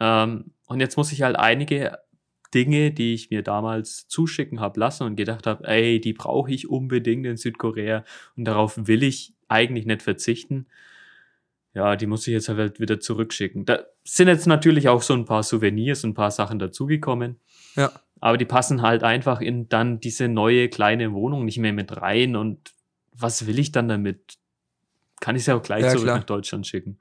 Ähm, 0.00 0.52
und 0.66 0.80
jetzt 0.80 0.96
muss 0.96 1.12
ich 1.12 1.22
halt 1.22 1.36
einige 1.36 1.98
Dinge, 2.54 2.90
die 2.92 3.14
ich 3.14 3.30
mir 3.30 3.42
damals 3.42 4.08
zuschicken 4.08 4.60
habe 4.60 4.80
lassen 4.80 5.04
und 5.04 5.16
gedacht 5.16 5.46
habe, 5.46 5.66
ey, 5.66 6.00
die 6.00 6.12
brauche 6.12 6.50
ich 6.50 6.68
unbedingt 6.68 7.26
in 7.26 7.36
Südkorea 7.36 8.04
und 8.36 8.44
darauf 8.44 8.86
will 8.86 9.02
ich 9.02 9.34
eigentlich 9.48 9.86
nicht 9.86 10.02
verzichten. 10.02 10.66
Ja, 11.74 11.94
die 11.96 12.06
muss 12.06 12.26
ich 12.26 12.32
jetzt 12.32 12.48
halt 12.48 12.80
wieder 12.80 13.00
zurückschicken. 13.00 13.66
Da 13.66 13.80
sind 14.02 14.28
jetzt 14.28 14.46
natürlich 14.46 14.88
auch 14.88 15.02
so 15.02 15.12
ein 15.12 15.26
paar 15.26 15.42
Souvenirs, 15.42 16.04
ein 16.04 16.14
paar 16.14 16.30
Sachen 16.30 16.58
dazugekommen. 16.58 17.36
Ja. 17.74 17.92
Aber 18.20 18.38
die 18.38 18.46
passen 18.46 18.80
halt 18.80 19.02
einfach 19.02 19.42
in 19.42 19.68
dann 19.68 20.00
diese 20.00 20.28
neue 20.28 20.70
kleine 20.70 21.12
Wohnung 21.12 21.44
nicht 21.44 21.58
mehr 21.58 21.74
mit 21.74 22.00
rein. 22.00 22.34
Und 22.34 22.72
was 23.12 23.46
will 23.46 23.58
ich 23.58 23.72
dann 23.72 23.88
damit? 23.88 24.38
Kann 25.20 25.36
ich 25.36 25.40
es 25.42 25.46
ja 25.46 25.56
auch 25.56 25.62
gleich 25.62 25.82
Ja, 25.84 25.90
zurück 25.90 26.04
klar. 26.04 26.16
nach 26.18 26.24
Deutschland 26.24 26.66
schicken. 26.66 26.98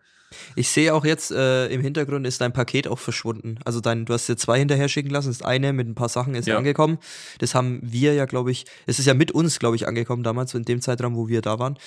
Ich 0.55 0.69
sehe 0.69 0.93
auch 0.93 1.05
jetzt, 1.05 1.31
äh, 1.31 1.67
im 1.67 1.81
Hintergrund 1.81 2.25
ist 2.27 2.41
dein 2.41 2.51
Paket 2.51 2.87
auch 2.87 2.99
verschwunden. 2.99 3.59
Also 3.63 3.79
dein, 3.79 4.05
du 4.05 4.13
hast 4.13 4.27
dir 4.27 4.35
zwei 4.35 4.59
hinterher 4.59 4.89
schicken 4.89 5.09
lassen. 5.11 5.27
Das 5.29 5.41
eine 5.43 5.71
mit 5.71 5.87
ein 5.87 5.95
paar 5.95 6.09
Sachen 6.09 6.33
ist 6.35 6.47
ja. 6.47 6.57
Angekommen. 6.57 6.97
Das 7.39 7.55
haben 7.55 7.79
wir 7.83 8.13
ja, 8.13 8.25
glaube 8.25 8.51
ich, 8.51 8.65
es 8.85 8.99
ist 8.99 9.05
ja 9.05 9.13
mit 9.13 9.31
uns, 9.31 9.59
glaube 9.59 9.75
ich, 9.75 9.87
angekommen 9.87 10.23
damals, 10.23 10.51
so 10.51 10.57
in 10.57 10.65
dem 10.65 10.81
Zeitraum, 10.81 11.15
wo 11.15 11.27
wir 11.27 11.41
da 11.41 11.59
waren. 11.59 11.77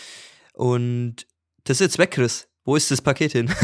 Und 0.54 1.26
das 1.64 1.76
ist 1.78 1.80
jetzt 1.80 1.98
weg, 1.98 2.12
Chris. 2.12 2.48
Wo 2.64 2.76
ist 2.76 2.90
das 2.90 3.02
Paket 3.02 3.32
hin? 3.32 3.50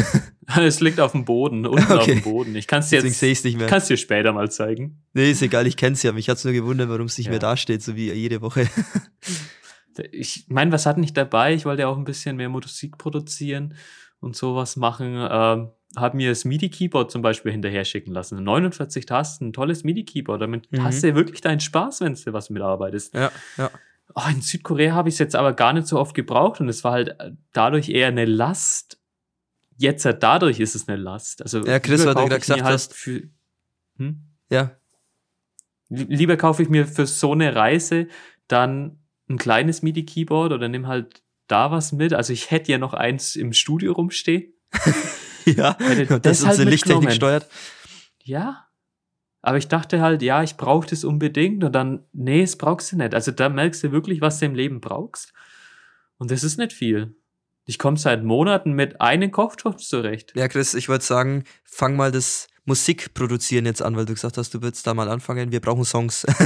Es 0.59 0.81
liegt 0.81 1.01
auf 1.01 1.13
dem 1.13 1.25
Boden, 1.25 1.65
unten 1.67 1.91
auf 1.91 2.03
Okay. 2.03 2.17
dem 2.17 2.23
Boden. 2.23 2.55
Ich 2.55 2.67
kann 2.67 2.81
es 2.81 2.91
dir 2.91 3.01
jetzt, 3.03 3.19
sehe 3.19 3.33
ich 3.33 3.39
es 3.39 3.45
nicht 3.45 3.57
mehr. 3.57 3.67
kann's 3.67 3.87
dir 3.87 3.97
später 3.97 4.33
mal 4.35 4.51
zeigen. 4.51 5.03
Nee, 5.15 5.31
ist 5.31 5.41
egal, 5.41 5.67
ich 5.67 5.79
kenn's 5.79 6.03
ja. 6.03 6.13
Mich 6.13 6.29
hat's 6.29 6.45
nur 6.45 6.53
gewundert, 6.53 6.91
warum 6.91 7.07
es 7.07 7.17
nicht 7.17 7.27
Ja. 7.29 7.31
mehr 7.31 7.39
dasteht, 7.39 7.83
so 7.83 7.97
wie 7.97 8.13
jede 8.13 8.43
Woche. 8.43 8.69
Ich 10.13 10.47
meine, 10.49 10.73
was 10.73 10.87
hat 10.87 10.99
nicht 10.99 11.17
dabei? 11.17 11.55
Ich 11.55 11.65
wollte 11.65 11.83
ja 11.83 11.89
auch 11.89 11.97
ein 11.97 12.05
bisschen 12.05 12.37
mehr 12.37 12.49
Musik 12.49 12.99
produzieren 12.99 13.75
und 14.21 14.37
sowas 14.37 14.77
machen. 14.77 15.15
Ähm, 15.31 15.71
habe 15.97 16.17
mir 16.17 16.31
das 16.31 16.45
MIDI-Keyboard 16.45 17.11
zum 17.11 17.23
Beispiel 17.23 17.53
hinterher 17.53 17.85
schicken 17.85 18.13
lassen. 18.13 18.43
49 18.43 19.07
Tasten, 19.07 19.49
ein 19.49 19.53
tolles 19.53 19.85
MIDI-Keyboard. 19.85 20.43
Damit 20.43 20.71
Mhm. 20.73 20.83
hast 20.83 21.03
du 21.05 21.15
wirklich 21.15 21.41
deinen 21.41 21.61
Spaß, 21.61 22.01
wenn 22.01 22.15
du 22.15 22.33
was 22.33 22.51
mitarbeitest. 22.51 23.15
Ja, 23.15 23.31
ja. 23.57 23.71
Oh, 24.17 24.23
in 24.31 24.43
Südkorea 24.43 24.93
habe 24.95 25.09
ich 25.09 25.15
es 25.15 25.19
jetzt 25.19 25.35
aber 25.37 25.53
gar 25.55 25.73
nicht 25.73 25.87
so 25.87 25.99
oft 25.99 26.15
gebraucht 26.15 26.61
und 26.61 26.69
es 26.69 26.85
war 26.85 26.93
halt 26.93 27.09
äh, 27.21 27.33
dadurch 27.53 27.89
eher 27.89 28.09
eine 28.09 28.25
Last. 28.25 28.99
Jetzt 29.77 30.05
halt 30.05 30.23
dadurch 30.23 30.61
ist 30.61 30.75
es 30.75 30.89
eine 30.89 30.97
Last. 30.97 31.43
Also 31.43 31.65
Ja, 31.65 31.79
Chris, 31.81 32.05
weil 32.05 32.15
du 32.15 32.21
gerade 32.27 32.39
gesagt 32.41 32.63
halt 32.63 32.75
hast- 32.75 32.95
Für, 32.95 33.23
hm? 33.99 34.23
Ja, 34.51 34.73
Lieber 35.91 36.37
kaufe 36.37 36.63
ich 36.63 36.69
mir 36.69 36.87
für 36.87 37.07
so 37.07 37.33
eine 37.33 37.55
Reise 37.55 38.09
dann 38.49 38.99
ein 39.29 39.39
kleines 39.39 39.83
MIDI-Keyboard 39.83 40.53
oder 40.53 40.69
nimm 40.69 40.87
halt 40.87 41.23
da 41.47 41.71
was 41.71 41.93
mit. 41.93 42.13
Also 42.13 42.33
ich 42.33 42.51
hätte 42.51 42.73
ja 42.73 42.79
noch 42.79 42.95
eins 42.95 43.37
im 43.37 43.53
Studio 43.53 43.93
rumstehen. 43.93 44.53
ja, 45.45 45.77
das, 45.79 46.21
das 46.23 46.39
ist 46.39 46.47
halt 46.47 46.53
unsere 46.59 46.71
Lichttechnik 46.71 47.13
steuert. 47.13 47.47
Ja. 48.23 48.67
Aber 49.43 49.59
ich 49.59 49.69
dachte 49.69 50.01
halt, 50.01 50.23
ja, 50.23 50.43
ich 50.43 50.57
brauche 50.57 50.89
das 50.89 51.05
unbedingt 51.05 51.65
und 51.65 51.73
dann, 51.73 52.07
nee, 52.13 52.43
es 52.43 52.57
brauchst 52.57 52.93
du 52.93 52.97
nicht. 52.97 53.15
Also 53.15 53.31
da 53.31 53.51
merkst 53.51 53.85
du 53.85 53.93
wirklich, 53.93 54.23
was 54.23 54.39
du 54.39 54.47
im 54.47 54.55
Leben 54.55 54.81
brauchst. 54.81 55.35
Und 56.17 56.31
das 56.31 56.45
ist 56.45 56.57
nicht 56.57 56.73
viel. 56.73 57.15
Ich 57.67 57.79
komme 57.79 57.99
seit 57.99 58.25
Monaten 58.25 58.73
mit 58.73 59.01
einem 59.01 59.31
Kochtopf 59.31 59.83
zurecht. 59.83 60.33
Ja, 60.35 60.49
Chris, 60.49 60.75
ich 60.75 60.89
würde 60.89 61.05
sagen, 61.05 61.45
fang 61.65 61.97
mal 61.97 62.11
das 62.11 62.49
Musik 62.65 63.13
produzieren 63.15 63.67
jetzt 63.67 63.83
an, 63.83 63.97
weil 63.97 64.07
du 64.07 64.15
gesagt 64.15 64.39
hast, 64.39 64.55
du 64.55 64.63
würdest 64.63 64.87
da 64.87 64.95
mal 64.95 65.09
anfangen. 65.09 65.53
Wir 65.53 65.61
brauchen 65.61 65.85
Songs. 65.85 66.27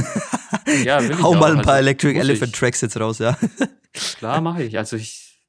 Ja, 0.83 1.01
will 1.01 1.11
ich 1.11 1.23
Hau 1.23 1.33
mal 1.33 1.55
ein 1.55 1.63
paar 1.63 1.75
also, 1.75 1.87
Electric 1.87 2.19
Elephant 2.19 2.53
ich. 2.53 2.59
Tracks 2.59 2.81
jetzt 2.81 2.99
raus, 2.99 3.17
ja. 3.17 3.37
Klar, 4.17 4.39
mache 4.41 4.63
ich. 4.63 4.77
Also 4.77 4.97
ich 4.97 5.41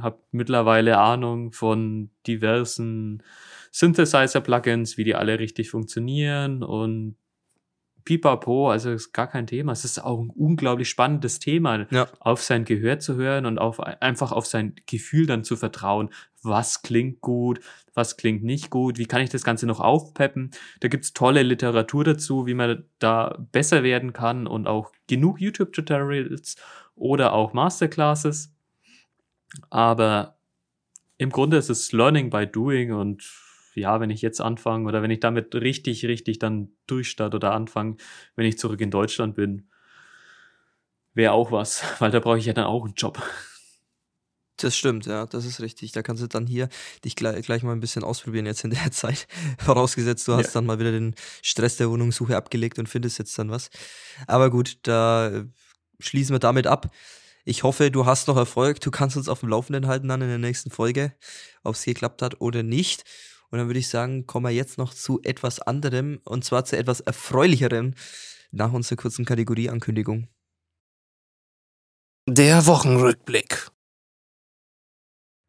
habe 0.00 0.18
mittlerweile 0.30 0.98
Ahnung 0.98 1.52
von 1.52 2.10
diversen 2.26 3.22
Synthesizer-Plugins, 3.72 4.96
wie 4.96 5.04
die 5.04 5.14
alle 5.14 5.38
richtig 5.38 5.70
funktionieren 5.70 6.62
und 6.62 7.16
pipapo, 8.04 8.70
also 8.70 8.90
ist 8.90 9.12
gar 9.12 9.26
kein 9.26 9.46
Thema. 9.46 9.72
Es 9.72 9.84
ist 9.84 10.02
auch 10.02 10.20
ein 10.20 10.30
unglaublich 10.30 10.88
spannendes 10.88 11.38
Thema, 11.38 11.86
ja. 11.90 12.06
auf 12.20 12.42
sein 12.42 12.64
Gehör 12.64 12.98
zu 12.98 13.16
hören 13.16 13.46
und 13.46 13.58
auf, 13.58 13.80
einfach 13.80 14.32
auf 14.32 14.46
sein 14.46 14.74
Gefühl 14.86 15.26
dann 15.26 15.44
zu 15.44 15.56
vertrauen. 15.56 16.10
Was 16.44 16.82
klingt 16.82 17.20
gut, 17.20 17.60
was 17.94 18.16
klingt 18.16 18.42
nicht 18.42 18.70
gut, 18.70 18.98
wie 18.98 19.06
kann 19.06 19.22
ich 19.22 19.30
das 19.30 19.44
Ganze 19.44 19.66
noch 19.66 19.80
aufpeppen. 19.80 20.50
Da 20.80 20.88
gibt's 20.88 21.12
tolle 21.12 21.42
Literatur 21.42 22.04
dazu, 22.04 22.46
wie 22.46 22.54
man 22.54 22.84
da 22.98 23.38
besser 23.52 23.82
werden 23.82 24.12
kann 24.12 24.46
und 24.46 24.66
auch 24.66 24.92
genug 25.06 25.40
YouTube-Tutorials 25.40 26.56
oder 26.96 27.32
auch 27.32 27.52
Masterclasses. 27.52 28.52
Aber 29.70 30.36
im 31.16 31.30
Grunde 31.30 31.56
ist 31.56 31.70
es 31.70 31.92
Learning 31.92 32.30
by 32.30 32.46
Doing 32.46 32.92
und 32.92 33.24
ja, 33.74 34.00
wenn 34.00 34.10
ich 34.10 34.22
jetzt 34.22 34.40
anfange 34.40 34.88
oder 34.88 35.02
wenn 35.02 35.10
ich 35.10 35.20
damit 35.20 35.54
richtig, 35.54 36.04
richtig 36.06 36.38
dann 36.38 36.70
durchstarte 36.86 37.36
oder 37.36 37.52
anfange, 37.52 37.96
wenn 38.36 38.46
ich 38.46 38.58
zurück 38.58 38.80
in 38.80 38.90
Deutschland 38.90 39.34
bin, 39.34 39.68
wäre 41.14 41.32
auch 41.32 41.52
was, 41.52 41.82
weil 42.00 42.10
da 42.10 42.20
brauche 42.20 42.38
ich 42.38 42.46
ja 42.46 42.52
dann 42.52 42.64
auch 42.64 42.84
einen 42.84 42.94
Job. 42.94 43.22
Das 44.58 44.76
stimmt, 44.76 45.06
ja, 45.06 45.26
das 45.26 45.44
ist 45.46 45.60
richtig. 45.60 45.92
Da 45.92 46.02
kannst 46.02 46.22
du 46.22 46.28
dann 46.28 46.46
hier 46.46 46.68
dich 47.04 47.16
gleich, 47.16 47.44
gleich 47.44 47.62
mal 47.64 47.72
ein 47.72 47.80
bisschen 47.80 48.04
ausprobieren 48.04 48.46
jetzt 48.46 48.62
in 48.62 48.70
der 48.70 48.90
Zeit. 48.92 49.26
Vorausgesetzt, 49.58 50.28
du 50.28 50.34
hast 50.34 50.46
ja. 50.46 50.52
dann 50.54 50.66
mal 50.66 50.78
wieder 50.78 50.92
den 50.92 51.14
Stress 51.42 51.76
der 51.76 51.90
Wohnungssuche 51.90 52.36
abgelegt 52.36 52.78
und 52.78 52.88
findest 52.88 53.18
jetzt 53.18 53.36
dann 53.38 53.50
was. 53.50 53.70
Aber 54.26 54.50
gut, 54.50 54.78
da 54.82 55.44
schließen 55.98 56.34
wir 56.34 56.40
damit 56.40 56.66
ab. 56.66 56.90
Ich 57.44 57.62
hoffe, 57.62 57.90
du 57.90 58.06
hast 58.06 58.28
noch 58.28 58.36
Erfolg. 58.36 58.80
Du 58.80 58.90
kannst 58.90 59.16
uns 59.16 59.28
auf 59.28 59.40
dem 59.40 59.48
Laufenden 59.48 59.86
halten 59.86 60.08
dann 60.08 60.22
in 60.22 60.28
der 60.28 60.38
nächsten 60.38 60.70
Folge, 60.70 61.12
ob 61.62 61.74
es 61.74 61.84
geklappt 61.84 62.22
hat 62.22 62.40
oder 62.40 62.62
nicht. 62.62 63.04
Und 63.50 63.58
dann 63.58 63.68
würde 63.68 63.80
ich 63.80 63.88
sagen, 63.88 64.26
kommen 64.26 64.46
wir 64.46 64.50
jetzt 64.50 64.78
noch 64.78 64.94
zu 64.94 65.20
etwas 65.22 65.60
anderem 65.60 66.20
und 66.24 66.44
zwar 66.44 66.64
zu 66.64 66.76
etwas 66.76 67.00
erfreulicherem 67.00 67.94
nach 68.50 68.72
unserer 68.72 68.96
kurzen 68.96 69.24
Kategorieankündigung. 69.24 70.28
Der 72.26 72.64
Wochenrückblick. 72.66 73.70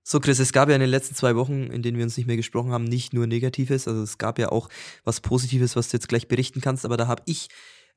So, 0.07 0.19
Chris, 0.19 0.37
es 0.37 0.53
gab 0.53 0.69
ja 0.69 0.75
in 0.75 0.81
den 0.81 0.91
letzten 0.91 1.15
zwei 1.15 1.35
Wochen, 1.35 1.63
in 1.71 1.81
denen 1.81 1.97
wir 1.97 2.03
uns 2.03 2.15
nicht 2.15 2.27
mehr 2.27 2.35
gesprochen 2.35 2.71
haben, 2.71 2.83
nicht 2.83 3.11
nur 3.11 3.25
Negatives, 3.25 3.87
also 3.87 4.03
es 4.03 4.19
gab 4.19 4.37
ja 4.37 4.51
auch 4.51 4.69
was 5.03 5.19
Positives, 5.19 5.75
was 5.75 5.89
du 5.89 5.97
jetzt 5.97 6.07
gleich 6.07 6.27
berichten 6.27 6.61
kannst, 6.61 6.85
aber 6.85 6.95
da 6.95 7.07
habe 7.07 7.23
ich 7.25 7.47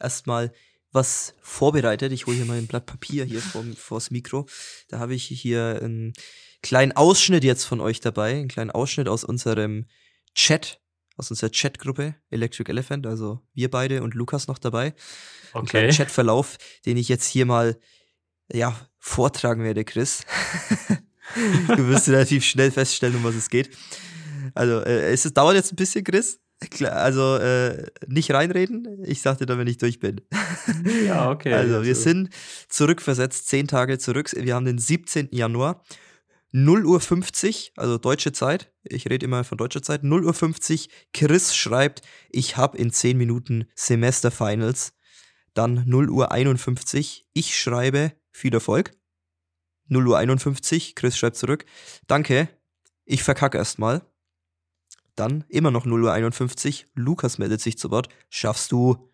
erstmal 0.01 0.51
was 0.91 1.35
vorbereitet. 1.43 2.11
Ich 2.13 2.25
hole 2.25 2.35
hier 2.35 2.47
mal 2.47 2.57
ein 2.57 2.67
Blatt 2.67 2.87
Papier 2.87 3.27
hier 3.27 3.43
vor, 3.43 3.63
vors 3.77 4.11
Mikro. 4.11 4.47
Da 4.89 5.01
habe 5.01 5.15
ich 5.15 5.25
hier 5.27 5.81
einen 5.83 6.15
kleinen 6.63 6.93
Ausschnitt 6.93 7.45
jetzt 7.45 7.65
von 7.65 7.79
euch 7.79 8.01
dabei, 8.01 8.31
einen 8.31 8.49
kleinen 8.49 8.71
Ausschnitt 8.71 9.07
aus 9.07 9.23
unserem 9.23 9.85
Chat, 10.35 10.81
aus 11.19 11.31
unserer 11.31 11.51
Chatgruppe 11.51 12.15
Electric 12.31 12.71
Elephant, 12.71 13.07
also 13.07 13.43
wir 13.53 13.71
beide 13.71 14.03
und 14.03 14.15
Lukas 14.15 14.49
noch 14.49 14.59
dabei. 14.59 14.95
Okay. 15.53 15.89
Ein 15.89 15.95
Chatverlauf, 15.95 16.57
den 16.87 16.97
ich 16.97 17.11
jetzt 17.11 17.27
hier 17.27 17.45
mal 17.45 17.79
ja, 18.51 18.75
vortragen 18.97 19.63
werde, 19.63 19.85
Chris. 19.85 20.23
du 21.69 21.89
wirst 21.89 22.09
relativ 22.09 22.45
schnell 22.45 22.71
feststellen, 22.71 23.17
um 23.17 23.25
was 23.25 23.35
es 23.35 23.51
geht. 23.51 23.71
Also, 24.55 24.81
äh, 24.81 25.13
es 25.13 25.23
dauert 25.35 25.57
jetzt 25.57 25.73
ein 25.73 25.77
bisschen, 25.77 26.05
Chris. 26.05 26.41
Also 26.91 27.37
äh, 27.37 27.87
nicht 28.09 28.33
reinreden, 28.33 29.05
ich 29.05 29.23
sagte 29.23 29.47
dann, 29.47 29.59
wenn 29.59 29.69
ich 29.69 29.79
durch 29.79 30.01
bin. 30.01 30.21
Ja, 31.07 31.31
okay. 31.31 31.55
Also, 31.55 31.83
wir 31.83 31.95
sind 31.95 32.31
zurückversetzt, 32.69 33.49
zehn 33.49 33.67
Tage 33.69 33.99
zurück. 33.99 34.31
Wir 34.37 34.55
haben 34.55 34.65
den 34.65 34.79
17. 34.79 35.29
Januar, 35.31 35.83
0 36.53 36.85
Uhr 36.85 37.01
50, 37.01 37.73
also 37.77 37.99
deutsche 37.99 38.33
Zeit. 38.33 38.73
Ich 38.83 39.09
rede 39.09 39.25
immer 39.25 39.45
von 39.45 39.59
deutscher 39.59 39.83
Zeit. 39.83 40.03
0 40.03 40.25
Uhr 40.25 40.35
50, 40.35 40.89
Chris 41.13 41.55
schreibt, 41.55 42.03
ich 42.31 42.57
habe 42.57 42.77
in 42.77 42.91
zehn 42.91 43.17
Minuten 43.17 43.67
Semesterfinals. 43.75 44.95
Dann 45.55 45.85
0 45.87 46.11
Uhr 46.11 46.33
51, 46.33 47.27
ich 47.33 47.59
schreibe, 47.59 48.13
viel 48.33 48.55
Erfolg. 48.55 48.93
0 49.89 50.09
Uhr 50.09 50.19
51, 50.19 50.95
Chris 50.95 51.17
schreibt 51.17 51.37
zurück. 51.37 51.65
Danke, 52.07 52.49
ich 53.05 53.23
verkacke 53.23 53.59
erstmal. 53.59 54.03
Dann 55.17 55.45
immer 55.49 55.71
noch 55.71 55.85
0 55.85 56.05
Uhr 56.05 56.13
51, 56.13 56.87
Lukas 56.95 57.39
meldet 57.39 57.61
sich 57.61 57.79
zu 57.79 57.91
Wort. 57.91 58.09
Schaffst 58.31 58.71
du? 58.71 59.13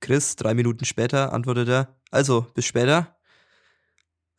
Chris, 0.00 0.36
drei 0.36 0.54
Minuten 0.54 0.84
später, 0.84 1.32
antwortet 1.32 1.68
er. 1.68 1.96
Also, 2.10 2.46
bis 2.54 2.66
später. 2.66 3.16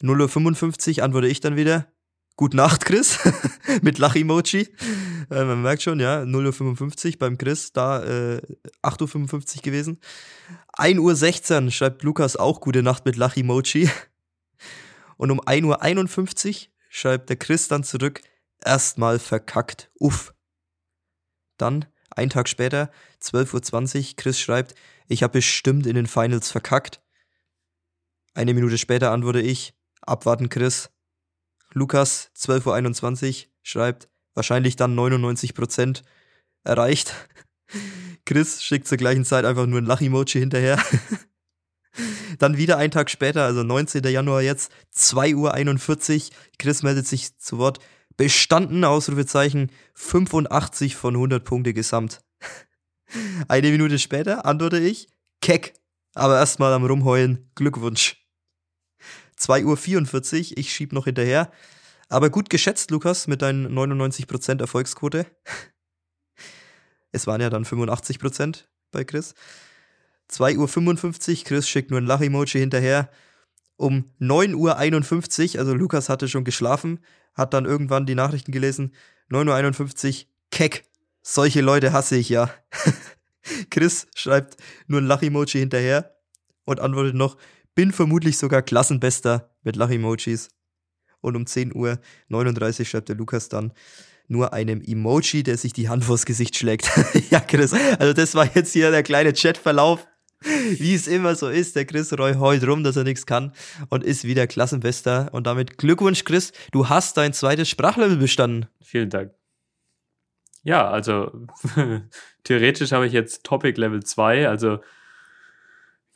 0 0.01 0.21
Uhr 0.21 0.29
55 0.29 1.01
antworte 1.01 1.27
ich 1.27 1.39
dann 1.39 1.55
wieder. 1.55 1.87
Gute 2.35 2.57
Nacht, 2.57 2.85
Chris. 2.85 3.17
Mit 3.81 3.97
Lach-Emoji. 3.97 4.67
Äh, 5.29 5.43
man 5.45 5.61
merkt 5.61 5.81
schon, 5.81 5.99
ja, 5.99 6.25
0 6.25 6.47
Uhr 6.47 6.53
55 6.53 7.17
beim 7.17 7.37
Chris, 7.37 7.71
da 7.71 8.03
äh, 8.03 8.41
8 8.81 9.01
Uhr 9.01 9.07
55 9.07 9.61
gewesen. 9.61 9.99
1 10.73 10.99
Uhr 10.99 11.15
16 11.15 11.71
schreibt 11.71 12.03
Lukas 12.03 12.35
auch 12.35 12.59
Gute 12.59 12.83
Nacht 12.83 13.05
mit 13.05 13.15
Lach-Emoji. 13.15 13.89
Und 15.23 15.31
um 15.31 15.39
1.51 15.39 16.49
Uhr 16.49 16.67
schreibt 16.89 17.29
der 17.29 17.37
Chris 17.37 17.69
dann 17.69 17.85
zurück, 17.85 18.19
erstmal 18.61 19.19
verkackt, 19.19 19.89
uff. 19.97 20.33
Dann, 21.55 21.85
ein 22.09 22.29
Tag 22.29 22.49
später, 22.49 22.91
12.20 23.21 24.09
Uhr, 24.09 24.15
Chris 24.17 24.37
schreibt, 24.37 24.75
ich 25.07 25.23
habe 25.23 25.31
bestimmt 25.31 25.87
in 25.87 25.95
den 25.95 26.07
Finals 26.07 26.51
verkackt. 26.51 27.01
Eine 28.33 28.53
Minute 28.53 28.77
später 28.77 29.11
antworte 29.11 29.39
ich, 29.39 29.73
abwarten 30.01 30.49
Chris. 30.49 30.89
Lukas, 31.71 32.29
12.21 32.35 33.45
Uhr, 33.45 33.51
schreibt, 33.61 34.09
wahrscheinlich 34.33 34.75
dann 34.75 34.93
99% 34.93 36.03
erreicht. 36.65 37.15
Chris 38.25 38.61
schickt 38.61 38.89
zur 38.89 38.97
gleichen 38.97 39.23
Zeit 39.23 39.45
einfach 39.45 39.67
nur 39.67 39.79
ein 39.79 39.85
Lach-Emoji 39.85 40.41
hinterher. 40.41 40.83
Dann 42.39 42.57
wieder 42.57 42.77
einen 42.77 42.91
Tag 42.91 43.09
später, 43.09 43.43
also 43.43 43.63
19. 43.63 44.03
Januar 44.05 44.41
jetzt, 44.41 44.71
2.41 44.95 45.35
Uhr. 45.35 46.37
Chris 46.57 46.83
meldet 46.83 47.07
sich 47.07 47.37
zu 47.37 47.57
Wort. 47.57 47.79
Bestanden, 48.17 48.83
Ausrufezeichen, 48.83 49.71
85 49.95 50.95
von 50.95 51.15
100 51.15 51.43
Punkte 51.43 51.73
gesamt. 51.73 52.21
Eine 53.47 53.71
Minute 53.71 53.99
später 53.99 54.45
antworte 54.45 54.79
ich, 54.79 55.07
keck, 55.41 55.73
aber 56.13 56.37
erstmal 56.37 56.73
am 56.73 56.85
Rumheulen, 56.85 57.49
Glückwunsch. 57.55 58.17
2.44 59.39 60.51
Uhr, 60.51 60.57
ich 60.57 60.73
schieb 60.73 60.93
noch 60.93 61.05
hinterher. 61.05 61.51
Aber 62.09 62.29
gut 62.29 62.49
geschätzt, 62.49 62.91
Lukas, 62.91 63.27
mit 63.27 63.41
deinen 63.41 63.67
99% 63.67 64.59
Erfolgsquote. 64.59 65.25
Es 67.15 67.27
waren 67.27 67.41
ja 67.41 67.51
dann 67.51 67.63
85% 67.63 68.63
bei 68.91 69.03
Chris. 69.03 69.35
2.55 70.31 71.39
Uhr, 71.39 71.43
Chris 71.45 71.69
schickt 71.69 71.91
nur 71.91 71.99
ein 71.99 72.05
Lach-Emoji 72.05 72.59
hinterher. 72.59 73.09
Um 73.75 74.05
9.51 74.19 75.55
Uhr, 75.55 75.59
also 75.59 75.73
Lukas 75.73 76.09
hatte 76.09 76.27
schon 76.27 76.43
geschlafen, 76.43 76.99
hat 77.33 77.53
dann 77.53 77.65
irgendwann 77.65 78.05
die 78.05 78.15
Nachrichten 78.15 78.51
gelesen. 78.51 78.93
9.51 79.29 80.21
Uhr, 80.21 80.27
keck, 80.51 80.83
solche 81.21 81.61
Leute 81.61 81.93
hasse 81.93 82.15
ich 82.15 82.29
ja. 82.29 82.53
Chris 83.69 84.07
schreibt 84.15 84.57
nur 84.87 85.01
ein 85.01 85.07
Lach-Emoji 85.07 85.59
hinterher 85.59 86.15
und 86.65 86.79
antwortet 86.79 87.15
noch, 87.15 87.37
bin 87.75 87.91
vermutlich 87.91 88.37
sogar 88.37 88.61
Klassenbester 88.61 89.49
mit 89.63 89.75
Lach-Emojis. 89.75 90.49
Und 91.21 91.35
um 91.35 91.43
10.39 91.45 92.79
Uhr 92.79 92.85
schreibt 92.85 93.09
der 93.09 93.15
Lukas 93.15 93.49
dann 93.49 93.73
nur 94.27 94.53
einem 94.53 94.81
Emoji, 94.81 95.43
der 95.43 95.57
sich 95.57 95.73
die 95.73 95.89
Hand 95.89 96.05
vors 96.05 96.25
Gesicht 96.25 96.55
schlägt. 96.55 96.89
ja, 97.29 97.39
Chris, 97.39 97.73
also 97.73 98.13
das 98.13 98.35
war 98.35 98.49
jetzt 98.55 98.73
hier 98.73 98.91
der 98.91 99.03
kleine 99.03 99.33
Chatverlauf 99.33 100.07
wie 100.77 100.93
es 100.93 101.07
immer 101.07 101.35
so 101.35 101.49
ist, 101.49 101.75
der 101.75 101.85
Chris 101.85 102.17
Roy 102.17 102.35
heult 102.35 102.67
rum, 102.67 102.83
dass 102.83 102.95
er 102.95 103.03
nichts 103.03 103.25
kann 103.25 103.53
und 103.89 104.03
ist 104.03 104.25
wieder 104.25 104.47
Klassenbester. 104.47 105.29
Und 105.31 105.47
damit 105.47 105.77
Glückwunsch, 105.77 106.23
Chris, 106.23 106.53
du 106.71 106.89
hast 106.89 107.17
dein 107.17 107.33
zweites 107.33 107.69
Sprachlevel 107.69 108.17
bestanden. 108.17 108.67
Vielen 108.81 109.09
Dank. 109.09 109.31
Ja, 110.63 110.89
also 110.89 111.31
theoretisch 112.43 112.91
habe 112.93 113.05
ich 113.07 113.13
jetzt 113.13 113.43
Topic 113.43 113.79
Level 113.79 114.03
2, 114.03 114.47
also 114.47 114.79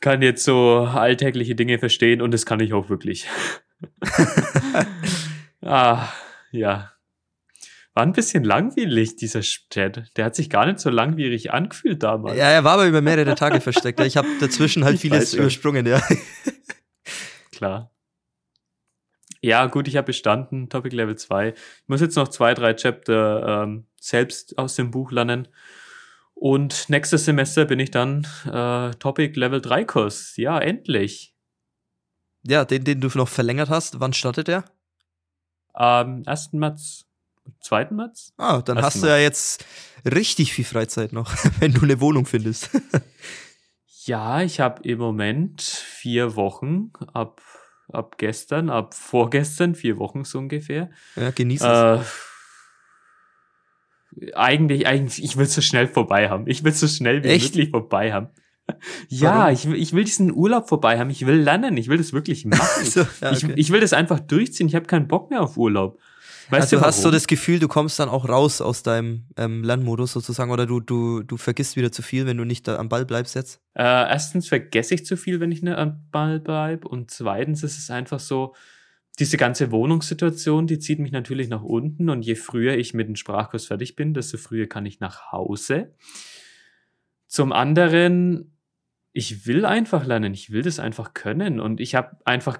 kann 0.00 0.22
jetzt 0.22 0.44
so 0.44 0.88
alltägliche 0.90 1.54
Dinge 1.54 1.78
verstehen 1.78 2.22
und 2.22 2.32
das 2.32 2.46
kann 2.46 2.60
ich 2.60 2.72
auch 2.72 2.88
wirklich. 2.88 3.26
ah, 5.62 6.08
ja. 6.50 6.92
War 7.98 8.06
ein 8.06 8.12
bisschen 8.12 8.44
langweilig, 8.44 9.16
dieser 9.16 9.40
Chat. 9.40 10.16
Der 10.16 10.26
hat 10.26 10.36
sich 10.36 10.48
gar 10.48 10.66
nicht 10.66 10.78
so 10.78 10.88
langwierig 10.88 11.52
angefühlt 11.52 12.04
damals. 12.04 12.38
Ja, 12.38 12.48
er 12.48 12.62
war 12.62 12.74
aber 12.74 12.86
über 12.86 13.00
mehrere 13.00 13.34
Tage 13.34 13.60
versteckt. 13.60 13.98
Ich 13.98 14.16
habe 14.16 14.28
dazwischen 14.38 14.84
halt 14.84 14.94
Ich 14.94 15.00
vieles 15.00 15.34
übersprungen, 15.34 15.84
ja. 15.84 16.00
Klar. 17.50 17.90
Ja, 19.40 19.66
gut, 19.66 19.88
ich 19.88 19.96
habe 19.96 20.06
bestanden, 20.06 20.68
Topic 20.68 20.94
Level 20.94 21.16
2. 21.16 21.48
Ich 21.48 21.88
muss 21.88 22.00
jetzt 22.00 22.14
noch 22.14 22.28
zwei, 22.28 22.54
drei 22.54 22.74
Chapter 22.74 23.64
ähm, 23.64 23.88
selbst 24.00 24.56
aus 24.58 24.76
dem 24.76 24.92
Buch 24.92 25.10
lernen. 25.10 25.48
Und 26.34 26.88
nächstes 26.88 27.24
Semester 27.24 27.64
bin 27.64 27.80
ich 27.80 27.90
dann 27.90 28.24
äh, 28.46 28.92
Topic 29.00 29.36
Level 29.36 29.60
3 29.60 29.84
Kurs. 29.86 30.36
Ja, 30.36 30.60
endlich. 30.60 31.34
Ja, 32.46 32.64
den, 32.64 32.84
den 32.84 33.00
du 33.00 33.08
noch 33.16 33.28
verlängert 33.28 33.70
hast. 33.70 33.98
Wann 33.98 34.12
startet 34.12 34.46
der? 34.46 34.66
Am 35.72 36.22
1. 36.26 36.52
März, 36.52 37.07
2. 37.60 37.88
März? 37.90 38.32
Ah, 38.36 38.60
dann 38.62 38.76
Ersten 38.78 38.86
hast 38.86 39.02
du 39.02 39.06
ja 39.08 39.18
jetzt 39.18 39.64
richtig 40.04 40.52
viel 40.52 40.64
Freizeit 40.64 41.12
noch, 41.12 41.32
wenn 41.60 41.72
du 41.72 41.82
eine 41.82 42.00
Wohnung 42.00 42.26
findest. 42.26 42.70
Ja, 44.04 44.40
ich 44.40 44.58
habe 44.58 44.82
im 44.88 44.98
Moment 45.00 45.60
vier 45.60 46.34
Wochen 46.34 46.92
ab, 47.12 47.42
ab 47.92 48.16
gestern, 48.16 48.70
ab 48.70 48.94
vorgestern, 48.94 49.74
vier 49.74 49.98
Wochen 49.98 50.24
so 50.24 50.38
ungefähr. 50.38 50.88
ja, 51.14 51.30
genieß 51.30 51.60
es. 51.60 51.66
Äh, 51.66 51.98
eigentlich, 54.34 54.86
eigentlich, 54.86 55.22
ich 55.22 55.36
will 55.36 55.44
es 55.44 55.54
so 55.54 55.60
schnell 55.60 55.86
vorbei 55.88 56.30
haben. 56.30 56.46
Ich 56.46 56.64
will 56.64 56.72
es 56.72 56.80
so 56.80 56.88
schnell 56.88 57.22
wie 57.22 57.28
Echt? 57.28 57.54
möglich 57.54 57.70
vorbei 57.70 58.12
haben. 58.12 58.28
Ja, 59.08 59.50
ich, 59.50 59.66
will- 59.66 59.80
ich 59.80 59.94
will 59.94 60.04
diesen 60.04 60.30
Urlaub 60.30 60.68
vorbei 60.68 60.98
haben. 60.98 61.08
Ich 61.08 61.24
will 61.24 61.36
lernen. 61.40 61.78
Ich 61.78 61.88
will 61.88 61.96
das 61.96 62.12
wirklich 62.12 62.44
machen. 62.44 62.84
So, 62.84 63.00
ja, 63.22 63.32
ich, 63.32 63.42
okay. 63.44 63.54
ich 63.56 63.70
will 63.72 63.80
das 63.80 63.94
einfach 63.94 64.20
durchziehen. 64.20 64.68
Ich 64.68 64.74
habe 64.74 64.84
keinen 64.84 65.08
Bock 65.08 65.30
mehr 65.30 65.40
auf 65.40 65.56
Urlaub. 65.56 65.98
Weißt 66.50 66.62
also 66.62 66.76
du, 66.76 66.80
du 66.80 66.86
hast 66.86 67.02
so 67.02 67.10
das 67.10 67.26
Gefühl, 67.26 67.58
du 67.58 67.68
kommst 67.68 67.98
dann 67.98 68.08
auch 68.08 68.28
raus 68.28 68.60
aus 68.60 68.82
deinem 68.82 69.26
ähm, 69.36 69.62
Lernmodus 69.62 70.12
sozusagen 70.12 70.50
oder 70.50 70.66
du, 70.66 70.80
du, 70.80 71.22
du 71.22 71.36
vergisst 71.36 71.76
wieder 71.76 71.92
zu 71.92 72.02
viel, 72.02 72.26
wenn 72.26 72.38
du 72.38 72.44
nicht 72.44 72.68
am 72.68 72.88
Ball 72.88 73.04
bleibst 73.04 73.34
jetzt. 73.34 73.60
Äh, 73.74 73.82
erstens 73.82 74.48
vergesse 74.48 74.94
ich 74.94 75.04
zu 75.04 75.16
viel, 75.16 75.40
wenn 75.40 75.52
ich 75.52 75.62
ne 75.62 75.76
am 75.76 76.08
Ball 76.10 76.40
bleibe. 76.40 76.88
Und 76.88 77.10
zweitens 77.10 77.62
ist 77.62 77.78
es 77.78 77.90
einfach 77.90 78.18
so, 78.18 78.54
diese 79.18 79.36
ganze 79.36 79.72
Wohnungssituation, 79.72 80.66
die 80.66 80.78
zieht 80.78 81.00
mich 81.00 81.12
natürlich 81.12 81.48
nach 81.48 81.62
unten. 81.62 82.08
Und 82.08 82.22
je 82.22 82.34
früher 82.34 82.76
ich 82.76 82.94
mit 82.94 83.08
dem 83.08 83.16
Sprachkurs 83.16 83.66
fertig 83.66 83.96
bin, 83.96 84.14
desto 84.14 84.38
früher 84.38 84.68
kann 84.68 84.86
ich 84.86 85.00
nach 85.00 85.32
Hause. 85.32 85.94
Zum 87.26 87.52
anderen, 87.52 88.56
ich 89.12 89.46
will 89.46 89.66
einfach 89.66 90.06
lernen. 90.06 90.34
Ich 90.34 90.50
will 90.50 90.62
das 90.62 90.78
einfach 90.78 91.14
können. 91.14 91.58
Und 91.60 91.80
ich 91.80 91.94
habe 91.94 92.16
einfach 92.24 92.58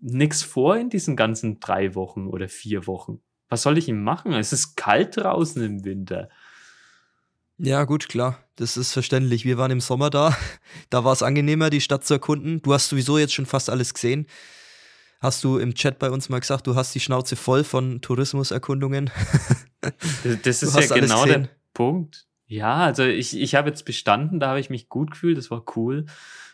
nichts 0.00 0.42
vor 0.42 0.76
in 0.76 0.90
diesen 0.90 1.16
ganzen 1.16 1.60
drei 1.60 1.94
Wochen 1.94 2.26
oder 2.26 2.48
vier 2.48 2.86
Wochen. 2.86 3.20
Was 3.48 3.62
soll 3.62 3.78
ich 3.78 3.88
ihm 3.88 4.02
machen? 4.02 4.32
Es 4.32 4.52
ist 4.52 4.76
kalt 4.76 5.16
draußen 5.16 5.62
im 5.62 5.84
Winter. 5.84 6.28
Ja, 7.58 7.84
gut, 7.84 8.08
klar. 8.08 8.38
Das 8.56 8.76
ist 8.76 8.92
verständlich. 8.92 9.44
Wir 9.44 9.58
waren 9.58 9.70
im 9.70 9.80
Sommer 9.80 10.10
da. 10.10 10.36
Da 10.90 11.04
war 11.04 11.12
es 11.12 11.22
angenehmer, 11.22 11.70
die 11.70 11.80
Stadt 11.80 12.04
zu 12.04 12.14
erkunden. 12.14 12.62
Du 12.62 12.72
hast 12.72 12.88
sowieso 12.88 13.18
jetzt 13.18 13.34
schon 13.34 13.46
fast 13.46 13.68
alles 13.68 13.92
gesehen. 13.94 14.26
Hast 15.20 15.42
du 15.42 15.58
im 15.58 15.74
Chat 15.74 15.98
bei 15.98 16.10
uns 16.10 16.28
mal 16.28 16.38
gesagt, 16.38 16.66
du 16.66 16.76
hast 16.76 16.94
die 16.94 17.00
Schnauze 17.00 17.34
voll 17.34 17.64
von 17.64 18.00
Tourismuserkundungen. 18.00 19.10
Das, 19.80 20.42
das 20.42 20.62
ist 20.64 20.90
ja 20.90 20.96
genau 20.96 21.24
der 21.24 21.48
Punkt. 21.72 22.26
Ja, 22.46 22.78
also 22.78 23.04
ich, 23.04 23.38
ich 23.38 23.54
habe 23.54 23.68
jetzt 23.68 23.84
bestanden, 23.84 24.40
da 24.40 24.48
habe 24.48 24.58
ich 24.58 24.70
mich 24.70 24.88
gut 24.88 25.12
gefühlt, 25.12 25.38
das 25.38 25.52
war 25.52 25.62
cool. 25.76 26.06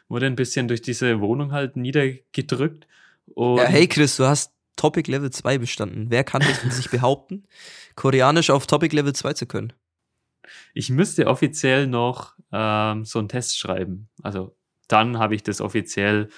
Wurde 0.08 0.26
ein 0.26 0.36
bisschen 0.36 0.68
durch 0.68 0.82
diese 0.82 1.20
Wohnung 1.20 1.50
halt 1.50 1.74
niedergedrückt. 1.76 2.86
Und 3.26 3.58
Ja, 3.58 3.64
hey 3.64 3.86
Chris, 3.86 4.16
du 4.16 4.24
hast 4.24 4.52
Topic 4.76 5.10
Level 5.10 5.30
2 5.30 5.58
bestanden. 5.58 6.06
Wer 6.10 6.24
kann 6.24 6.42
das 6.42 6.58
von 6.58 6.70
sich 6.70 6.90
behaupten, 6.90 7.44
Koreanisch 7.96 8.50
auf 8.50 8.66
Topic 8.66 8.94
Level 8.94 9.14
2 9.14 9.34
zu 9.34 9.46
können? 9.46 9.72
ich 10.74 10.90
müsste 10.90 11.26
offiziell 11.26 11.86
noch 11.86 12.34
ähm, 12.52 13.04
so 13.04 13.18
einen 13.18 13.28
Test 13.28 13.58
schreiben. 13.58 14.08
Also 14.22 14.56
dann 14.88 15.18
habe 15.18 15.34
ich 15.34 15.42
das 15.42 15.60
offiziell. 15.60 16.28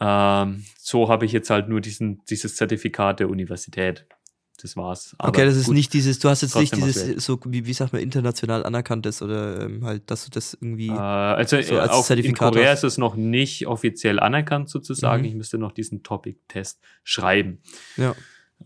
Ähm, 0.00 0.64
so 0.78 1.08
habe 1.08 1.26
ich 1.26 1.32
jetzt 1.32 1.50
halt 1.50 1.68
nur 1.68 1.80
diesen, 1.80 2.22
dieses 2.24 2.56
Zertifikat 2.56 3.20
der 3.20 3.28
Universität. 3.28 4.06
Das 4.62 4.76
war's. 4.76 5.14
Aber 5.18 5.30
okay, 5.30 5.44
das 5.44 5.56
ist 5.56 5.66
gut. 5.66 5.74
nicht 5.74 5.92
dieses, 5.92 6.20
du 6.20 6.28
hast 6.28 6.42
jetzt 6.42 6.54
nicht 6.56 6.76
dieses, 6.76 7.24
so, 7.24 7.40
wie, 7.44 7.66
wie 7.66 7.72
sagt 7.72 7.92
man, 7.92 8.00
international 8.02 8.64
anerkanntes 8.64 9.20
oder 9.20 9.62
ähm, 9.62 9.84
halt, 9.84 10.10
dass 10.10 10.24
du 10.24 10.30
das 10.30 10.54
irgendwie. 10.54 10.88
Äh, 10.88 10.92
also 10.92 11.60
so 11.60 11.78
als 11.78 11.90
auf, 11.90 11.98
in 11.98 12.04
Zertifikat 12.04 12.52
Korea 12.54 12.70
hast. 12.70 12.84
ist 12.84 12.92
es 12.92 12.98
noch 12.98 13.16
nicht 13.16 13.66
offiziell 13.66 14.20
anerkannt 14.20 14.68
sozusagen. 14.70 15.22
Mhm. 15.22 15.28
Ich 15.28 15.34
müsste 15.34 15.58
noch 15.58 15.72
diesen 15.72 16.02
Topic-Test 16.04 16.80
schreiben. 17.02 17.58
Ja. 17.96 18.14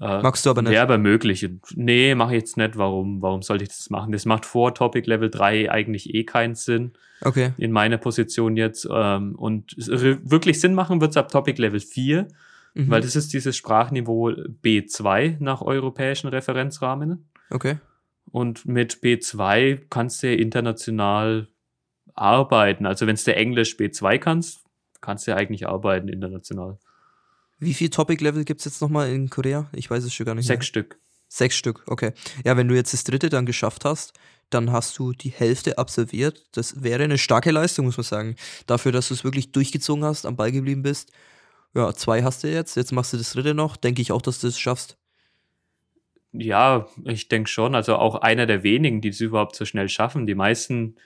Äh, 0.00 0.22
Magst 0.22 0.44
du 0.44 0.50
aber 0.50 0.62
nicht. 0.62 0.70
Wäre 0.72 0.82
aber 0.82 0.98
möglich. 0.98 1.44
Und 1.44 1.60
Nee, 1.74 2.14
mache 2.14 2.34
ich 2.36 2.40
jetzt 2.42 2.56
nicht. 2.58 2.76
Warum? 2.76 3.22
Warum 3.22 3.42
sollte 3.42 3.64
ich 3.64 3.70
das 3.70 3.88
machen? 3.90 4.12
Das 4.12 4.26
macht 4.26 4.44
vor 4.46 4.74
Topic 4.74 5.08
Level 5.08 5.30
3 5.30 5.70
eigentlich 5.70 6.14
eh 6.14 6.24
keinen 6.24 6.54
Sinn 6.54 6.92
Okay. 7.22 7.52
in 7.56 7.72
meiner 7.72 7.96
Position 7.96 8.56
jetzt. 8.56 8.86
Ähm, 8.92 9.34
und 9.34 9.74
wirklich 9.76 10.60
Sinn 10.60 10.74
machen 10.74 11.00
wird 11.00 11.12
es 11.12 11.16
ab 11.16 11.30
Topic 11.30 11.60
Level 11.60 11.80
4, 11.80 12.28
Mhm. 12.74 12.90
weil 12.90 13.00
das 13.00 13.16
ist 13.16 13.32
dieses 13.32 13.56
Sprachniveau 13.56 14.30
B2 14.30 15.36
nach 15.40 15.62
europäischen 15.62 16.28
Referenzrahmen. 16.28 17.28
okay. 17.50 17.78
Und 18.30 18.66
mit 18.66 18.98
B2 19.02 19.86
kannst 19.88 20.22
du 20.22 20.34
international 20.34 21.48
arbeiten. 22.12 22.84
Also 22.84 23.06
wenn 23.06 23.16
du 23.16 23.34
Englisch 23.34 23.76
B2 23.76 24.18
kannst, 24.18 24.60
kannst 25.00 25.26
du 25.26 25.30
ja 25.30 25.38
eigentlich 25.38 25.66
arbeiten 25.66 26.08
international. 26.08 26.78
Wie 27.58 27.74
viel 27.74 27.90
Topic 27.90 28.22
Level 28.22 28.44
gibt's 28.44 28.64
jetzt 28.64 28.82
nochmal 28.82 29.10
in 29.10 29.30
Korea? 29.30 29.68
Ich 29.72 29.90
weiß 29.90 30.04
es 30.04 30.12
schon 30.12 30.26
gar 30.26 30.34
nicht. 30.34 30.46
Sechs 30.46 30.60
mehr. 30.60 30.66
Stück. 30.66 30.98
Sechs 31.28 31.56
Stück, 31.56 31.82
okay. 31.86 32.12
Ja, 32.44 32.56
wenn 32.56 32.68
du 32.68 32.74
jetzt 32.74 32.92
das 32.92 33.04
dritte 33.04 33.28
dann 33.28 33.46
geschafft 33.46 33.84
hast, 33.84 34.14
dann 34.50 34.72
hast 34.72 34.98
du 34.98 35.12
die 35.12 35.30
Hälfte 35.30 35.76
absolviert. 35.76 36.46
Das 36.52 36.82
wäre 36.82 37.04
eine 37.04 37.18
starke 37.18 37.50
Leistung, 37.50 37.84
muss 37.84 37.98
man 37.98 38.04
sagen. 38.04 38.36
Dafür, 38.66 38.92
dass 38.92 39.08
du 39.08 39.14
es 39.14 39.24
wirklich 39.24 39.52
durchgezogen 39.52 40.04
hast, 40.04 40.24
am 40.24 40.36
Ball 40.36 40.52
geblieben 40.52 40.82
bist. 40.82 41.12
Ja, 41.74 41.92
zwei 41.92 42.22
hast 42.22 42.44
du 42.44 42.48
jetzt. 42.50 42.76
Jetzt 42.76 42.92
machst 42.92 43.12
du 43.12 43.16
das 43.16 43.32
dritte 43.32 43.54
noch. 43.54 43.76
Denke 43.76 44.02
ich 44.02 44.12
auch, 44.12 44.22
dass 44.22 44.40
du 44.40 44.46
es 44.46 44.58
schaffst. 44.58 44.96
Ja, 46.32 46.86
ich 47.04 47.28
denke 47.28 47.48
schon. 47.48 47.74
Also 47.74 47.96
auch 47.96 48.16
einer 48.16 48.46
der 48.46 48.62
wenigen, 48.62 49.00
die 49.00 49.08
es 49.08 49.20
überhaupt 49.20 49.56
so 49.56 49.64
schnell 49.64 49.88
schaffen. 49.88 50.26
Die 50.26 50.34
meisten, 50.34 50.96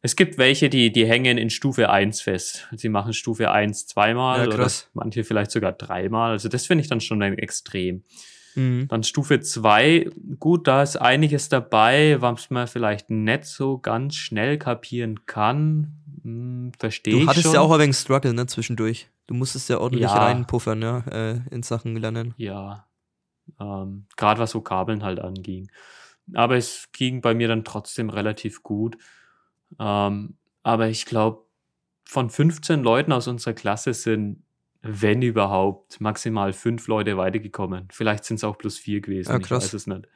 es 0.00 0.16
gibt 0.16 0.38
welche, 0.38 0.68
die, 0.68 0.92
die 0.92 1.06
hängen 1.06 1.38
in 1.38 1.50
Stufe 1.50 1.90
1 1.90 2.20
fest. 2.20 2.68
Sie 2.72 2.88
machen 2.88 3.12
Stufe 3.12 3.50
1 3.50 3.86
zweimal 3.86 4.48
Ja, 4.48 4.54
oder 4.54 4.70
manche 4.94 5.24
vielleicht 5.24 5.50
sogar 5.50 5.72
dreimal. 5.72 6.32
Also 6.32 6.48
das 6.48 6.66
finde 6.66 6.82
ich 6.82 6.88
dann 6.88 7.00
schon 7.00 7.22
ein 7.22 7.36
extrem. 7.36 8.04
Mhm. 8.54 8.88
Dann 8.88 9.02
Stufe 9.02 9.40
2, 9.40 10.10
gut, 10.38 10.66
da 10.66 10.82
ist 10.82 10.96
einiges 10.96 11.48
dabei, 11.48 12.20
was 12.20 12.50
man 12.50 12.66
vielleicht 12.66 13.10
nicht 13.10 13.44
so 13.44 13.78
ganz 13.78 14.16
schnell 14.16 14.58
kapieren 14.58 15.26
kann. 15.26 15.97
Hm, 16.22 16.72
Verstehe 16.78 17.14
Du 17.14 17.20
ich 17.20 17.26
hattest 17.28 17.44
schon. 17.46 17.54
ja 17.54 17.60
auch 17.60 17.70
ein 17.72 17.80
wenig 17.80 17.96
Struggle, 17.96 18.32
ne, 18.34 18.46
zwischendurch. 18.46 19.08
Du 19.26 19.34
musstest 19.34 19.68
ja 19.68 19.78
ordentlich 19.78 20.10
Ja. 20.10 20.16
reinpuffern, 20.24 20.80
ja, 20.82 20.98
äh, 21.10 21.40
in 21.50 21.62
Sachen 21.62 21.96
Lernen. 21.96 22.34
Ja. 22.36 22.86
Ähm, 23.60 24.06
Gerade 24.16 24.40
was 24.40 24.54
Vokabeln 24.54 25.02
halt 25.02 25.20
anging. 25.20 25.70
Aber 26.34 26.56
es 26.56 26.88
ging 26.92 27.20
bei 27.20 27.34
mir 27.34 27.48
dann 27.48 27.64
trotzdem 27.64 28.10
relativ 28.10 28.62
gut. 28.62 28.96
Ähm, 29.78 30.36
aber 30.62 30.88
ich 30.88 31.06
glaube, 31.06 31.44
von 32.04 32.30
15 32.30 32.82
Leuten 32.82 33.12
aus 33.12 33.28
unserer 33.28 33.54
Klasse 33.54 33.94
sind, 33.94 34.42
wenn 34.82 35.22
überhaupt, 35.22 36.00
maximal 36.00 36.52
fünf 36.52 36.86
Leute 36.86 37.16
weitergekommen. 37.16 37.88
Vielleicht 37.90 38.24
sind 38.24 38.36
es 38.36 38.44
auch 38.44 38.56
plus 38.58 38.78
vier 38.78 39.00
gewesen. 39.00 39.32
Ah, 39.32 39.36
ich 39.38 39.42
krass. 39.42 39.64
weiß 39.64 39.74
es 39.74 39.86
nicht. 39.86 40.06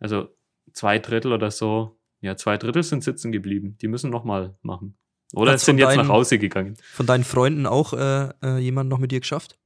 Also 0.00 0.28
zwei 0.72 0.98
Drittel 0.98 1.32
oder 1.32 1.50
so. 1.50 1.98
Ja, 2.20 2.36
zwei 2.36 2.56
Drittel 2.58 2.82
sind 2.82 3.04
sitzen 3.04 3.32
geblieben. 3.32 3.76
Die 3.80 3.88
müssen 3.88 4.10
nochmal 4.10 4.56
machen. 4.62 4.96
Oder 5.34 5.52
Hat's 5.52 5.64
sind 5.64 5.78
jetzt 5.78 5.88
nach 5.88 5.96
deinen- 5.96 6.08
Hause 6.08 6.38
gegangen. 6.38 6.76
Von 6.92 7.06
deinen 7.06 7.24
Freunden 7.24 7.66
auch 7.66 7.92
äh, 7.92 8.28
äh, 8.42 8.58
jemand 8.58 8.88
noch 8.88 8.98
mit 8.98 9.10
dir 9.12 9.20
geschafft? 9.20 9.58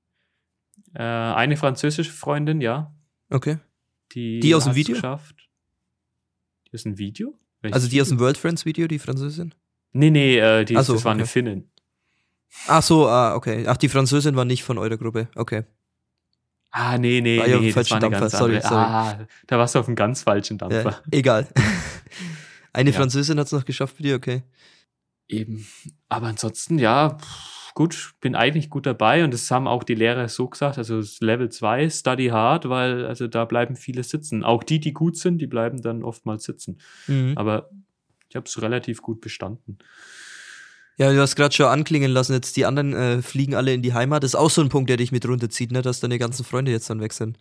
Äh, 0.95 1.03
eine 1.03 1.57
französische 1.57 2.11
Freundin, 2.13 2.61
ja. 2.61 2.93
Okay. 3.31 3.59
Die, 4.13 4.41
Die 4.41 4.55
aus 4.55 4.65
dem 4.65 4.75
Video? 4.75 4.95
Geschafft. 4.95 5.49
Die 6.69 6.75
aus 6.75 6.83
dem 6.83 6.99
Video? 6.99 7.39
Welches 7.61 7.75
Also 7.75 7.89
die 7.89 8.01
aus 8.01 8.09
dem 8.09 8.17
Video? 8.17 8.25
World 8.27 8.39
Friends 8.39 8.65
Video, 8.65 8.89
die 8.89 8.99
Französin? 8.99 9.55
Nee, 9.93 10.11
nee, 10.11 10.39
äh, 10.39 10.65
die, 10.65 10.75
so, 10.83 10.95
das 10.95 11.05
war 11.05 11.13
eine 11.13 11.23
okay. 11.23 11.31
Finnin. 11.31 11.71
Ach 12.67 12.83
so, 12.83 13.07
ah, 13.09 13.35
okay. 13.37 13.65
Ach, 13.69 13.77
die 13.77 13.89
Französin 13.89 14.35
war 14.35 14.45
nicht 14.45 14.65
von 14.65 14.79
eurer 14.79 14.97
Gruppe. 14.97 15.29
Okay. 15.37 15.65
Ah, 16.73 16.99
nee, 16.99 17.21
nee, 17.21 17.39
War 17.39 17.47
dem 17.47 17.61
nee, 17.61 17.67
das 17.67 17.75
falschen 17.75 17.91
war 17.91 17.97
eine 18.09 18.11
Dampfer, 18.19 18.31
sorry, 18.37 18.61
sorry. 18.61 18.75
Ah, 18.75 19.27
da 19.49 19.59
warst 19.59 19.75
du 19.75 19.81
auf 19.81 19.87
einem 19.89 19.97
ganz 19.97 20.23
falschen 20.23 20.57
Dampfer. 20.59 20.91
Ja, 20.91 21.03
egal. 21.11 21.49
Eine 22.73 22.91
Ja. 22.91 22.97
Französin 22.97 23.39
hat 23.41 23.47
es 23.47 23.53
noch 23.53 23.65
geschafft 23.65 23.97
mit 23.99 24.07
dir, 24.07 24.15
okay. 24.15 24.43
Eben. 25.31 25.67
Aber 26.09 26.27
ansonsten, 26.27 26.79
ja, 26.79 27.17
gut, 27.75 28.15
bin 28.21 28.35
eigentlich 28.35 28.69
gut 28.69 28.85
dabei 28.85 29.23
und 29.25 29.33
das 29.33 29.51
haben 29.51 29.69
auch 29.69 29.85
die 29.85 29.95
Lehrer 29.95 30.29
so 30.29 30.49
gesagt. 30.49 30.77
Also 30.77 31.03
Level 31.25 31.49
2, 31.49 31.89
Study 31.89 32.29
hard, 32.29 32.69
weil 32.69 33.07
also 33.07 33.29
da 33.29 33.45
bleiben 33.45 33.77
viele 33.77 34.03
sitzen. 34.03 34.45
Auch 34.45 34.65
die, 34.65 34.81
die 34.81 34.93
gut 34.93 35.17
sind, 35.17 35.39
die 35.39 35.47
bleiben 35.47 35.81
dann 35.83 36.03
oftmals 36.03 36.45
sitzen. 36.45 36.79
Mhm. 37.07 37.35
Aber 37.37 37.71
ich 38.29 38.37
habe 38.37 38.47
es 38.47 38.61
relativ 38.61 39.03
gut 39.03 39.21
bestanden. 39.21 39.79
Ja, 40.97 41.13
du 41.13 41.21
hast 41.21 41.37
gerade 41.37 41.55
schon 41.55 41.67
anklingen 41.67 42.11
lassen, 42.11 42.35
jetzt 42.35 42.57
die 42.57 42.67
anderen 42.67 42.93
äh, 42.93 43.23
fliegen 43.23 43.55
alle 43.55 43.73
in 43.73 43.83
die 43.83 43.95
Heimat. 43.95 44.23
Das 44.23 44.33
ist 44.33 44.35
auch 44.35 44.51
so 44.51 44.61
ein 44.61 44.69
Punkt, 44.69 44.91
der 44.91 44.97
dich 44.97 45.13
mit 45.13 45.27
runterzieht, 45.27 45.73
ne? 45.73 45.81
dass 45.81 46.01
deine 46.01 46.19
ganzen 46.19 46.45
Freunde 46.45 46.73
jetzt 46.73 46.91
dann 46.91 47.01
weg 47.01 47.13
sind. 47.13 47.39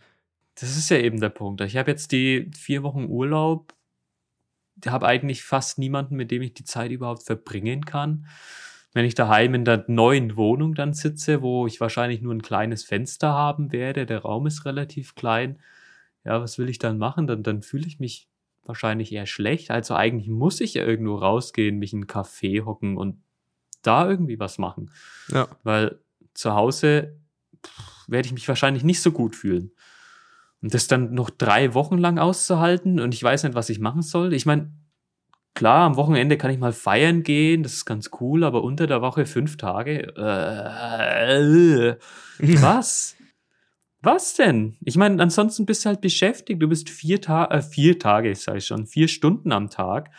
Das 0.54 0.76
ist 0.76 0.90
ja 0.90 0.98
eben 0.98 1.20
der 1.20 1.28
Punkt. 1.28 1.60
Ich 1.60 1.76
habe 1.76 1.90
jetzt 1.90 2.12
die 2.12 2.50
vier 2.56 2.82
Wochen 2.82 3.04
Urlaub, 3.04 3.74
habe 4.86 5.06
eigentlich 5.06 5.42
fast 5.42 5.78
niemanden, 5.78 6.16
mit 6.16 6.30
dem 6.30 6.42
ich 6.42 6.54
die 6.54 6.64
Zeit 6.64 6.90
überhaupt 6.90 7.22
verbringen 7.22 7.84
kann. 7.84 8.26
Wenn 8.92 9.04
ich 9.04 9.14
daheim 9.14 9.54
in 9.54 9.64
der 9.64 9.84
neuen 9.86 10.36
Wohnung 10.36 10.74
dann 10.74 10.94
sitze, 10.94 11.42
wo 11.42 11.66
ich 11.66 11.80
wahrscheinlich 11.80 12.22
nur 12.22 12.34
ein 12.34 12.42
kleines 12.42 12.82
Fenster 12.82 13.32
haben 13.32 13.72
werde, 13.72 14.04
der 14.04 14.20
Raum 14.20 14.46
ist 14.46 14.64
relativ 14.64 15.14
klein, 15.14 15.60
ja, 16.24 16.40
was 16.40 16.58
will 16.58 16.68
ich 16.68 16.78
dann 16.78 16.98
machen? 16.98 17.26
Dann, 17.26 17.42
dann 17.42 17.62
fühle 17.62 17.86
ich 17.86 18.00
mich 18.00 18.28
wahrscheinlich 18.64 19.12
eher 19.12 19.26
schlecht. 19.26 19.70
Also 19.70 19.94
eigentlich 19.94 20.28
muss 20.28 20.60
ich 20.60 20.74
ja 20.74 20.84
irgendwo 20.84 21.16
rausgehen, 21.16 21.78
mich 21.78 21.92
in 21.92 22.00
einen 22.00 22.06
Café 22.08 22.64
hocken 22.64 22.96
und 22.96 23.22
da 23.82 24.08
irgendwie 24.08 24.38
was 24.38 24.58
machen. 24.58 24.90
Ja. 25.28 25.48
Weil 25.62 26.00
zu 26.34 26.54
Hause 26.54 27.16
werde 28.06 28.26
ich 28.26 28.32
mich 28.32 28.46
wahrscheinlich 28.48 28.84
nicht 28.84 29.00
so 29.00 29.12
gut 29.12 29.36
fühlen. 29.36 29.72
Und 30.62 30.74
das 30.74 30.88
dann 30.88 31.14
noch 31.14 31.30
drei 31.30 31.74
Wochen 31.74 31.96
lang 31.98 32.18
auszuhalten 32.18 33.00
und 33.00 33.14
ich 33.14 33.22
weiß 33.22 33.44
nicht, 33.44 33.54
was 33.54 33.70
ich 33.70 33.80
machen 33.80 34.02
soll. 34.02 34.34
Ich 34.34 34.44
meine, 34.44 34.72
klar, 35.54 35.86
am 35.86 35.96
Wochenende 35.96 36.36
kann 36.36 36.50
ich 36.50 36.58
mal 36.58 36.72
feiern 36.72 37.22
gehen, 37.22 37.62
das 37.62 37.72
ist 37.74 37.86
ganz 37.86 38.10
cool, 38.20 38.44
aber 38.44 38.62
unter 38.62 38.86
der 38.86 39.00
Woche 39.00 39.24
fünf 39.24 39.56
Tage. 39.56 40.14
Äh, 40.16 41.96
was? 42.62 43.16
Was 44.02 44.34
denn? 44.34 44.76
Ich 44.84 44.96
meine, 44.96 45.22
ansonsten 45.22 45.66
bist 45.66 45.84
du 45.84 45.88
halt 45.88 46.00
beschäftigt. 46.00 46.62
Du 46.62 46.68
bist 46.68 46.88
vier, 46.88 47.20
Ta 47.20 47.46
äh, 47.46 47.60
vier 47.60 47.98
Tage, 47.98 48.34
sag 48.34 48.56
ich 48.56 48.66
schon, 48.66 48.86
vier 48.86 49.08
Stunden 49.08 49.52
am 49.52 49.68
Tag 49.68 50.10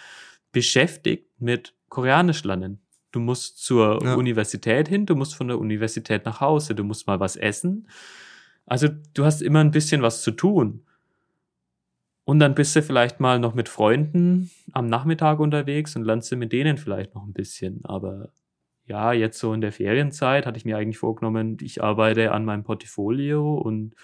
beschäftigt 0.52 1.28
mit 1.40 1.74
Koreanisch 1.90 2.44
lernen. 2.44 2.82
Du 3.12 3.20
musst 3.20 3.64
zur 3.64 4.04
ja. 4.04 4.16
Universität 4.16 4.88
hin, 4.88 5.06
du 5.06 5.16
musst 5.16 5.36
von 5.36 5.48
der 5.48 5.60
Universität 5.60 6.26
nach 6.26 6.40
Hause, 6.40 6.76
du 6.76 6.84
musst 6.84 7.08
mal 7.08 7.20
was 7.20 7.36
essen. 7.36 7.88
Also 8.66 8.88
du 9.14 9.26
hast 9.26 9.42
immer 9.42 9.60
ein 9.60 9.72
bisschen 9.72 10.02
was 10.02 10.22
zu 10.22 10.32
tun. 10.32 10.86
Und 12.24 12.40
dann 12.40 12.56
bist 12.56 12.76
du 12.76 12.82
vielleicht 12.82 13.20
mal 13.20 13.40
noch 13.40 13.56
mit 13.56 13.68
Freunden 13.68 14.52
am 14.74 14.88
Nachmittag 14.88 15.40
unterwegs 15.40 15.96
und 15.96 16.04
lernst 16.04 16.32
du 16.32 16.38
mit 16.38 16.54
denen 16.54 16.78
vielleicht 16.78 17.16
noch 17.16 17.26
ein 17.26 17.34
bisschen. 17.34 17.84
Aber 17.84 18.32
ja, 18.86 19.14
jetzt 19.14 19.40
so 19.40 19.54
in 19.54 19.62
der 19.62 19.72
Ferienzeit 19.72 20.46
hatte 20.46 20.58
ich 20.58 20.66
mir 20.66 20.78
eigentlich 20.78 20.98
vorgenommen, 20.98 21.58
ich 21.62 21.84
arbeite 21.84 22.32
an 22.32 22.46
meinem 22.46 22.64
Portfolio 22.64 23.56
und 23.56 23.96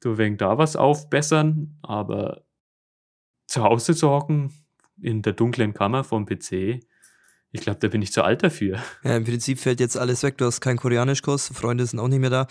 du 0.00 0.16
wenig 0.18 0.38
da 0.38 0.58
was 0.58 0.76
aufbessern, 0.76 1.76
aber 1.82 2.44
zu 3.46 3.62
Hause 3.62 3.94
zu 3.94 4.10
hocken, 4.10 4.52
in 5.00 5.22
der 5.22 5.32
dunklen 5.32 5.74
Kammer 5.74 6.04
vom 6.04 6.26
PC, 6.26 6.80
ich 7.52 7.60
glaube, 7.60 7.80
da 7.80 7.88
bin 7.88 8.00
ich 8.00 8.12
zu 8.12 8.22
alt 8.22 8.42
dafür. 8.42 8.78
Ja, 9.02 9.16
im 9.16 9.24
Prinzip 9.24 9.58
fällt 9.58 9.80
jetzt 9.80 9.96
alles 9.96 10.22
weg. 10.22 10.38
Du 10.38 10.44
hast 10.44 10.60
keinen 10.60 10.76
Koreanischkurs, 10.76 11.48
Freunde 11.48 11.84
sind 11.84 11.98
auch 11.98 12.08
nicht 12.08 12.20
mehr 12.20 12.30
da. 12.30 12.46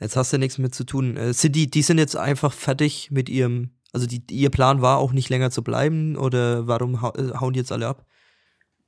Jetzt 0.00 0.16
hast 0.16 0.32
du 0.32 0.38
nichts 0.38 0.58
mehr 0.58 0.72
zu 0.72 0.84
tun. 0.84 1.16
Äh, 1.16 1.32
sind 1.32 1.54
die, 1.54 1.70
die 1.70 1.82
sind 1.82 1.98
jetzt 1.98 2.16
einfach 2.16 2.52
fertig 2.52 3.10
mit 3.10 3.28
ihrem, 3.28 3.70
also 3.92 4.06
die, 4.06 4.22
ihr 4.30 4.50
Plan 4.50 4.82
war 4.82 4.98
auch 4.98 5.12
nicht 5.12 5.28
länger 5.28 5.50
zu 5.50 5.62
bleiben 5.62 6.16
oder 6.16 6.66
warum 6.66 6.94
äh, 6.94 7.38
hauen 7.38 7.52
die 7.52 7.60
jetzt 7.60 7.72
alle 7.72 7.86
ab? 7.86 8.06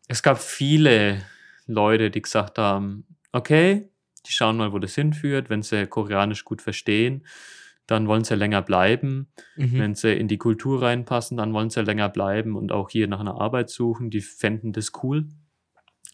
Es 0.08 0.22
gab 0.22 0.40
viele 0.40 1.22
Leute, 1.66 2.10
die 2.10 2.22
gesagt 2.22 2.58
haben, 2.58 3.04
okay, 3.32 3.88
die 4.26 4.32
schauen 4.32 4.56
mal, 4.56 4.72
wo 4.72 4.78
das 4.78 4.94
hinführt, 4.94 5.50
wenn 5.50 5.62
sie 5.62 5.86
Koreanisch 5.86 6.44
gut 6.44 6.62
verstehen, 6.62 7.26
dann 7.86 8.06
wollen 8.06 8.24
sie 8.24 8.36
länger 8.36 8.62
bleiben. 8.62 9.28
Mhm. 9.56 9.78
Wenn 9.78 9.94
sie 9.94 10.14
in 10.14 10.28
die 10.28 10.38
Kultur 10.38 10.82
reinpassen, 10.82 11.36
dann 11.36 11.52
wollen 11.52 11.70
sie 11.70 11.82
länger 11.82 12.08
bleiben 12.08 12.56
und 12.56 12.72
auch 12.72 12.88
hier 12.88 13.08
nach 13.08 13.20
einer 13.20 13.40
Arbeit 13.40 13.70
suchen. 13.70 14.10
Die 14.10 14.20
fänden 14.20 14.72
das 14.72 14.92
cool. 15.02 15.26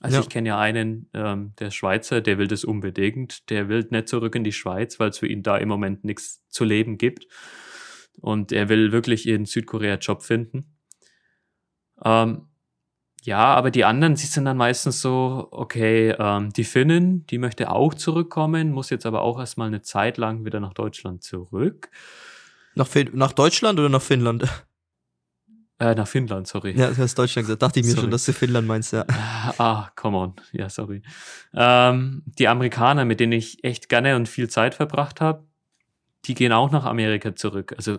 Also 0.01 0.17
ja. 0.17 0.23
ich 0.23 0.29
kenne 0.29 0.49
ja 0.49 0.59
einen, 0.59 1.11
ähm, 1.13 1.55
der 1.59 1.71
Schweizer, 1.71 2.21
der 2.21 2.39
will 2.39 2.47
das 2.47 2.65
unbedingt. 2.65 3.51
Der 3.51 3.69
will 3.69 3.87
nicht 3.91 4.09
zurück 4.09 4.35
in 4.35 4.45
die 4.45 4.53
Schweiz, 4.53 5.01
weil 5.01 5.11
es 5.11 5.19
für 5.19 5.27
ihn 5.27 5.43
da 5.43 5.57
im 5.57 5.69
Moment 5.69 6.05
nichts 6.05 6.47
zu 6.49 6.65
leben 6.65 6.99
gibt. 6.99 7.27
Und 8.21 8.53
er 8.53 8.69
will 8.69 8.93
wirklich 8.93 9.27
ihren 9.27 9.45
Südkorea-Job 9.45 10.23
finden. 10.23 10.77
Ähm, 12.05 12.49
ja, 13.23 13.55
aber 13.55 13.71
die 13.71 13.85
anderen, 13.85 14.17
sie 14.17 14.27
sind 14.27 14.45
dann 14.45 14.57
meistens 14.57 15.01
so, 15.01 15.49
okay, 15.51 16.15
ähm, 16.19 16.53
die 16.53 16.65
Finnen, 16.65 17.27
die 17.27 17.39
möchte 17.39 17.71
auch 17.71 17.95
zurückkommen, 17.95 18.71
muss 18.71 18.91
jetzt 18.91 19.07
aber 19.07 19.23
auch 19.23 19.39
erstmal 19.39 19.67
eine 19.67 19.83
Zeit 19.83 20.17
lang 20.17 20.45
wieder 20.45 20.61
nach 20.61 20.75
Deutschland 20.75 21.25
zurück. 21.25 21.91
Nach, 22.75 22.89
nach 23.13 23.33
Deutschland 23.33 23.81
oder 23.81 23.89
nach 23.89 24.03
Finnland? 24.03 24.45
Äh, 25.81 25.95
nach 25.95 26.09
Finnland, 26.09 26.49
sorry. 26.49 26.73
Ja, 26.77 26.91
du 26.91 26.97
hast 26.97 27.17
Deutschland 27.17 27.47
gesagt. 27.47 27.63
Dachte 27.63 27.79
ich 27.79 27.87
mir 27.87 27.93
sorry. 27.93 28.03
schon, 28.03 28.11
dass 28.11 28.25
du 28.25 28.33
Finnland 28.33 28.67
meinst, 28.67 28.93
ja. 28.93 29.05
Ah, 29.59 29.91
come 29.95 30.17
on. 30.17 30.35
Ja, 30.53 30.69
sorry. 30.69 31.03
Ähm, 31.55 32.23
die 32.27 32.49
Amerikaner, 32.49 33.05
mit 33.05 33.21
denen 33.21 33.33
ich 33.33 33.63
echt 33.63 33.89
gerne 33.89 34.17
und 34.17 34.29
viel 34.29 34.49
Zeit 34.49 34.75
verbracht 34.75 35.21
habe, 35.21 35.47
die 36.25 36.35
gehen 36.35 36.53
auch 36.53 36.71
nach 36.73 36.85
Amerika 36.85 37.37
zurück. 37.37 37.75
Also, 37.77 37.99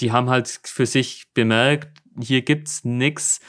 die 0.00 0.10
haben 0.10 0.28
halt 0.28 0.48
für 0.64 0.86
sich 0.86 1.26
bemerkt, 1.34 2.02
hier 2.20 2.42
gibt's 2.42 2.84
nix, 2.84 3.40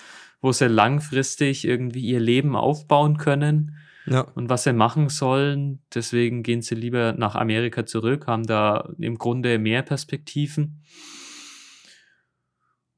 wo 0.42 0.52
sie 0.52 0.68
langfristig 0.68 1.66
irgendwie 1.66 2.02
ihr 2.02 2.20
Leben 2.20 2.56
aufbauen 2.56 3.18
können 3.18 3.78
ja. 4.06 4.22
und 4.36 4.50
was 4.50 4.64
sie 4.64 4.74
machen 4.74 5.10
sollen. 5.10 5.82
Deswegen 5.94 6.44
gehen 6.44 6.62
sie 6.62 6.76
lieber 6.76 7.14
nach 7.14 7.36
Amerika 7.36 7.86
zurück, 7.86 8.28
haben 8.28 8.46
da 8.46 8.90
im 9.00 9.18
Grunde 9.18 9.58
mehr 9.58 9.82
Perspektiven. 9.82 10.84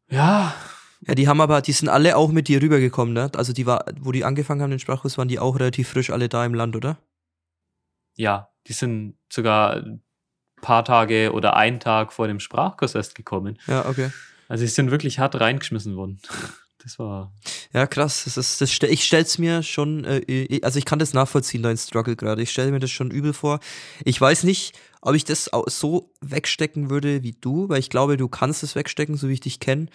Ja. 0.09 0.53
Ja, 1.01 1.13
die 1.13 1.27
haben 1.27 1.41
aber, 1.41 1.61
die 1.61 1.71
sind 1.71 1.89
alle 1.89 2.15
auch 2.17 2.31
mit 2.31 2.47
dir 2.47 2.61
rübergekommen, 2.61 3.13
ne? 3.13 3.29
Also 3.35 3.53
die 3.53 3.65
war, 3.65 3.85
wo 3.99 4.11
die 4.11 4.23
angefangen 4.23 4.61
haben, 4.61 4.71
den 4.71 4.79
Sprachkurs, 4.79 5.17
waren 5.17 5.27
die 5.27 5.39
auch 5.39 5.59
relativ 5.59 5.89
frisch 5.89 6.09
alle 6.09 6.29
da 6.29 6.45
im 6.45 6.53
Land, 6.53 6.75
oder? 6.75 6.97
Ja, 8.15 8.49
die 8.67 8.73
sind 8.73 9.17
sogar 9.31 9.75
ein 9.75 10.01
paar 10.61 10.83
Tage 10.83 11.31
oder 11.33 11.55
einen 11.55 11.79
Tag 11.79 12.13
vor 12.13 12.27
dem 12.27 12.39
Sprachkurs 12.39 12.95
erst 12.95 13.13
gekommen. 13.13 13.59
Ja, 13.67 13.85
okay. 13.87 14.09
Also 14.47 14.61
sie 14.61 14.71
sind 14.71 14.91
wirklich 14.91 15.19
hart 15.19 15.39
reingeschmissen 15.39 15.95
worden. 15.95 16.19
Das 16.85 16.99
war. 16.99 17.33
Ja, 17.73 17.87
krass. 17.87 18.25
Das 18.25 18.37
ist, 18.37 18.61
das, 18.61 18.71
ich 18.71 19.03
stell's 19.03 19.39
mir 19.39 19.63
schon, 19.63 20.05
äh, 20.05 20.59
also 20.61 20.77
ich 20.77 20.85
kann 20.85 20.99
das 20.99 21.13
nachvollziehen, 21.13 21.63
dein 21.63 21.77
Struggle 21.77 22.15
gerade. 22.15 22.43
Ich 22.43 22.51
stelle 22.51 22.71
mir 22.71 22.79
das 22.79 22.91
schon 22.91 23.09
übel 23.09 23.33
vor. 23.33 23.59
Ich 24.03 24.21
weiß 24.21 24.43
nicht, 24.43 24.77
ob 25.01 25.15
ich 25.15 25.25
das 25.25 25.49
so 25.65 26.13
wegstecken 26.21 26.91
würde 26.91 27.23
wie 27.23 27.31
du, 27.33 27.69
weil 27.69 27.79
ich 27.79 27.89
glaube, 27.89 28.17
du 28.17 28.27
kannst 28.27 28.61
es 28.61 28.75
wegstecken, 28.75 29.17
so 29.17 29.29
wie 29.29 29.33
ich 29.33 29.39
dich 29.39 29.59
kenne, 29.59 29.87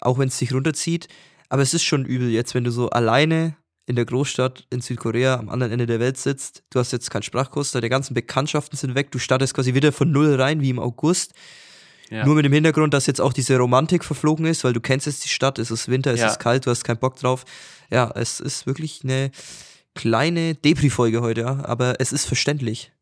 auch 0.00 0.16
wenn 0.16 0.28
es 0.28 0.38
dich 0.38 0.54
runterzieht. 0.54 1.08
Aber 1.48 1.62
es 1.62 1.74
ist 1.74 1.82
schon 1.82 2.04
übel 2.04 2.28
jetzt, 2.28 2.54
wenn 2.54 2.62
du 2.62 2.70
so 2.70 2.88
alleine 2.90 3.56
in 3.86 3.96
der 3.96 4.04
Großstadt 4.04 4.68
in 4.70 4.80
Südkorea 4.80 5.40
am 5.40 5.48
anderen 5.48 5.72
Ende 5.72 5.86
der 5.86 5.98
Welt 5.98 6.18
sitzt. 6.18 6.62
Du 6.70 6.78
hast 6.78 6.92
jetzt 6.92 7.10
keinen 7.10 7.24
Sprachkurs, 7.24 7.72
deine 7.72 7.88
ganzen 7.88 8.14
Bekanntschaften 8.14 8.78
sind 8.78 8.94
weg. 8.94 9.10
Du 9.10 9.18
startest 9.18 9.54
quasi 9.54 9.74
wieder 9.74 9.90
von 9.90 10.12
Null 10.12 10.40
rein, 10.40 10.60
wie 10.60 10.70
im 10.70 10.78
August. 10.78 11.34
Ja. 12.12 12.26
Nur 12.26 12.34
mit 12.34 12.44
dem 12.44 12.52
Hintergrund, 12.52 12.92
dass 12.92 13.06
jetzt 13.06 13.22
auch 13.22 13.32
diese 13.32 13.56
Romantik 13.56 14.04
verflogen 14.04 14.44
ist, 14.44 14.64
weil 14.64 14.74
du 14.74 14.82
kennst 14.82 15.06
jetzt 15.06 15.24
die 15.24 15.30
Stadt, 15.30 15.58
es 15.58 15.70
ist 15.70 15.88
Winter, 15.88 16.12
es 16.12 16.20
ja. 16.20 16.26
ist 16.26 16.38
kalt, 16.38 16.66
du 16.66 16.70
hast 16.70 16.84
keinen 16.84 16.98
Bock 16.98 17.16
drauf. 17.16 17.46
Ja, 17.90 18.12
es 18.14 18.38
ist 18.38 18.66
wirklich 18.66 19.00
eine 19.02 19.30
kleine 19.94 20.54
Depri-Folge 20.54 21.22
heute, 21.22 21.46
aber 21.46 22.00
es 22.00 22.12
ist 22.12 22.26
verständlich. 22.26 22.92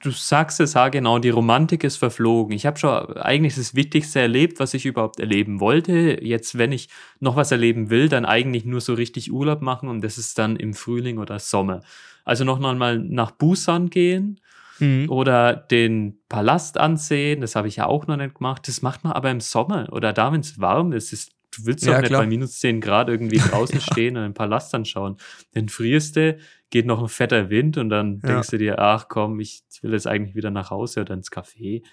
Du 0.00 0.10
sagst 0.10 0.58
es 0.60 0.72
ja 0.72 0.88
genau, 0.88 1.18
die 1.18 1.28
Romantik 1.28 1.84
ist 1.84 1.98
verflogen. 1.98 2.56
Ich 2.56 2.64
habe 2.64 2.78
schon 2.78 3.18
eigentlich 3.18 3.56
das 3.56 3.74
Wichtigste 3.74 4.20
erlebt, 4.20 4.58
was 4.58 4.72
ich 4.72 4.86
überhaupt 4.86 5.20
erleben 5.20 5.60
wollte. 5.60 6.24
Jetzt, 6.24 6.56
wenn 6.56 6.72
ich 6.72 6.88
noch 7.20 7.36
was 7.36 7.52
erleben 7.52 7.90
will, 7.90 8.08
dann 8.08 8.24
eigentlich 8.24 8.64
nur 8.64 8.80
so 8.80 8.94
richtig 8.94 9.30
Urlaub 9.30 9.60
machen 9.60 9.90
und 9.90 10.00
das 10.00 10.16
ist 10.16 10.38
dann 10.38 10.56
im 10.56 10.72
Frühling 10.72 11.18
oder 11.18 11.38
Sommer. 11.38 11.82
Also 12.24 12.44
noch 12.44 12.58
mal 12.58 12.98
nach 12.98 13.32
Busan 13.32 13.90
gehen, 13.90 14.40
Mhm. 14.82 15.08
Oder 15.10 15.54
den 15.54 16.18
Palast 16.28 16.76
ansehen, 16.76 17.40
das 17.40 17.54
habe 17.54 17.68
ich 17.68 17.76
ja 17.76 17.86
auch 17.86 18.08
noch 18.08 18.16
nicht 18.16 18.34
gemacht. 18.34 18.66
Das 18.66 18.82
macht 18.82 19.04
man 19.04 19.12
aber 19.12 19.30
im 19.30 19.40
Sommer 19.40 19.88
oder 19.92 20.12
da, 20.12 20.32
wenn 20.32 20.40
es 20.40 20.60
warm 20.60 20.92
ist. 20.92 21.12
ist 21.12 21.30
du 21.56 21.66
willst 21.66 21.86
doch 21.86 21.92
ja, 21.92 22.00
nicht 22.00 22.08
klar. 22.08 22.22
bei 22.22 22.26
minus 22.26 22.58
10 22.58 22.80
Grad 22.80 23.08
irgendwie 23.08 23.38
draußen 23.50 23.76
ja. 23.76 23.80
stehen 23.80 24.16
und 24.16 24.24
den 24.24 24.34
Palast 24.34 24.74
anschauen. 24.74 25.16
Dann 25.52 25.68
frierst 25.68 26.16
du, 26.16 26.36
geht 26.70 26.86
noch 26.86 27.00
ein 27.00 27.08
fetter 27.08 27.48
Wind 27.48 27.76
und 27.78 27.90
dann 27.90 28.20
ja. 28.22 28.32
denkst 28.32 28.48
du 28.48 28.58
dir, 28.58 28.78
ach 28.78 29.08
komm, 29.08 29.38
ich 29.38 29.62
will 29.82 29.92
jetzt 29.92 30.06
eigentlich 30.06 30.34
wieder 30.34 30.50
nach 30.50 30.70
Hause 30.70 31.02
oder 31.02 31.14
ins 31.14 31.30
Café. 31.30 31.84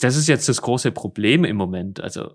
Das 0.00 0.16
ist 0.16 0.26
jetzt 0.26 0.48
das 0.48 0.60
große 0.60 0.90
Problem 0.90 1.44
im 1.44 1.56
Moment. 1.56 2.00
Also, 2.00 2.34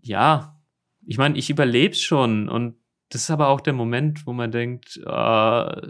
ja, 0.00 0.60
ich 1.06 1.16
meine, 1.16 1.38
ich 1.38 1.48
überlebe 1.48 1.94
schon 1.94 2.48
und 2.48 2.74
das 3.10 3.22
ist 3.22 3.30
aber 3.30 3.48
auch 3.48 3.60
der 3.60 3.72
Moment, 3.72 4.26
wo 4.26 4.32
man 4.32 4.50
denkt, 4.50 5.00
äh, 5.04 5.82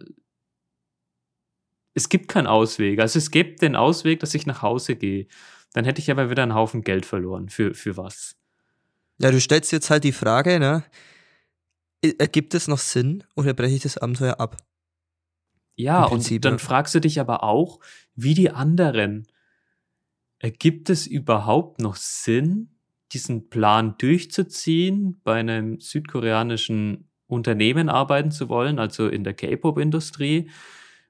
es 1.99 2.09
gibt 2.09 2.28
keinen 2.28 2.46
Ausweg. 2.46 3.01
Also 3.01 3.18
es 3.18 3.30
gibt 3.30 3.61
den 3.61 3.76
Ausweg, 3.76 4.20
dass 4.20 4.34
ich 4.34 4.46
nach 4.46 4.62
Hause 4.62 4.96
gehe. 4.96 5.26
Dann 5.74 5.84
hätte 5.84 6.01
ich 6.01 6.11
aber 6.11 6.30
wieder 6.30 6.44
einen 6.44 6.55
Haufen 6.55 6.82
Geld 6.82 7.05
verloren. 7.05 7.49
Für, 7.49 7.74
für 7.74 7.96
was? 7.96 8.36
Ja, 9.20 9.30
du 9.30 9.40
stellst 9.40 9.72
jetzt 9.72 9.90
halt 9.90 10.05
die 10.05 10.12
Frage, 10.12 10.61
ne? 10.61 10.84
Ergibt 12.01 12.55
es 12.55 12.68
noch 12.68 12.78
Sinn 12.78 13.24
oder 13.34 13.53
breche 13.53 13.74
ich 13.74 13.82
das 13.82 13.99
Abenteuer 13.99 14.38
ab? 14.38 14.57
Ja, 15.74 16.05
und 16.05 16.44
dann 16.44 16.59
fragst 16.59 16.94
du 16.94 17.01
dich 17.01 17.20
aber 17.20 17.42
auch, 17.42 17.80
wie 18.14 18.34
die 18.34 18.51
anderen. 18.51 19.26
Ergibt 20.38 20.88
es 20.90 21.07
überhaupt 21.07 21.80
noch 21.80 21.96
Sinn, 21.96 22.70
diesen 23.12 23.49
Plan 23.49 23.96
durchzuziehen 23.99 25.20
bei 25.24 25.40
einem 25.40 25.80
südkoreanischen 25.80 27.09
Unternehmen 27.26 27.88
arbeiten 27.88 28.30
zu 28.30 28.49
wollen, 28.49 28.78
also 28.78 29.09
in 29.09 29.24
der 29.24 29.34
K-Pop-Industrie. 29.34 30.49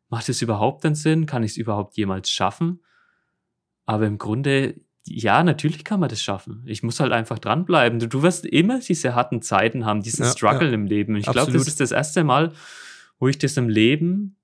Macht 0.09 0.29
es 0.29 0.41
überhaupt 0.43 0.85
einen 0.87 0.95
Sinn? 0.95 1.27
Kann 1.27 1.43
ich 1.43 1.53
es 1.53 1.57
überhaupt 1.57 1.97
jemals 1.97 2.31
schaffen? 2.31 2.83
Aber 3.85 4.07
im 4.07 4.19
Grunde, 4.19 4.81
ja, 5.05 5.43
natürlich 5.43 5.85
kann 5.85 6.01
man 6.01 6.09
das 6.09 6.23
schaffen. 6.23 6.63
Ich 6.67 6.83
muss 6.83 7.01
halt 7.01 7.13
einfach 7.13 7.39
dranbleiben. 7.39 7.99
Du, 7.99 8.09
du 8.09 8.23
wirst 8.23 8.47
immer 8.47 8.81
diese 8.81 9.15
harten 9.15 9.43
Zeiten 9.43 9.85
haben, 9.87 10.03
diesen 10.03 10.25
Ja, 10.25 10.31
Struggle 10.31 10.69
ja. 10.69 10.75
im 10.75 10.87
Leben. 10.87 11.17
Ich 11.17 11.27
glaube, 11.27 11.53
das 11.53 11.67
ist 11.67 11.81
das 11.81 11.91
erste 11.93 12.25
Mal, 12.25 12.53
wo 13.19 13.29
ich 13.29 13.39
das 13.39 13.57
im 13.57 13.69
Leben 13.69 14.37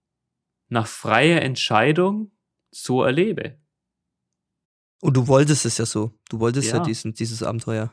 nach 0.69 0.87
freier 0.87 1.43
Entscheidung 1.43 2.31
so 2.71 3.03
erlebe. 3.03 3.59
Und 5.01 5.17
du 5.17 5.29
wolltest 5.29 5.67
es 5.67 5.79
ja 5.79 5.87
so. 5.87 6.12
Du 6.31 6.41
wolltest 6.41 6.71
ja, 6.71 6.79
Ja. 6.79 6.83
diesen, 6.83 7.12
dieses 7.15 7.43
Abenteuer. 7.43 7.93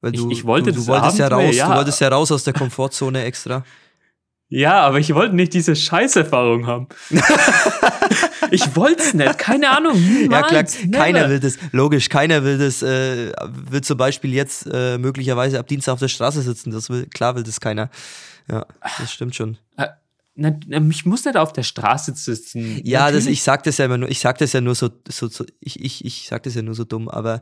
Weil 0.00 0.14
Ich- 0.14 0.20
du, 0.20 0.30
ich 0.30 0.44
wollte 0.44 0.70
du, 0.72 0.80
du 0.80 0.86
wolltest 0.86 1.18
ja 1.18 1.26
Abenteuer, 1.26 1.46
raus, 1.48 1.56
ja. 1.56 1.68
du 1.70 1.76
wolltest 1.76 2.00
ja 2.00 2.08
raus 2.08 2.30
aus 2.32 2.44
der 2.44 2.52
Komfortzone 2.52 3.22
extra. 3.24 3.64
Ja, 4.48 4.82
aber 4.82 5.00
ich 5.00 5.14
wollte 5.14 5.34
nicht 5.34 5.54
diese 5.54 5.74
Scheißerfahrung 5.74 6.66
haben. 6.66 6.88
ich 8.50 8.76
wollte 8.76 9.02
es 9.02 9.14
nicht, 9.14 9.38
keine 9.38 9.70
Ahnung. 9.70 9.96
Ja 10.30 10.42
klar, 10.42 10.62
Niemals, 10.62 10.78
keiner 10.92 11.18
never. 11.20 11.30
will 11.30 11.40
das, 11.40 11.58
logisch, 11.72 12.08
keiner 12.08 12.44
will 12.44 12.58
das, 12.58 12.82
äh, 12.82 13.32
will 13.70 13.80
zum 13.80 13.96
Beispiel 13.96 14.32
jetzt 14.32 14.68
äh, 14.70 14.98
möglicherweise 14.98 15.58
ab 15.58 15.66
Dienstag 15.66 15.94
auf 15.94 16.00
der 16.00 16.08
Straße 16.08 16.42
sitzen. 16.42 16.70
Das 16.70 16.90
will, 16.90 17.06
klar 17.06 17.34
will 17.36 17.42
das 17.42 17.60
keiner. 17.60 17.90
Ja, 18.48 18.66
das 18.98 19.12
stimmt 19.12 19.34
schon. 19.34 19.58
Na, 19.76 19.96
na, 20.66 20.78
Ich 20.90 21.06
muss 21.06 21.24
nicht 21.24 21.36
auf 21.36 21.52
der 21.52 21.62
Straße 21.62 22.12
sitzen. 22.14 22.80
Ja, 22.84 23.10
das, 23.10 23.26
ich 23.26 23.42
sag 23.42 23.62
das 23.62 23.78
ja 23.78 23.86
immer 23.86 23.98
nur, 23.98 24.08
ich 24.08 24.20
sag 24.20 24.38
das 24.38 24.52
ja 24.52 24.60
nur 24.60 24.74
so, 24.74 24.90
so, 25.08 25.28
so 25.28 25.44
ich, 25.60 25.82
ich, 25.82 26.04
ich 26.04 26.26
sag 26.28 26.42
das 26.42 26.54
ja 26.54 26.62
nur 26.62 26.74
so 26.74 26.84
dumm, 26.84 27.08
aber 27.08 27.40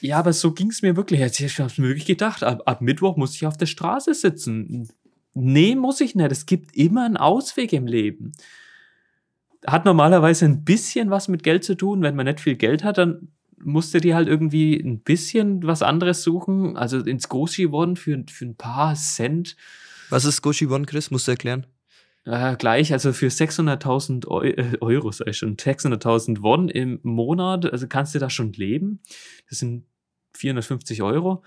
Ja, 0.00 0.18
aber 0.18 0.32
so 0.32 0.52
ging 0.52 0.70
es 0.70 0.80
mir 0.82 0.96
wirklich. 0.96 1.20
Ich 1.20 1.58
habe 1.58 1.72
mir 1.76 1.88
wirklich 1.88 2.06
gedacht, 2.06 2.44
ab, 2.44 2.62
ab 2.66 2.80
Mittwoch 2.80 3.16
muss 3.16 3.34
ich 3.34 3.46
auf 3.46 3.56
der 3.56 3.66
Straße 3.66 4.14
sitzen. 4.14 4.88
Nee, 5.40 5.74
muss 5.74 6.00
ich 6.00 6.14
nicht. 6.14 6.32
Es 6.32 6.46
gibt 6.46 6.76
immer 6.76 7.04
einen 7.04 7.16
Ausweg 7.16 7.72
im 7.72 7.86
Leben. 7.86 8.32
Hat 9.66 9.84
normalerweise 9.84 10.44
ein 10.44 10.64
bisschen 10.64 11.10
was 11.10 11.28
mit 11.28 11.42
Geld 11.42 11.64
zu 11.64 11.74
tun. 11.74 12.02
Wenn 12.02 12.16
man 12.16 12.26
nicht 12.26 12.40
viel 12.40 12.56
Geld 12.56 12.84
hat, 12.84 12.98
dann 12.98 13.28
musst 13.60 13.92
du 13.92 14.00
dir 14.00 14.14
halt 14.14 14.28
irgendwie 14.28 14.76
ein 14.76 15.00
bisschen 15.00 15.66
was 15.66 15.82
anderes 15.82 16.22
suchen. 16.22 16.76
Also 16.76 16.98
ins 16.98 17.28
Goshi-Won 17.28 17.96
für, 17.96 18.24
für 18.28 18.44
ein 18.44 18.56
paar 18.56 18.94
Cent 18.94 19.56
was 20.10 20.24
ist 20.24 20.40
Goshi 20.40 20.66
One, 20.66 20.86
Chris? 20.86 21.10
Musst 21.10 21.26
du 21.26 21.32
erklären? 21.32 21.66
Äh, 22.24 22.56
gleich, 22.56 22.92
also 22.92 23.12
für 23.12 23.28
600.000 23.28 24.26
Eu 24.26 24.42
äh, 24.42 24.78
Euro, 24.80 25.12
sag 25.12 25.28
ich 25.28 25.38
schon, 25.38 25.56
600.000 25.56 26.42
Won 26.42 26.68
im 26.68 26.98
Monat, 27.02 27.70
also 27.70 27.86
kannst 27.88 28.14
du 28.14 28.18
da 28.18 28.30
schon 28.30 28.52
leben. 28.52 29.00
Das 29.48 29.58
sind 29.58 29.84
450 30.34 31.02
Euro. 31.02 31.42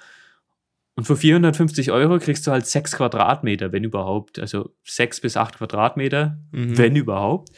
Und 0.96 1.06
für 1.06 1.16
450 1.16 1.92
Euro 1.92 2.20
kriegst 2.20 2.46
du 2.46 2.52
halt 2.52 2.66
sechs 2.68 2.92
Quadratmeter, 2.94 3.72
wenn 3.72 3.84
überhaupt. 3.84 4.40
Also 4.40 4.76
sechs 4.84 5.22
bis 5.22 5.38
acht 5.38 5.58
Quadratmeter, 5.58 6.38
Mhm. 6.52 6.78
wenn 6.78 6.96
überhaupt. 6.96 7.50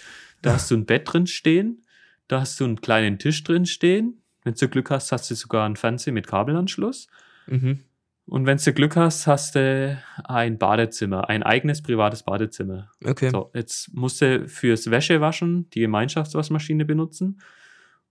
Da 0.41 0.53
hast 0.53 0.69
du 0.69 0.75
ein 0.75 0.85
Bett 0.85 1.11
drin 1.11 1.25
stehen, 1.27 1.83
da 2.27 2.41
hast 2.41 2.59
du 2.59 2.65
einen 2.65 2.81
kleinen 2.81 3.17
Tisch 3.19 3.43
drin 3.43 3.65
stehen. 3.65 4.21
Wenn 4.43 4.53
du 4.53 4.67
Glück 4.67 4.91
hast, 4.91 5.11
hast 5.11 5.31
du 5.31 5.35
sogar 5.35 5.65
einen 5.65 5.75
Fernseher 5.77 6.13
mit 6.13 6.27
Kabelanschluss. 6.27 7.07
Mhm. 7.47 7.79
Und 8.25 8.45
wenn 8.45 8.57
du 8.57 8.73
Glück 8.73 8.95
hast, 8.95 9.27
hast 9.27 9.55
du 9.55 9.97
ein 10.23 10.57
Badezimmer, 10.57 11.27
ein 11.29 11.43
eigenes 11.43 11.81
privates 11.81 12.23
Badezimmer. 12.23 12.89
Okay. 13.03 13.29
So, 13.29 13.51
jetzt 13.53 13.93
musst 13.93 14.21
du 14.21 14.47
fürs 14.47 14.89
Wäschewaschen 14.91 15.69
die 15.71 15.81
Gemeinschaftswaschmaschine 15.81 16.85
benutzen 16.85 17.41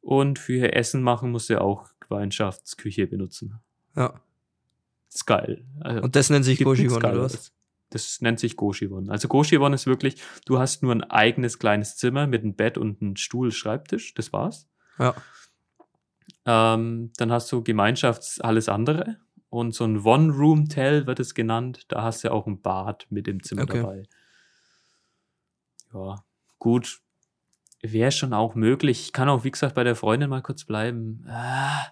und 0.00 0.38
für 0.38 0.74
Essen 0.74 1.02
machen 1.02 1.30
musst 1.30 1.48
du 1.48 1.60
auch 1.60 1.88
Gemeinschaftsküche 2.00 3.06
benutzen. 3.06 3.60
Ja. 3.96 4.20
Ist 5.12 5.26
geil. 5.26 5.64
Also, 5.80 6.02
Und 6.02 6.16
das 6.16 6.30
nennt 6.30 6.44
sich 6.44 6.58
gibt 6.58 6.66
Goshi 6.66 6.82
nichts 6.82 6.96
One, 6.96 7.08
oder 7.08 7.22
was? 7.22 7.52
Das 7.90 8.22
nennt 8.22 8.40
sich 8.40 8.56
Goshi-Won. 8.56 9.10
Also 9.10 9.28
Goshi-Won 9.28 9.74
ist 9.74 9.86
wirklich, 9.86 10.22
du 10.46 10.58
hast 10.58 10.82
nur 10.82 10.94
ein 10.94 11.04
eigenes 11.04 11.58
kleines 11.58 11.96
Zimmer 11.96 12.26
mit 12.26 12.42
einem 12.42 12.54
Bett 12.54 12.78
und 12.78 13.02
einem 13.02 13.16
Stuhl, 13.16 13.52
Schreibtisch, 13.52 14.14
das 14.14 14.32
war's. 14.32 14.66
Ja. 14.98 15.14
Ähm, 16.46 17.12
dann 17.18 17.30
hast 17.30 17.52
du 17.52 17.62
Gemeinschafts 17.62 18.40
alles 18.40 18.70
andere 18.70 19.18
und 19.50 19.74
so 19.74 19.84
ein 19.84 20.00
One-Room-Tell 20.00 21.06
wird 21.06 21.20
es 21.20 21.34
genannt. 21.34 21.84
Da 21.88 22.02
hast 22.02 22.24
du 22.24 22.32
auch 22.32 22.46
ein 22.46 22.62
Bad 22.62 23.06
mit 23.10 23.28
im 23.28 23.42
Zimmer 23.42 23.64
Okay. 23.64 23.82
dabei. 23.82 24.02
Ja, 25.92 26.24
gut. 26.58 27.00
Wäre 27.82 28.12
schon 28.12 28.32
auch 28.32 28.54
möglich. 28.54 29.00
Ich 29.02 29.12
kann 29.12 29.28
auch, 29.28 29.44
wie 29.44 29.50
gesagt, 29.50 29.74
bei 29.74 29.84
der 29.84 29.96
Freundin 29.96 30.30
mal 30.30 30.40
kurz 30.40 30.64
bleiben. 30.64 31.26
Ah, 31.28 31.84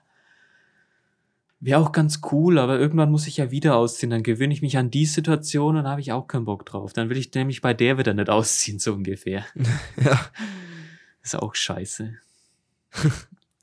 Wäre 1.63 1.79
auch 1.79 1.93
ganz 1.93 2.21
cool, 2.33 2.59
aber 2.59 2.79
irgendwann 2.79 3.11
muss 3.11 3.27
ich 3.27 3.37
ja 3.37 3.51
wieder 3.51 3.77
ausziehen. 3.77 4.09
Dann 4.09 4.23
gewöhne 4.23 4.55
ich 4.55 4.63
mich 4.63 4.79
an 4.79 4.91
die 4.91 5.05
Situation 5.05 5.77
und 5.77 5.87
habe 5.87 6.01
ich 6.01 6.11
auch 6.11 6.27
keinen 6.27 6.47
Bock 6.47 6.65
drauf. 6.65 6.95
Dann 6.95 7.11
will 7.11 7.19
ich 7.19 7.35
nämlich 7.35 7.61
bei 7.61 7.75
der 7.75 7.99
wieder 7.99 8.15
nicht 8.15 8.31
ausziehen, 8.31 8.79
so 8.79 8.95
ungefähr. 8.95 9.45
Ja. 10.03 10.19
Ist 11.23 11.37
auch 11.37 11.55
scheiße. 11.55 12.15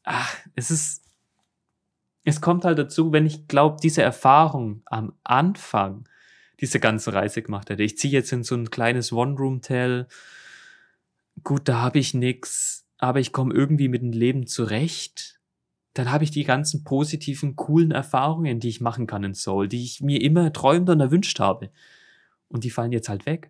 Ach, 0.04 0.36
es 0.56 0.70
ist. 0.70 1.04
Es 2.24 2.40
kommt 2.40 2.66
halt 2.66 2.78
dazu, 2.78 3.12
wenn 3.14 3.26
ich 3.26 3.48
glaube, 3.48 3.78
diese 3.82 4.04
Erfahrung 4.04 4.84
am 4.86 5.14
Anfang 5.24 6.08
diese 6.60 6.80
ganze 6.80 7.14
Reise 7.14 7.42
gemacht 7.42 7.70
hätte. 7.70 7.84
Ich 7.84 7.98
ziehe 7.98 8.14
jetzt 8.14 8.32
in 8.32 8.44
so 8.44 8.56
ein 8.56 8.70
kleines 8.70 9.12
One-Room-Tell. 9.12 10.08
Gut, 11.44 11.68
da 11.68 11.82
habe 11.82 12.00
ich 12.00 12.14
nix, 12.14 12.86
aber 12.98 13.20
ich 13.20 13.32
komme 13.32 13.54
irgendwie 13.54 13.88
mit 13.88 14.02
dem 14.02 14.12
Leben 14.12 14.46
zurecht. 14.46 15.37
Dann 15.98 16.12
habe 16.12 16.24
ich 16.24 16.32
die 16.32 16.44
ganzen 16.44 16.84
positiven, 16.84 17.56
coolen 17.56 17.92
Erfahrungen, 17.92 18.60
die 18.60 18.70
ich 18.70 18.82
machen 18.82 19.08
kann 19.08 19.24
in 19.24 19.34
Soul, 19.34 19.68
die 19.68 19.84
ich 19.84 20.02
mir 20.02 20.22
immer 20.22 20.54
träumt 20.54 20.90
und 20.90 21.00
erwünscht 21.00 21.40
habe. 21.40 21.72
Und 22.50 22.64
die 22.64 22.70
fallen 22.70 22.92
jetzt 22.92 23.10
halt 23.10 23.26
weg. 23.26 23.50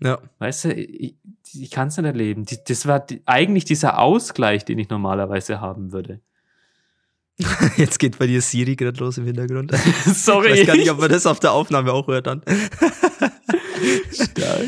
Ja. 0.00 0.18
Weißt 0.38 0.64
du, 0.64 0.74
ich, 0.74 1.16
ich 1.52 1.70
kann 1.70 1.88
es 1.88 1.96
nicht 1.96 2.06
erleben. 2.06 2.46
Das 2.66 2.86
war 2.86 3.06
eigentlich 3.26 3.64
dieser 3.64 3.98
Ausgleich, 3.98 4.64
den 4.64 4.78
ich 4.78 4.88
normalerweise 4.88 5.60
haben 5.60 5.92
würde. 5.92 6.20
Jetzt 7.76 7.98
geht 7.98 8.18
bei 8.18 8.26
dir 8.26 8.40
Siri 8.40 8.76
gerade 8.76 8.98
los 8.98 9.18
im 9.18 9.24
Hintergrund. 9.24 9.72
Sorry. 10.06 10.52
Ich 10.52 10.60
weiß 10.60 10.66
gar 10.68 10.76
nicht, 10.76 10.90
ob 10.90 11.00
man 11.00 11.10
das 11.10 11.26
auf 11.26 11.40
der 11.40 11.52
Aufnahme 11.52 11.92
auch 11.92 12.06
hört 12.06 12.28
dann. 12.28 12.42
Stark. 14.12 14.66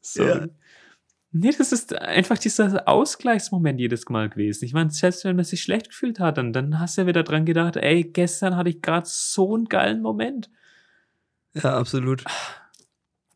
Sorry. 0.00 0.28
Ja. 0.28 0.46
Nee, 1.32 1.52
das 1.56 1.70
ist 1.70 1.94
einfach 1.96 2.38
dieser 2.38 2.88
Ausgleichsmoment 2.88 3.78
jedes 3.78 4.08
Mal 4.08 4.28
gewesen. 4.28 4.64
Ich 4.64 4.72
meine, 4.72 4.90
selbst 4.90 5.24
wenn 5.24 5.36
man 5.36 5.44
sich 5.44 5.62
schlecht 5.62 5.90
gefühlt 5.90 6.18
hat, 6.18 6.38
dann, 6.38 6.52
dann 6.52 6.80
hast 6.80 6.96
du 6.96 7.02
ja 7.02 7.06
wieder 7.06 7.22
dran 7.22 7.44
gedacht, 7.46 7.76
ey, 7.76 8.02
gestern 8.02 8.56
hatte 8.56 8.70
ich 8.70 8.82
gerade 8.82 9.06
so 9.08 9.54
einen 9.54 9.66
geilen 9.66 10.02
Moment. 10.02 10.50
Ja, 11.54 11.76
absolut. 11.78 12.24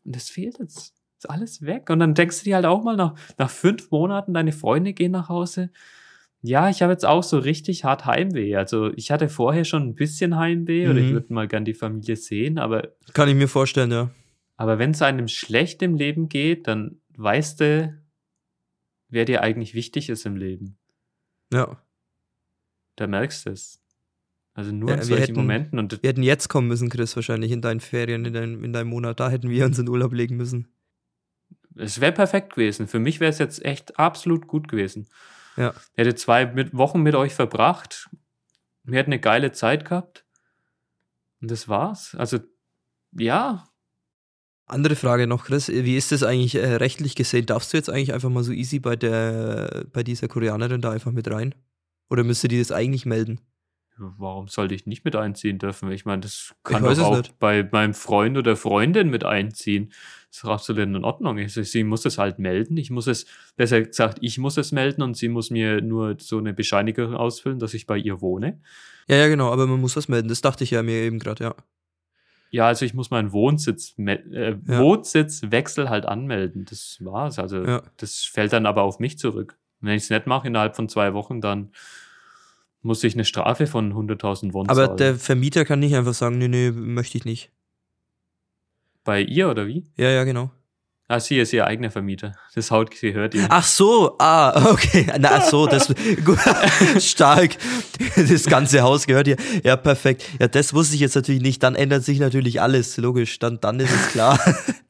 Und 0.03 0.15
das 0.15 0.29
fehlt 0.29 0.59
jetzt. 0.59 0.93
Ist 1.17 1.29
alles 1.29 1.61
weg. 1.61 1.89
Und 1.89 1.99
dann 1.99 2.13
denkst 2.13 2.39
du 2.39 2.43
dir 2.45 2.55
halt 2.55 2.65
auch 2.65 2.83
mal 2.83 2.97
nach, 2.97 3.15
nach 3.37 3.49
fünf 3.49 3.89
Monaten, 3.91 4.33
deine 4.33 4.51
Freunde 4.51 4.91
gehen 4.93 5.11
nach 5.13 5.29
Hause. 5.29 5.69
Ja, 6.41 6.69
ich 6.69 6.81
habe 6.81 6.91
jetzt 6.91 7.05
auch 7.05 7.23
so 7.23 7.39
richtig 7.39 7.85
hart 7.85 8.05
Heimweh. 8.05 8.55
Also 8.57 8.91
ich 8.95 9.09
hatte 9.09 9.29
vorher 9.29 9.63
schon 9.63 9.83
ein 9.83 9.95
bisschen 9.95 10.35
Heimweh 10.35 10.89
oder 10.89 10.99
ich 10.99 11.07
Mhm. 11.09 11.13
würde 11.13 11.33
mal 11.33 11.47
gern 11.47 11.63
die 11.65 11.73
Familie 11.73 12.17
sehen, 12.17 12.59
aber, 12.59 12.89
Kann 13.13 13.29
ich 13.29 13.35
mir 13.35 13.47
vorstellen, 13.47 13.91
ja. 13.91 14.11
aber 14.57 14.77
wenn 14.77 14.91
es 14.91 15.01
einem 15.01 15.27
schlecht 15.29 15.81
im 15.81 15.95
Leben 15.95 16.27
geht, 16.29 16.67
dann 16.67 16.99
weißt 17.17 17.59
du, 17.61 18.01
wer 19.09 19.25
dir 19.25 19.41
eigentlich 19.41 19.73
wichtig 19.73 20.09
ist 20.09 20.25
im 20.25 20.35
Leben. 20.35 20.77
Ja. 21.51 21.81
Da 22.95 23.07
merkst 23.07 23.45
du 23.45 23.51
es. 23.51 23.81
Also 24.53 24.71
nur 24.71 24.89
Ja, 24.89 24.95
in 24.95 25.01
solchen 25.03 25.21
hätten- 25.21 25.35
Momenten. 25.35 25.79
Und 25.79 26.01
Wir 26.01 26.09
hätten 26.09 26.23
jetzt 26.23 26.47
kommen 26.47 26.67
müssen, 26.67 26.89
Chris, 26.89 27.15
wahrscheinlich 27.15 27.51
in 27.51 27.61
deinen 27.61 27.81
Ferien, 27.81 28.23
in, 28.25 28.33
dein, 28.33 28.63
in 28.63 28.71
deinem 28.73 28.87
Monat. 28.89 29.19
Da 29.19 29.29
hätten 29.29 29.49
wir 29.49 29.65
uns 29.65 29.77
in 29.79 29.89
Urlaub 29.89 30.13
legen 30.13 30.37
müssen. 30.37 30.67
es 31.77 31.99
wäre 31.99 32.13
perfekt 32.13 32.53
gewesen. 32.53 32.87
Für 32.87 32.99
mich 32.99 33.19
wäre 33.19 33.29
es 33.31 33.37
jetzt 33.37 33.63
echt 33.65 33.99
absolut 33.99 34.47
gut 34.47 34.69
gewesen. 34.69 35.07
Ja. 35.57 35.73
Ich 35.91 35.97
hätte 35.97 36.15
zwei 36.15 36.45
mit 36.45 36.73
Wochen 36.73 37.01
mit 37.01 37.15
euch 37.15 37.33
verbracht. 37.33 38.09
Wir 38.83 38.97
hätten 38.99 39.11
eine 39.11 39.19
geile 39.19 39.51
Zeit 39.51 39.83
gehabt. 39.83 40.25
Und 41.41 41.51
das 41.51 41.67
war's. 41.67 42.15
Also, 42.15 42.39
ja. 43.11 43.67
Andere 44.67 44.95
Frage 44.95 45.27
noch, 45.27 45.45
Chris. 45.45 45.69
Wie 45.69 45.95
ist 45.95 46.11
das 46.11 46.23
eigentlich 46.23 46.55
äh, 46.55 46.75
rechtlich 46.75 47.15
gesehen? 47.15 47.45
Darfst 47.45 47.71
du 47.71 47.77
jetzt 47.77 47.89
eigentlich 47.89 48.13
einfach 48.13 48.29
mal 48.29 48.43
so 48.43 48.51
easy 48.51 48.79
bei 48.79 48.95
der 48.95 49.85
bei 49.93 50.03
dieser 50.03 50.27
Koreanerin 50.27 50.81
da 50.81 50.91
einfach 50.91 51.11
mit 51.11 51.29
rein? 51.29 51.53
Oder 52.09 52.23
müsste 52.23 52.47
die 52.47 52.59
das 52.59 52.71
eigentlich 52.71 53.05
melden? 53.05 53.39
Warum 53.97 54.47
sollte 54.49 54.75
ich 54.75 54.85
nicht 54.87 55.05
mit 55.05 55.15
einziehen 55.15 55.57
dürfen? 55.57 55.89
Ich 55.91 56.03
meine, 56.03 56.21
das 56.21 56.53
kann 56.63 56.83
doch 56.83 56.99
auch 56.99 57.17
nicht. 57.17 57.39
bei 57.39 57.63
meinem 57.71 57.93
Freund 57.93 58.37
oder 58.37 58.57
Freundin 58.57 59.09
mit 59.09 59.23
einziehen. 59.23 59.93
Das 60.29 60.39
ist 60.39 60.45
absolut 60.45 60.83
in 60.83 61.03
Ordnung. 61.05 61.37
Ich, 61.37 61.53
sie 61.53 61.83
muss 61.85 62.05
es 62.05 62.17
halt 62.17 62.37
melden. 62.37 62.75
Ich 62.75 62.91
muss 62.91 63.07
es, 63.07 63.25
besser 63.55 63.81
gesagt, 63.81 64.17
ich 64.19 64.37
muss 64.37 64.57
es 64.57 64.73
melden 64.73 65.01
und 65.01 65.15
sie 65.15 65.29
muss 65.29 65.49
mir 65.49 65.81
nur 65.81 66.17
so 66.19 66.39
eine 66.39 66.53
Bescheinigung 66.53 67.13
ausfüllen, 67.13 67.59
dass 67.59 67.73
ich 67.73 67.87
bei 67.87 67.97
ihr 67.97 68.19
wohne. 68.19 68.59
Ja, 69.07 69.15
ja, 69.15 69.27
genau, 69.29 69.49
aber 69.51 69.65
man 69.65 69.79
muss 69.79 69.95
was 69.95 70.09
melden. 70.09 70.27
Das 70.27 70.41
dachte 70.41 70.65
ich 70.65 70.71
ja 70.71 70.83
mir 70.83 70.97
eben 71.03 71.19
gerade, 71.19 71.43
ja. 71.45 71.55
Ja, 72.55 72.67
also 72.67 72.85
ich 72.85 72.93
muss 72.93 73.09
meinen 73.11 73.33
Wohnsitz, 73.33 73.95
äh, 73.97 74.55
Ja. 74.65 74.79
Wohnsitzwechsel 74.79 75.89
halt 75.89 76.05
anmelden. 76.05 76.63
Das 76.63 76.97
war's. 77.01 77.37
Also 77.37 77.65
Ja. 77.65 77.83
das 77.97 78.23
fällt 78.23 78.53
dann 78.53 78.65
aber 78.65 78.83
auf 78.83 78.99
mich 78.99 79.17
zurück. 79.17 79.57
Wenn 79.81 79.95
ich 79.95 80.03
es 80.03 80.09
nicht 80.09 80.25
mache 80.25 80.47
innerhalb 80.47 80.73
von 80.77 80.87
zwei 80.87 81.13
Wochen, 81.13 81.41
dann 81.41 81.71
muss 82.81 83.03
ich 83.03 83.13
eine 83.13 83.25
Strafe 83.25 83.67
von 83.67 83.93
100.000 83.93 84.53
Won 84.53 84.69
Aber 84.69 84.85
zahlen. 84.85 84.97
der 84.97 85.15
Vermieter 85.15 85.65
kann 85.65 85.79
nicht 85.79 85.95
einfach 85.95 86.13
sagen, 86.13 86.37
nee, 86.37 86.47
nee, 86.47 86.71
möchte 86.71 87.17
ich 87.17 87.25
nicht. 87.25 87.51
Bei 89.03 89.19
ihr 89.21 89.49
oder 89.49 89.67
wie? 89.67 89.83
Ja, 89.97 90.09
ja, 90.09 90.23
genau. 90.23 90.49
Ah, 91.07 91.19
sie 91.19 91.37
ist 91.37 91.53
ihr 91.53 91.67
eigener 91.67 91.91
Vermieter. 91.91 92.31
Das 92.55 92.71
Haus 92.71 92.87
gehört 92.89 93.35
ihr. 93.35 93.45
Ach 93.49 93.63
so, 93.63 94.15
ah, 94.17 94.71
okay. 94.71 95.05
Na, 95.19 95.33
ach 95.33 95.45
so, 95.45 95.67
das 95.67 95.93
gut, 96.25 96.39
stark. 96.99 97.57
Das 98.15 98.45
ganze 98.45 98.81
Haus 98.81 99.05
gehört 99.05 99.27
ihr. 99.27 99.37
Ja, 99.63 99.75
perfekt. 99.75 100.25
Ja, 100.39 100.47
das 100.47 100.73
wusste 100.73 100.95
ich 100.95 101.01
jetzt 101.01 101.13
natürlich 101.13 101.43
nicht. 101.43 101.61
Dann 101.61 101.75
ändert 101.75 102.03
sich 102.03 102.17
natürlich 102.19 102.59
alles, 102.59 102.97
logisch. 102.97 103.37
Dann, 103.37 103.59
dann 103.61 103.79
ist 103.79 103.93
es 103.93 104.11
klar. 104.13 104.39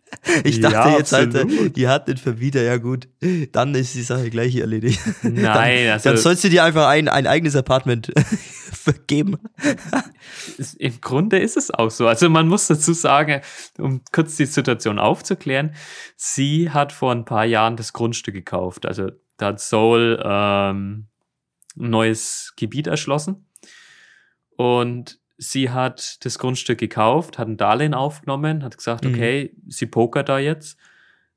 Ich 0.43 0.60
dachte 0.60 0.76
Ja, 0.76 0.97
jetzt 0.97 1.12
halt, 1.14 1.36
absolut. 1.36 1.76
die 1.76 1.88
hat 1.88 2.08
den 2.08 2.18
Vermieter, 2.18 2.62
ja 2.62 2.78
gut. 2.78 3.08
Dann 3.51 3.74
ist 3.76 3.95
die 3.95 4.01
Sache 4.01 4.30
gleich 4.30 4.56
erledigt. 4.56 4.99
Nein, 5.24 5.86
dann, 5.86 5.93
also 5.93 6.10
dann 6.10 6.18
sollst 6.18 6.43
du 6.43 6.49
dir 6.49 6.64
einfach 6.64 6.88
ein, 6.88 7.08
ein 7.08 7.28
eigenes 7.28 7.56
Apartment 7.56 8.12
vergeben. 8.72 9.38
im 10.78 11.01
Grunde 11.01 11.39
ist 11.39 11.58
es 11.58 11.72
auch 11.72 11.91
so. 11.91 12.08
Also 12.08 12.30
man 12.30 12.47
muss 12.47 12.68
dazu 12.68 12.93
sagen, 12.93 13.41
um 13.78 14.01
kurz 14.12 14.36
die 14.38 14.45
Situation 14.45 14.99
aufzuklären, 14.99 15.76
sie 16.16 16.70
hat 16.70 16.91
vor 16.91 17.12
ein 17.12 17.26
paar 17.26 17.45
Jahren 17.45 17.76
das 17.78 17.93
Grundstück 17.93 18.34
gekauft. 18.34 18.86
Also 18.86 19.12
da 19.38 19.47
hat 19.47 19.60
Seoul 19.60 20.20
ähm, 20.24 21.08
ein 21.78 21.89
neues 21.89 22.53
Gebiet 22.56 22.88
erschlossen 22.88 23.47
und 24.56 25.20
sie 25.38 25.70
hat 25.70 26.24
das 26.26 26.40
Grundstück 26.40 26.80
gekauft, 26.80 27.38
hat 27.38 27.48
ein 27.48 27.58
Darlehen 27.58 27.94
aufgenommen, 27.94 28.64
hat 28.64 28.78
gesagt, 28.78 29.04
Mhm. 29.06 29.14
okay, 29.14 29.56
sie 29.68 29.86
pokert 29.86 30.30
da 30.30 30.40
jetzt, 30.40 30.78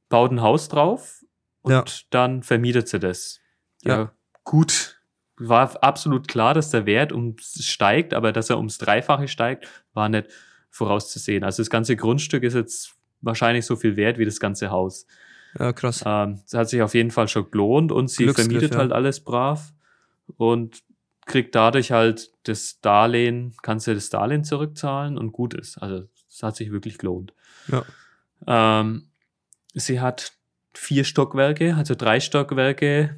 baut 0.08 0.30
ein 0.30 0.40
Haus 0.42 0.68
drauf 0.68 1.24
und 1.62 1.72
Ja. 1.72 1.84
dann 2.10 2.42
vermietet 2.42 2.88
sie 2.88 2.98
das. 3.00 3.40
Ja, 3.82 3.96
Ja. 3.96 4.12
gut. 4.44 4.94
War 5.40 5.82
absolut 5.84 6.26
klar, 6.26 6.52
dass 6.54 6.70
der 6.70 6.84
Wert 6.86 7.12
ums 7.12 7.64
steigt, 7.64 8.12
aber 8.12 8.32
dass 8.32 8.50
er 8.50 8.56
ums 8.56 8.78
Dreifache 8.78 9.28
steigt, 9.28 9.68
war 9.92 10.08
nicht 10.08 10.28
vorauszusehen. 10.70 11.44
Also 11.44 11.62
das 11.62 11.70
ganze 11.70 11.94
Grundstück 11.96 12.42
ist 12.42 12.54
jetzt 12.54 12.94
wahrscheinlich 13.20 13.64
so 13.66 13.76
viel 13.76 13.96
wert 13.96 14.18
wie 14.18 14.24
das 14.24 14.40
ganze 14.40 14.70
Haus. 14.70 15.06
Ja, 15.58 15.72
krass. 15.72 16.02
Ähm, 16.04 16.40
das 16.42 16.54
hat 16.54 16.68
sich 16.68 16.82
auf 16.82 16.94
jeden 16.94 17.10
Fall 17.10 17.28
schon 17.28 17.50
gelohnt 17.50 17.92
und 17.92 18.08
sie 18.10 18.28
vermietet 18.28 18.72
ja. 18.72 18.78
halt 18.78 18.92
alles 18.92 19.20
brav 19.20 19.72
und 20.36 20.82
kriegt 21.28 21.54
dadurch 21.54 21.92
halt 21.92 22.32
das 22.42 22.80
Darlehen, 22.80 23.54
kannst 23.62 23.86
du 23.86 23.94
das 23.94 24.10
Darlehen 24.10 24.42
zurückzahlen 24.44 25.16
und 25.16 25.30
gut 25.32 25.54
ist. 25.54 25.78
Also 25.78 26.08
es 26.28 26.42
hat 26.42 26.56
sich 26.56 26.72
wirklich 26.72 26.98
gelohnt. 26.98 27.32
Ja. 27.68 27.84
Ähm, 28.46 29.10
sie 29.74 30.00
hat 30.00 30.32
vier 30.74 31.04
Stockwerke, 31.04 31.74
also 31.76 31.94
drei 31.94 32.18
Stockwerke 32.20 33.16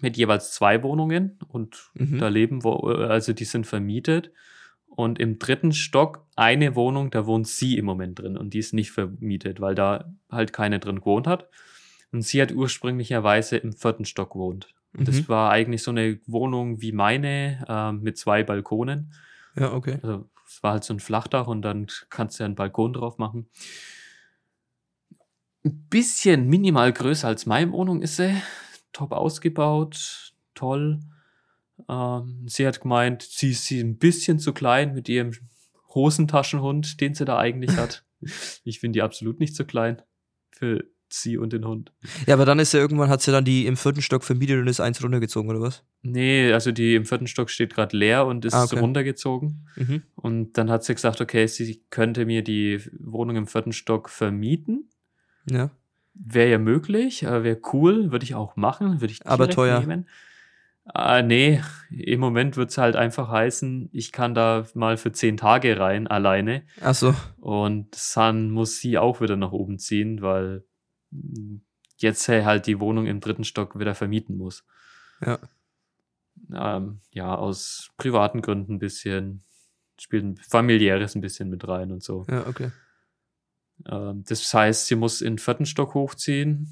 mit 0.00 0.16
jeweils 0.16 0.52
zwei 0.52 0.82
Wohnungen 0.82 1.38
und 1.48 1.90
Mhm. 1.94 2.18
da 2.18 2.28
leben, 2.28 2.64
wo, 2.64 2.74
also 2.88 3.32
die 3.32 3.44
sind 3.44 3.66
vermietet. 3.66 4.32
Und 4.86 5.18
im 5.18 5.38
dritten 5.40 5.72
Stock 5.72 6.24
eine 6.36 6.76
Wohnung, 6.76 7.10
da 7.10 7.26
wohnt 7.26 7.48
sie 7.48 7.76
im 7.78 7.84
Moment 7.84 8.20
drin 8.20 8.36
und 8.36 8.54
die 8.54 8.60
ist 8.60 8.72
nicht 8.74 8.92
vermietet, 8.92 9.60
weil 9.60 9.74
da 9.74 10.12
halt 10.30 10.52
keine 10.52 10.78
drin 10.78 11.00
gewohnt 11.00 11.26
hat. 11.26 11.48
Und 12.12 12.22
sie 12.22 12.40
hat 12.40 12.52
ursprünglicherweise 12.52 13.56
im 13.56 13.72
vierten 13.72 14.04
Stock 14.04 14.32
gewohnt. 14.34 14.68
Und 14.96 15.08
das 15.08 15.16
Mhm. 15.22 15.28
war 15.28 15.50
eigentlich 15.50 15.82
so 15.82 15.90
eine 15.90 16.20
Wohnung 16.26 16.80
wie 16.80 16.92
meine 16.92 17.64
ähm, 17.68 18.02
mit 18.02 18.16
zwei 18.18 18.42
Balkonen. 18.44 19.12
Ja, 19.56 19.72
okay. 19.72 19.98
Also 20.02 20.28
es 20.46 20.62
war 20.62 20.72
halt 20.72 20.84
so 20.84 20.94
ein 20.94 21.00
Flachdach 21.00 21.46
und 21.46 21.62
dann 21.62 21.86
kannst 22.10 22.38
du 22.38 22.42
ja 22.42 22.46
einen 22.46 22.54
Balkon 22.54 22.92
drauf 22.92 23.18
machen. 23.18 23.48
Ein 25.64 25.86
bisschen 25.88 26.46
minimal 26.48 26.92
größer 26.92 27.26
als 27.28 27.46
meine 27.46 27.72
Wohnung 27.72 28.02
ist 28.02 28.16
sie. 28.16 28.34
Top 28.92 29.12
ausgebaut, 29.12 30.34
toll. 30.54 31.00
Ähm, 31.88 32.44
sie 32.46 32.66
hat 32.66 32.80
gemeint, 32.80 33.22
sie 33.22 33.50
ist 33.50 33.64
sie 33.64 33.80
ein 33.80 33.98
bisschen 33.98 34.38
zu 34.38 34.52
klein 34.52 34.94
mit 34.94 35.08
ihrem 35.08 35.32
Hosentaschenhund, 35.94 37.00
den 37.00 37.14
sie 37.14 37.24
da 37.24 37.38
eigentlich 37.38 37.76
hat. 37.76 38.04
Ich 38.64 38.80
finde 38.80 38.96
die 38.96 39.02
absolut 39.02 39.38
nicht 39.38 39.54
zu 39.54 39.66
klein 39.66 40.00
für 40.50 40.82
sie 41.08 41.36
und 41.38 41.52
den 41.52 41.64
Hund. 41.66 41.92
Ja, 42.26 42.34
aber 42.34 42.44
dann 42.44 42.58
ist 42.58 42.72
ja 42.74 42.80
irgendwann, 42.80 43.08
hat 43.08 43.22
sie 43.22 43.30
dann 43.32 43.44
die 43.44 43.66
im 43.66 43.76
vierten 43.76 44.02
Stock 44.02 44.24
vermietet 44.24 44.58
und 44.60 44.66
ist 44.66 44.80
eins 44.80 45.02
runtergezogen, 45.02 45.48
oder 45.50 45.60
was? 45.60 45.84
Nee, 46.02 46.52
also 46.52 46.72
die 46.72 46.94
im 46.94 47.04
vierten 47.06 47.26
Stock 47.26 47.50
steht 47.50 47.74
gerade 47.74 47.96
leer 47.96 48.26
und 48.26 48.44
ist 48.44 48.54
Ah, 48.54 48.64
okay. 48.64 48.78
runtergezogen. 48.78 49.66
Mhm. 49.76 50.02
Und 50.16 50.58
dann 50.58 50.70
hat 50.70 50.84
sie 50.84 50.94
gesagt, 50.94 51.20
okay, 51.20 51.46
sie 51.46 51.82
könnte 51.90 52.26
mir 52.26 52.42
die 52.42 52.80
Wohnung 52.98 53.36
im 53.36 53.46
vierten 53.46 53.72
Stock 53.72 54.08
vermieten. 54.08 54.88
Ja. 55.48 55.70
Wäre 56.14 56.50
ja 56.50 56.58
möglich, 56.58 57.22
äh, 57.24 57.42
wäre 57.44 57.60
cool, 57.72 58.12
würde 58.12 58.24
ich 58.24 58.34
auch 58.34 58.56
machen, 58.56 59.00
würde 59.00 59.12
ich 59.12 59.26
Aber 59.26 59.44
direkt 59.46 59.54
teuer. 59.54 59.80
nehmen. 59.80 60.08
Äh, 60.94 61.22
nee, 61.22 61.62
im 61.90 62.20
Moment 62.20 62.56
wird 62.58 62.70
es 62.70 62.76
halt 62.78 62.94
einfach 62.94 63.28
heißen, 63.30 63.88
ich 63.92 64.12
kann 64.12 64.34
da 64.34 64.66
mal 64.74 64.96
für 64.98 65.12
zehn 65.12 65.36
Tage 65.38 65.78
rein, 65.80 66.06
alleine. 66.06 66.62
Ach 66.82 66.94
so. 66.94 67.14
Und 67.40 67.96
dann 68.16 68.50
muss 68.50 68.78
sie 68.80 68.98
auch 68.98 69.20
wieder 69.22 69.36
nach 69.36 69.52
oben 69.52 69.78
ziehen, 69.78 70.20
weil 70.20 70.64
jetzt 71.96 72.28
halt 72.28 72.66
die 72.66 72.80
Wohnung 72.80 73.06
im 73.06 73.20
dritten 73.20 73.44
Stock 73.44 73.78
wieder 73.78 73.94
vermieten 73.94 74.36
muss. 74.36 74.64
Ja. 75.24 75.38
Ähm, 76.52 77.00
ja, 77.12 77.34
aus 77.34 77.90
privaten 77.96 78.42
Gründen 78.42 78.74
ein 78.74 78.78
bisschen, 78.78 79.42
spielt 79.98 80.24
ein 80.24 80.36
familiäres 80.36 81.14
ein 81.14 81.20
bisschen 81.20 81.48
mit 81.48 81.66
rein 81.66 81.92
und 81.92 82.02
so. 82.02 82.24
Ja, 82.28 82.46
okay. 82.46 82.70
Ähm, 83.86 84.24
das 84.26 84.52
heißt, 84.52 84.86
sie 84.86 84.96
muss 84.96 85.20
in 85.20 85.34
den 85.34 85.38
vierten 85.38 85.66
Stock 85.66 85.94
hochziehen. 85.94 86.68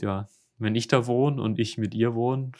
Ja, 0.00 0.28
wenn 0.58 0.74
ich 0.74 0.88
da 0.88 1.06
wohne 1.06 1.40
und 1.40 1.58
ich 1.58 1.78
mit 1.78 1.94
ihr 1.94 2.14
wohne, 2.14 2.52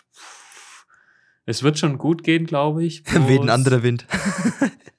es 1.46 1.62
wird 1.62 1.78
schon 1.78 1.98
gut 1.98 2.22
gehen, 2.22 2.46
glaube 2.46 2.84
ich. 2.84 3.04
Weht 3.28 3.40
ein 3.40 3.50
anderer 3.50 3.82
Wind. 3.82 4.06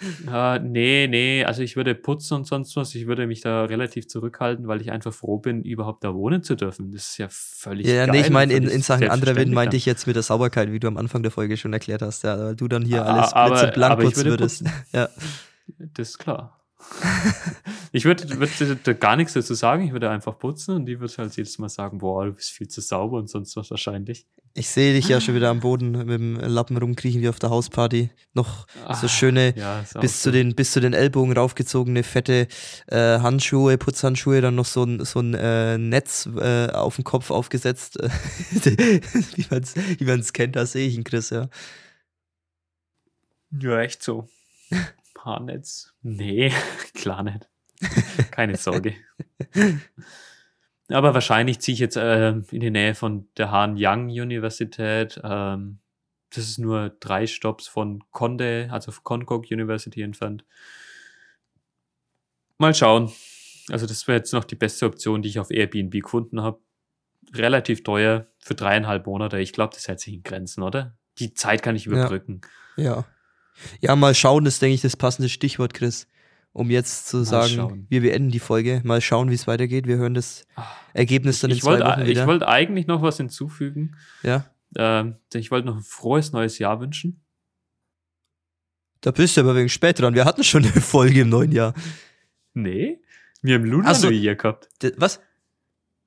Äh, 0.30 0.58
nee, 0.60 1.06
nee, 1.08 1.44
also 1.44 1.62
ich 1.62 1.76
würde 1.76 1.94
putzen 1.94 2.34
und 2.34 2.46
sonst 2.46 2.74
was. 2.76 2.94
Ich 2.94 3.06
würde 3.06 3.26
mich 3.26 3.40
da 3.40 3.64
relativ 3.64 4.08
zurückhalten, 4.08 4.66
weil 4.66 4.80
ich 4.80 4.90
einfach 4.90 5.12
froh 5.12 5.38
bin, 5.38 5.62
überhaupt 5.62 6.04
da 6.04 6.14
wohnen 6.14 6.42
zu 6.42 6.54
dürfen. 6.54 6.92
Das 6.92 7.10
ist 7.10 7.18
ja 7.18 7.26
völlig 7.30 7.86
Ja, 7.86 8.06
geil 8.06 8.14
nee, 8.14 8.20
ich 8.22 8.30
meine, 8.30 8.54
in, 8.54 8.66
in 8.66 8.82
Sachen 8.82 9.08
anderer 9.08 9.36
Wind 9.36 9.52
meinte 9.52 9.76
ich 9.76 9.86
jetzt 9.86 10.06
mit 10.06 10.16
der 10.16 10.22
Sauberkeit, 10.22 10.72
wie 10.72 10.80
du 10.80 10.88
am 10.88 10.96
Anfang 10.96 11.22
der 11.22 11.32
Folge 11.32 11.56
schon 11.56 11.72
erklärt 11.72 12.02
hast, 12.02 12.24
ja, 12.24 12.38
weil 12.38 12.56
du 12.56 12.68
dann 12.68 12.84
hier 12.84 13.04
Ah, 13.04 13.30
alles 13.30 13.60
blitzeblank 13.60 14.00
putzen 14.00 14.16
würde 14.16 14.30
würdest. 14.30 14.64
Ja. 14.92 15.08
Das 15.94 16.10
ist 16.10 16.18
klar. 16.18 16.59
ich 17.92 18.04
würde, 18.04 18.28
würde 18.38 18.76
da 18.82 18.92
gar 18.92 19.16
nichts 19.16 19.34
dazu 19.34 19.54
sagen. 19.54 19.84
Ich 19.84 19.92
würde 19.92 20.10
einfach 20.10 20.38
putzen 20.38 20.74
und 20.76 20.86
die 20.86 21.00
würde 21.00 21.14
halt 21.18 21.36
jedes 21.36 21.58
Mal 21.58 21.68
sagen, 21.68 21.98
boah, 21.98 22.24
du 22.26 22.32
bist 22.32 22.50
viel 22.50 22.68
zu 22.68 22.80
sauber 22.80 23.18
und 23.18 23.28
sonst 23.28 23.56
was 23.56 23.70
wahrscheinlich. 23.70 24.26
Ich 24.54 24.68
sehe 24.68 24.92
dich 24.94 25.08
ja 25.08 25.20
schon 25.20 25.36
wieder 25.36 25.48
am 25.50 25.60
Boden 25.60 25.92
mit 25.92 26.08
dem 26.08 26.34
Lappen 26.36 26.76
rumkriechen 26.76 27.22
wie 27.22 27.28
auf 27.28 27.38
der 27.38 27.50
Hausparty. 27.50 28.10
Noch 28.34 28.66
so 28.94 29.06
Ah, 29.06 29.08
schöne 29.08 29.54
Ja, 29.56 29.84
bis 30.00 30.22
so. 30.22 30.28
zu 30.28 30.32
den 30.32 30.56
bis 30.56 30.72
zu 30.72 30.80
den 30.80 30.92
Ellbogen 30.92 31.32
raufgezogene 31.32 32.02
fette 32.02 32.48
äh, 32.88 32.96
Handschuhe, 33.20 33.78
Putzhandschuhe, 33.78 34.40
dann 34.40 34.56
noch 34.56 34.64
so 34.64 34.82
ein 34.82 35.04
so 35.04 35.20
ein 35.20 35.34
äh, 35.34 35.78
Netz 35.78 36.28
äh, 36.36 36.66
auf 36.72 36.96
dem 36.96 37.04
Kopf 37.04 37.30
aufgesetzt, 37.30 37.96
wie 38.00 39.46
man 39.50 39.62
es 39.62 39.74
wie 39.76 40.04
man's 40.04 40.32
kennt, 40.32 40.56
da 40.56 40.66
sehe 40.66 40.88
ich 40.88 40.96
ihn, 40.96 41.04
Chris, 41.04 41.30
ja. 41.30 41.48
Ja, 43.52 43.80
echt 43.80 44.02
so. 44.02 44.28
Haarnetz? 45.24 45.94
Nee, 46.02 46.52
klar 46.94 47.22
nicht. 47.22 47.48
Keine 48.30 48.56
Sorge. 48.56 48.94
Aber 50.88 51.14
wahrscheinlich 51.14 51.60
ziehe 51.60 51.74
ich 51.74 51.80
jetzt 51.80 51.96
äh, 51.96 52.30
in 52.30 52.60
die 52.60 52.70
Nähe 52.70 52.94
von 52.94 53.28
der 53.36 53.50
Han-Yang 53.50 54.08
Universität. 54.08 55.20
Ähm, 55.22 55.78
das 56.30 56.44
ist 56.44 56.58
nur 56.58 56.96
drei 57.00 57.26
Stops 57.26 57.68
von 57.68 58.02
Conde, 58.10 58.68
also 58.70 58.92
Konkok 59.02 59.46
University 59.50 60.02
entfernt. 60.02 60.44
Mal 62.58 62.74
schauen. 62.74 63.10
Also 63.70 63.86
das 63.86 64.06
wäre 64.06 64.18
jetzt 64.18 64.32
noch 64.32 64.44
die 64.44 64.56
beste 64.56 64.86
Option, 64.86 65.22
die 65.22 65.28
ich 65.28 65.38
auf 65.38 65.50
Airbnb 65.50 65.92
gefunden 66.02 66.42
habe. 66.42 66.60
Relativ 67.34 67.84
teuer 67.84 68.26
für 68.38 68.54
dreieinhalb 68.54 69.06
Monate. 69.06 69.38
Ich 69.38 69.52
glaube, 69.52 69.74
das 69.74 69.86
hält 69.86 70.00
sich 70.00 70.14
in 70.14 70.22
Grenzen, 70.22 70.62
oder? 70.62 70.96
Die 71.18 71.34
Zeit 71.34 71.62
kann 71.62 71.76
ich 71.76 71.86
überbrücken. 71.86 72.40
Ja. 72.76 72.84
Ja, 72.84 73.04
mal 73.96 74.14
schauen, 74.14 74.46
ist, 74.46 74.60
denke 74.62 74.74
ich, 74.74 74.80
das 74.82 74.96
passende 74.96 75.28
Stichwort, 75.28 75.74
Chris. 75.74 76.06
Um 76.52 76.68
jetzt 76.70 77.06
zu 77.08 77.22
sagen, 77.22 77.54
schauen. 77.54 77.86
wir 77.88 78.00
beenden 78.00 78.30
die 78.30 78.40
Folge. 78.40 78.80
Mal 78.84 79.00
schauen, 79.00 79.30
wie 79.30 79.34
es 79.34 79.46
weitergeht. 79.46 79.86
Wir 79.86 79.98
hören 79.98 80.14
das 80.14 80.46
Ah, 80.56 80.66
Ergebnis 80.94 81.38
dann 81.40 81.50
in 81.52 81.56
ich 81.58 81.62
zwei 81.62 81.72
wollte 81.72 81.84
Wochen 81.86 82.00
ich 82.02 82.08
wieder. 82.08 82.26
wollte 82.26 82.48
eigentlich 82.48 82.86
noch 82.88 83.02
was 83.02 83.18
hinzufügen. 83.18 83.96
ja, 84.24 84.46
Ähm, 84.76 85.14
ich 85.32 85.50
wollte 85.52 85.66
noch 85.68 85.76
ein 85.76 85.82
frohes 85.82 86.32
neues 86.32 86.58
Jahr 86.58 86.80
wünschen. 86.80 87.20
da 89.00 89.12
bist 89.12 89.36
du 89.36 89.42
aber 89.42 89.54
wegen 89.54 89.68
spät 89.68 90.00
dran. 90.00 90.14
Wir 90.14 90.24
hatten 90.24 90.42
schon 90.44 90.64
eine 90.64 90.72
Folge 90.80 91.20
im 91.20 91.28
neuen 91.28 91.52
Jahr. 91.52 91.72
Nee, 92.52 93.00
wir 93.42 93.54
haben 93.54 93.64
Lunar 93.64 93.92
Ach 93.92 93.94
so. 93.94 94.10
Year 94.10 94.34
gehabt. 94.34 94.68
Was? 94.96 95.20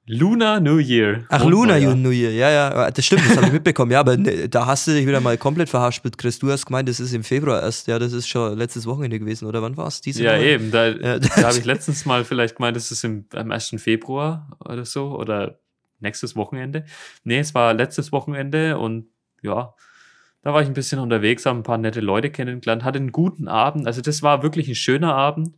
Lunar 0.06 0.60
New 0.60 0.80
Year. 0.80 1.24
Ach, 1.30 1.44
Mondneujahr. 1.44 1.80
Luna 1.80 1.96
New 1.96 2.10
Year. 2.10 2.32
Ja, 2.32 2.50
ja, 2.50 2.92
das 2.92 3.06
stimmt, 3.06 3.26
das 3.26 3.38
habe 3.38 3.48
ich 3.48 3.54
mitbekommen. 3.54 3.92
Ja, 3.92 4.02
aber 4.02 4.18
ne, 4.18 4.50
da 4.50 4.66
hast 4.66 4.86
du 4.88 4.92
dich 4.92 5.08
wieder 5.08 5.22
mal 5.22 5.38
komplett 5.38 5.70
verhaspelt, 5.70 6.18
Chris. 6.18 6.40
Du 6.40 6.52
hast 6.52 6.66
gemeint, 6.66 6.90
das 6.90 7.00
ist 7.00 7.14
im 7.14 7.24
Februar 7.24 7.62
erst. 7.62 7.88
Ja, 7.88 8.00
das 8.00 8.12
ist 8.12 8.28
schon 8.28 8.58
letztes 8.58 8.86
Wochenende 8.86 9.18
gewesen, 9.20 9.48
oder 9.48 9.62
wann 9.62 9.78
war 9.78 9.88
es? 9.88 10.02
Ja, 10.04 10.34
Woche? 10.34 10.46
eben. 10.46 10.72
Da, 10.72 10.90
Ja, 10.90 11.20
da 11.20 11.44
habe 11.44 11.58
ich 11.58 11.66
letztens 11.66 12.06
mal 12.06 12.26
vielleicht 12.26 12.58
gemeint, 12.58 12.76
das 12.76 12.92
ist 12.92 13.04
im, 13.06 13.26
am 13.34 13.52
1. 13.52 13.76
Februar 13.78 14.58
oder 14.60 14.84
so 14.84 15.18
oder 15.18 15.60
nächstes 16.02 16.36
Wochenende. 16.36 16.84
Nee, 17.24 17.40
es 17.40 17.56
war 17.56 17.74
letztes 17.74 18.12
Wochenende 18.12 18.78
und 18.78 19.08
ja, 19.42 19.74
da 20.42 20.54
war 20.54 20.62
ich 20.62 20.68
ein 20.68 20.74
bisschen 20.74 21.00
unterwegs, 21.00 21.46
habe 21.46 21.60
ein 21.60 21.64
paar 21.64 21.78
nette 21.78 22.02
Leute 22.02 22.30
kennengelernt, 22.30 22.84
hatte 22.84 23.00
einen 23.00 23.14
guten 23.14 23.48
Abend. 23.48 23.88
Also 23.88 24.02
das 24.02 24.22
war 24.22 24.44
wirklich 24.44 24.68
ein 24.68 24.76
schöner 24.76 25.16
Abend. 25.16 25.56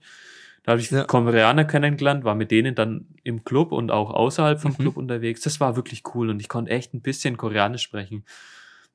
Da 0.65 0.71
habe 0.71 0.81
ich 0.81 0.89
Ja. 0.89 1.03
Koreaner 1.03 1.65
kennengelernt, 1.65 2.23
war 2.23 2.33
mit 2.35 2.49
denen 2.51 2.73
dann 2.75 3.05
im 3.23 3.43
Club 3.43 3.71
und 3.71 3.91
auch 3.91 4.09
außerhalb 4.11 4.59
vom 4.59 4.71
Mhm. 4.71 4.77
Club 4.77 4.97
unterwegs. 4.97 5.41
Das 5.41 5.59
war 5.59 5.75
wirklich 5.75 6.01
cool 6.15 6.29
und 6.29 6.39
ich 6.39 6.49
konnte 6.49 6.71
echt 6.71 6.93
ein 6.93 7.01
bisschen 7.01 7.37
Koreanisch 7.37 7.83
sprechen. 7.83 8.25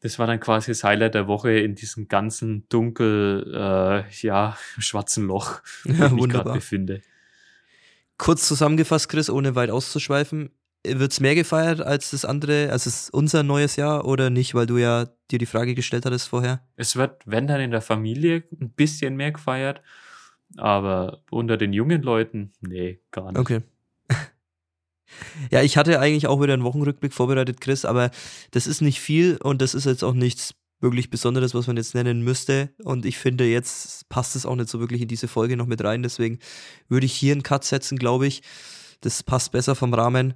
Das 0.01 0.19
war 0.19 0.27
dann 0.27 0.41
quasi 0.41 0.71
das 0.71 0.83
Highlight 0.83 1.15
der 1.15 1.27
Woche 1.29 1.53
in 1.53 1.75
diesem 1.75 2.09
ganzen 2.09 2.67
dunkel, 2.71 3.53
äh, 3.55 4.03
ja, 4.27 4.57
schwarzen 4.79 5.27
Loch, 5.27 5.61
wo 5.85 5.93
Ja, 5.93 6.07
ich 6.07 6.13
mich 6.13 6.29
gerade 6.29 6.53
befinde. 6.53 7.03
Kurz 8.19 8.47
zusammengefasst, 8.47 9.09
Chris, 9.09 9.31
ohne 9.31 9.55
weit 9.55 9.71
auszuschweifen. 9.71 10.51
Wird 10.87 11.13
es 11.13 11.21
mehr 11.21 11.35
gefeiert 11.35 11.83
als 11.83 12.11
das 12.11 12.25
andere, 12.25 12.71
als 12.73 12.87
es 12.87 13.11
unser 13.11 13.43
neues 13.43 13.77
Jahr 13.77 14.07
oder 14.07 14.31
nicht, 14.31 14.55
weil 14.55 14.65
du 14.67 14.79
ja 14.79 15.07
dir 15.31 15.39
die 15.39 15.47
Frage 15.47 15.75
gestellt 15.75 16.07
hattest 16.07 16.29
vorher? 16.29 16.63
Es 16.77 16.97
wird, 16.97 17.21
wenn 17.27 17.47
dann 17.47 17.61
in 17.61 17.71
der 17.71 17.83
Familie, 17.83 18.45
ein 18.61 18.71
bisschen 18.71 19.15
mehr 19.17 19.33
gefeiert, 19.33 19.83
aber 20.57 21.23
unter 21.31 21.57
den 21.57 21.73
jungen 21.73 22.03
Leuten, 22.03 22.53
nee, 22.61 23.01
gar 23.11 23.33
nicht. 23.33 23.39
Okay. 23.39 23.61
ja, 25.51 25.63
ich 25.63 25.77
hatte 25.77 26.01
eigentlich 26.01 26.27
auch 26.27 26.41
wieder 26.43 26.55
einen 26.55 26.65
Wochenrückblick 26.65 27.13
vorbereitet, 27.13 27.61
Chris, 27.61 27.85
aber 27.85 28.11
das 28.51 28.67
ist 28.67 28.81
nicht 28.81 29.01
viel 29.01 29.37
und 29.37 29.63
das 29.63 29.75
ist 29.75 29.87
jetzt 29.87 30.05
auch 30.05 30.15
nichts 30.15 30.55
wirklich 30.81 31.11
Besonderes, 31.11 31.55
was 31.55 31.67
man 31.67 31.77
jetzt 31.77 31.95
nennen 31.95 32.23
müsste. 32.23 32.71
Und 32.83 33.05
ich 33.05 33.19
finde, 33.19 33.45
jetzt 33.45 34.09
passt 34.09 34.35
es 34.35 34.47
auch 34.47 34.57
nicht 34.57 34.71
so 34.71 34.81
wirklich 34.81 35.03
in 35.03 35.09
diese 35.09 35.29
Folge 35.29 35.57
noch 35.57 35.67
mit 35.67 35.85
rein. 35.85 36.03
Deswegen 36.03 36.39
würde 36.89 37.07
ich 37.07 37.13
hier 37.13 37.33
einen 37.33 37.43
Cut 37.43 37.65
setzen, 37.65 37.99
glaube 37.99 38.27
ich. 38.27 38.43
Das 39.03 39.23
passt 39.23 39.53
besser 39.53 39.75
vom 39.75 39.95
Rahmen. 39.95 40.35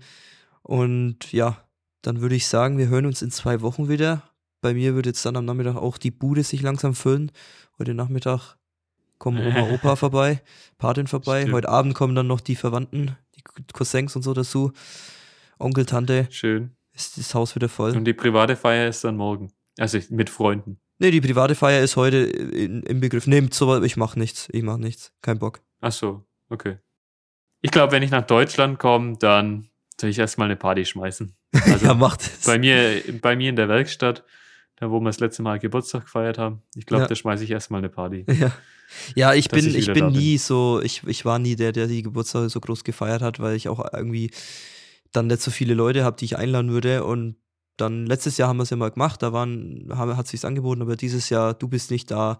Und 0.62 1.32
ja, 1.32 1.64
dann 2.02 2.20
würde 2.20 2.34
ich 2.34 2.46
sagen, 2.46 2.78
wir 2.78 2.88
hören 2.88 3.06
uns 3.06 3.22
in 3.22 3.30
zwei 3.30 3.62
Wochen 3.62 3.88
wieder. 3.88 4.22
Bei 4.60 4.74
mir 4.74 4.94
wird 4.94 5.06
jetzt 5.06 5.24
dann 5.24 5.36
am 5.36 5.44
Nachmittag 5.44 5.76
auch 5.76 5.98
die 5.98 6.10
Bude 6.10 6.42
sich 6.42 6.62
langsam 6.62 6.94
füllen. 6.94 7.32
Heute 7.78 7.94
Nachmittag 7.94 8.56
kommen 9.18 9.44
Oma, 9.46 9.70
Opa 9.70 9.96
vorbei, 9.96 10.42
Patin 10.78 11.06
vorbei. 11.06 11.40
Stimmt. 11.42 11.54
Heute 11.54 11.68
Abend 11.68 11.94
kommen 11.94 12.14
dann 12.14 12.26
noch 12.26 12.40
die 12.40 12.56
Verwandten, 12.56 13.16
die 13.36 13.42
Cousins 13.72 14.14
und 14.16 14.22
so 14.22 14.34
dazu. 14.34 14.72
Onkel, 15.58 15.86
Tante, 15.86 16.26
Schön. 16.30 16.72
ist 16.92 17.16
das 17.18 17.34
Haus 17.34 17.54
wieder 17.54 17.68
voll. 17.68 17.96
Und 17.96 18.04
die 18.04 18.12
private 18.14 18.56
Feier 18.56 18.88
ist 18.88 19.04
dann 19.04 19.16
morgen. 19.16 19.52
Also 19.78 19.98
mit 20.10 20.30
Freunden. 20.30 20.78
Nee, 20.98 21.10
die 21.10 21.20
private 21.20 21.54
Feier 21.54 21.82
ist 21.82 21.96
heute 21.96 22.18
im 22.18 23.00
Begriff. 23.00 23.26
Nehmt 23.26 23.52
so, 23.54 23.82
ich 23.82 23.96
mach 23.96 24.14
nichts. 24.16 24.48
Ich 24.52 24.62
mach 24.62 24.76
nichts. 24.76 25.12
Kein 25.22 25.38
Bock. 25.38 25.60
Ach 25.80 25.92
so, 25.92 26.24
okay. 26.48 26.78
Ich 27.60 27.70
glaube, 27.70 27.92
wenn 27.92 28.02
ich 28.02 28.10
nach 28.10 28.26
Deutschland 28.26 28.78
komme, 28.78 29.16
dann 29.18 29.68
soll 30.00 30.10
ich 30.10 30.18
erstmal 30.18 30.46
eine 30.46 30.56
Party 30.56 30.84
schmeißen. 30.84 31.34
Also 31.66 31.86
ja, 31.86 31.94
macht 31.94 32.20
es. 32.22 32.46
bei 32.46 32.58
mir, 32.58 33.00
bei 33.22 33.36
mir 33.36 33.48
in 33.48 33.56
der 33.56 33.68
Werkstatt, 33.68 34.24
da 34.76 34.90
wo 34.90 35.00
wir 35.00 35.06
das 35.06 35.20
letzte 35.20 35.42
Mal 35.42 35.58
Geburtstag 35.58 36.04
gefeiert 36.04 36.38
haben, 36.38 36.62
ich 36.74 36.86
glaube, 36.86 37.02
Ja. 37.02 37.08
da 37.08 37.14
schmeiße 37.14 37.44
ich 37.44 37.50
erstmal 37.50 37.78
eine 37.78 37.88
Party. 37.88 38.24
Ja. 38.40 38.52
Ja, 39.16 39.32
ich 39.34 39.48
bin, 39.48 39.66
ich 39.66 39.74
ich 39.76 39.86
bin 39.86 39.94
da 39.98 40.06
bin. 40.10 40.18
nie 40.18 40.36
so, 40.38 40.80
ich, 40.82 41.02
ich 41.06 41.24
war 41.24 41.38
nie 41.38 41.56
der, 41.56 41.72
der 41.72 41.86
die 41.86 42.02
Geburtstage 42.02 42.50
so 42.50 42.60
groß 42.60 42.84
gefeiert 42.84 43.22
hat, 43.22 43.40
weil 43.40 43.56
ich 43.56 43.68
auch 43.68 43.82
irgendwie 43.92 44.30
dann 45.10 45.26
nicht 45.26 45.40
so 45.40 45.50
viele 45.50 45.72
Leute 45.74 46.04
habe, 46.04 46.16
die 46.16 46.26
ich 46.26 46.36
einladen 46.36 46.70
würde. 46.70 47.02
Und 47.04 47.36
dann 47.78 48.04
letztes 48.06 48.36
Jahr 48.36 48.48
haben 48.48 48.58
wir 48.58 48.62
es 48.64 48.70
ja 48.70 48.76
mal 48.76 48.90
gemacht, 48.90 49.22
da 49.22 49.32
waren, 49.32 49.88
haben, 49.90 50.16
hat 50.16 50.28
sich's 50.28 50.44
angeboten, 50.44 50.82
aber 50.82 50.96
dieses 50.96 51.30
Jahr, 51.30 51.54
du 51.54 51.66
bist 51.66 51.90
nicht 51.90 52.10
da, 52.10 52.38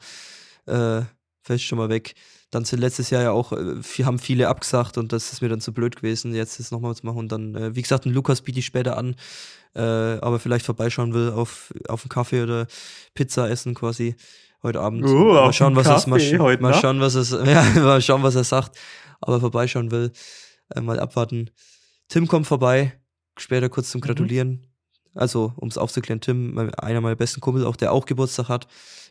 äh, 0.66 1.00
fällst 1.44 1.64
schon 1.64 1.78
mal 1.78 1.88
weg. 1.90 2.14
Dann 2.50 2.64
sind 2.64 2.80
letztes 2.80 3.10
Jahr 3.10 3.22
ja 3.22 3.30
auch, 3.32 3.52
äh, 3.52 3.56
vi- 3.82 4.04
haben 4.04 4.18
viele 4.18 4.48
abgesagt 4.48 4.96
und 4.98 5.12
das 5.12 5.32
ist 5.32 5.42
mir 5.42 5.48
dann 5.48 5.60
zu 5.60 5.72
blöd 5.72 5.96
gewesen, 5.96 6.34
jetzt 6.34 6.58
das 6.58 6.70
nochmal 6.70 6.94
zu 6.96 7.04
machen. 7.06 7.18
Und 7.18 7.30
dann, 7.32 7.54
äh, 7.54 7.76
wie 7.76 7.82
gesagt, 7.82 8.06
einen 8.06 8.14
Lukas 8.14 8.40
biete 8.42 8.58
ich 8.60 8.66
später 8.66 8.96
an, 8.96 9.14
äh, 9.74 9.80
aber 9.80 10.38
vielleicht 10.40 10.64
vorbeischauen 10.64 11.12
will 11.14 11.30
auf, 11.30 11.72
auf 11.88 12.02
einen 12.02 12.08
Kaffee 12.08 12.42
oder 12.42 12.66
Pizza 13.14 13.48
essen 13.50 13.74
quasi 13.74 14.14
heute 14.62 14.80
Abend. 14.80 15.04
Oh, 15.04 15.34
mal 15.34 15.52
schauen, 15.52 15.76
was 15.76 15.86
es, 15.98 16.06
mal, 16.06 16.18
heute 16.38 16.62
mal 16.62 16.72
schauen, 16.80 17.00
was 17.00 17.14
es, 17.14 17.30
ja, 17.30 17.62
mal 17.82 18.00
schauen, 18.00 18.22
was 18.22 18.34
er 18.34 18.44
sagt, 18.44 18.78
aber 19.20 19.40
vorbeischauen 19.40 19.90
will, 19.90 20.12
äh, 20.74 20.80
mal 20.80 20.98
abwarten. 20.98 21.50
Tim 22.08 22.26
kommt 22.28 22.46
vorbei, 22.46 22.98
später 23.36 23.68
kurz 23.68 23.90
zum 23.90 24.00
Mhm. 24.00 24.64
Also, 25.14 25.52
um 25.56 25.68
es 25.68 25.78
aufzuklären, 25.78 26.20
Tim, 26.20 26.70
einer 26.76 27.00
meiner 27.00 27.16
besten 27.16 27.40
Kumpel, 27.40 27.64
auch 27.64 27.76
der 27.76 27.92
auch 27.92 28.06
Geburtstag 28.06 28.48
hat, 28.48 28.66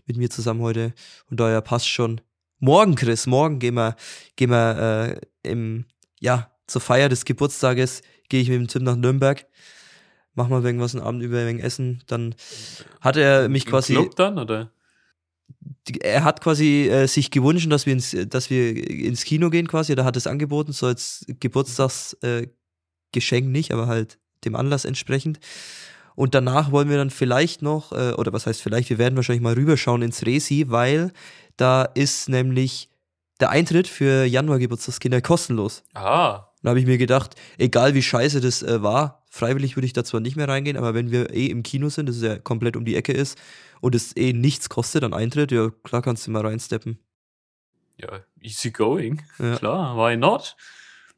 mit 0.05 0.17
mir 0.17 0.29
zusammen 0.29 0.61
heute. 0.61 0.93
Und 1.29 1.39
daher 1.39 1.61
passt 1.61 1.87
schon. 1.87 2.21
Morgen, 2.59 2.95
Chris, 2.95 3.25
morgen 3.25 3.59
gehen 3.59 3.75
wir, 3.75 3.95
gehen 4.35 4.49
wir 4.49 5.19
äh, 5.43 5.49
im, 5.49 5.85
ja, 6.19 6.51
zur 6.67 6.81
Feier 6.81 7.09
des 7.09 7.25
Geburtstages, 7.25 8.01
gehe 8.29 8.41
ich 8.41 8.49
mit 8.49 8.57
dem 8.57 8.67
Tim 8.67 8.83
nach 8.83 8.95
Nürnberg. 8.95 9.45
Machen 10.33 10.51
wir 10.51 10.63
irgendwas 10.63 10.95
einen 10.95 11.03
Abend 11.03 11.21
über 11.21 11.39
ein 11.39 11.47
wenig 11.47 11.63
Essen. 11.63 12.03
Dann 12.07 12.35
hat 13.01 13.17
er 13.17 13.49
mich 13.49 13.65
quasi 13.65 13.93
Club 13.93 14.15
dann, 14.15 14.39
oder? 14.39 14.71
er 16.01 16.23
hat 16.23 16.41
quasi 16.41 16.87
äh, 16.89 17.07
sich 17.07 17.29
gewünscht, 17.31 17.71
dass 17.71 17.85
wir 17.85 17.93
ins, 17.93 18.15
dass 18.27 18.49
wir 18.49 18.89
ins 18.89 19.23
Kino 19.25 19.49
gehen 19.49 19.67
quasi. 19.67 19.95
Da 19.95 20.05
hat 20.05 20.15
es 20.17 20.27
angeboten, 20.27 20.71
so 20.71 20.87
als 20.87 21.25
Geburtstagsgeschenk 21.39 22.51
äh, 23.23 23.49
nicht, 23.49 23.71
aber 23.71 23.87
halt 23.87 24.17
dem 24.45 24.55
Anlass 24.55 24.85
entsprechend. 24.85 25.39
Und 26.15 26.35
danach 26.35 26.71
wollen 26.71 26.89
wir 26.89 26.97
dann 26.97 27.09
vielleicht 27.09 27.61
noch, 27.61 27.91
äh, 27.91 28.13
oder 28.13 28.33
was 28.33 28.45
heißt 28.45 28.61
vielleicht, 28.61 28.89
wir 28.89 28.97
werden 28.97 29.15
wahrscheinlich 29.15 29.43
mal 29.43 29.53
rüberschauen 29.53 30.01
ins 30.01 30.25
Resi, 30.25 30.65
weil 30.69 31.11
da 31.57 31.83
ist 31.83 32.29
nämlich 32.29 32.89
der 33.39 33.49
Eintritt 33.49 33.87
für 33.87 34.25
Januar-Geburtstagskinder 34.25 35.21
kostenlos. 35.21 35.83
Ah, 35.93 36.47
Da 36.61 36.69
habe 36.69 36.79
ich 36.79 36.85
mir 36.85 36.97
gedacht, 36.97 37.35
egal 37.57 37.93
wie 37.93 38.01
scheiße 38.03 38.39
das 38.41 38.63
äh, 38.63 38.81
war, 38.81 39.23
freiwillig 39.29 39.75
würde 39.75 39.85
ich 39.87 39.93
da 39.93 40.03
zwar 40.03 40.19
nicht 40.21 40.35
mehr 40.37 40.47
reingehen, 40.47 40.77
aber 40.77 40.93
wenn 40.93 41.11
wir 41.11 41.33
eh 41.33 41.47
im 41.47 41.63
Kino 41.63 41.89
sind, 41.89 42.07
das 42.07 42.21
ja 42.21 42.37
komplett 42.37 42.77
um 42.77 42.85
die 42.85 42.95
Ecke 42.95 43.11
ist 43.11 43.37
und 43.81 43.95
es 43.95 44.15
eh 44.15 44.31
nichts 44.33 44.69
kostet 44.69 45.03
an 45.03 45.13
Eintritt, 45.13 45.51
ja 45.51 45.71
klar 45.83 46.01
kannst 46.01 46.25
du 46.27 46.31
mal 46.31 46.45
reinsteppen. 46.45 46.99
ja, 47.97 48.21
easy 48.39 48.71
going. 48.71 49.21
Ja. 49.39 49.55
Klar, 49.57 49.97
why 49.97 50.15
not? 50.15 50.55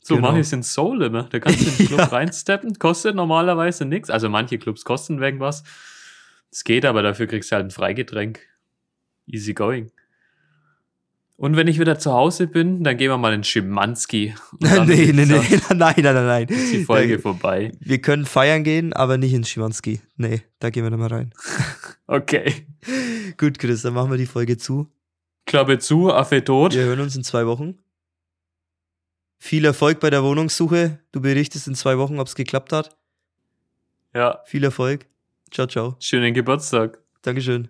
So 0.08 0.16
Genau. 0.18 0.28
mache 0.28 0.39
ich 0.39 0.45
es 0.45 0.53
in 0.53 0.62
Soul 0.62 1.01
immer. 1.01 1.24
Da 1.24 1.39
kannst 1.39 1.62
du 1.62 1.66
in 1.68 1.78
den 1.78 1.88
Club 1.88 1.99
Ja. 1.99 2.06
reinsteppen, 2.06 2.78
kostet 2.78 3.16
normalerweise 3.16 3.86
nichts. 3.86 4.12
Also 4.12 4.30
manche 4.30 4.60
Clubs 4.60 4.84
kosten 4.86 5.20
irgendwas. 5.20 5.64
Es 6.51 6.64
geht, 6.64 6.86
aber 6.86 7.01
dafür 7.01 7.26
kriegst 7.26 7.51
du 7.51 7.56
halt 7.56 7.66
ein 7.66 7.72
Freigetränk. 7.72 8.39
Easy 9.26 9.56
going. 9.56 9.91
Und 11.38 11.58
wenn 11.58 11.68
ich 11.68 11.80
wieder 11.80 11.97
zu 11.97 12.14
Hause 12.14 12.45
bin, 12.47 12.84
dann 12.84 12.97
gehen 12.97 13.10
wir 13.10 13.18
mal 13.18 13.34
in 13.34 13.43
Schimanski. 13.43 14.36
Nee, 14.60 14.86
nee, 14.86 14.93
ist 15.01 15.16
nee, 15.16 15.60
nein, 15.74 15.95
nein, 15.97 16.14
nein, 16.14 16.26
nein. 16.26 16.47
die 16.47 16.84
Folge 16.86 17.18
vorbei. 17.18 17.72
Wir 17.80 17.99
können 17.99 18.26
feiern 18.26 18.64
gehen, 18.64 18.93
aber 18.93 19.18
nicht 19.18 19.34
ins 19.34 19.49
Schimanski. 19.49 20.01
Nee, 20.18 20.43
da 20.60 20.70
gehen 20.70 20.84
wir 20.84 20.91
nicht 20.91 20.99
mal 20.99 21.08
rein. 21.10 21.34
Okay. 22.08 22.68
Gut, 23.38 23.58
Chris, 23.60 23.82
dann 23.82 23.95
machen 23.95 24.12
wir 24.12 24.18
die 24.20 24.28
Folge 24.28 24.58
zu. 24.58 24.88
Klappe 25.47 25.80
zu, 25.80 26.14
Affe 26.14 26.43
tot. 26.43 26.74
Wir 26.76 26.84
hören 26.84 26.99
uns 27.01 27.16
in 27.16 27.24
zwei 27.24 27.45
Wochen. 27.47 27.80
Viel 29.38 29.65
Erfolg 29.65 29.99
bei 29.99 30.09
der 30.09 30.23
Wohnungssuche. 30.23 30.99
Du 31.11 31.21
berichtest 31.21 31.67
in 31.67 31.75
zwei 31.75 31.97
Wochen, 31.97 32.19
ob 32.19 32.27
es 32.27 32.36
geklappt 32.36 32.71
hat. 32.73 32.97
Ja, 34.13 34.41
Viel 34.45 34.63
Erfolg. 34.63 35.07
Ciao, 35.51 35.67
ciao. 35.67 35.95
schönen 35.99 36.33
Geburtstag. 36.33 36.99
Dankeschön. 37.21 37.69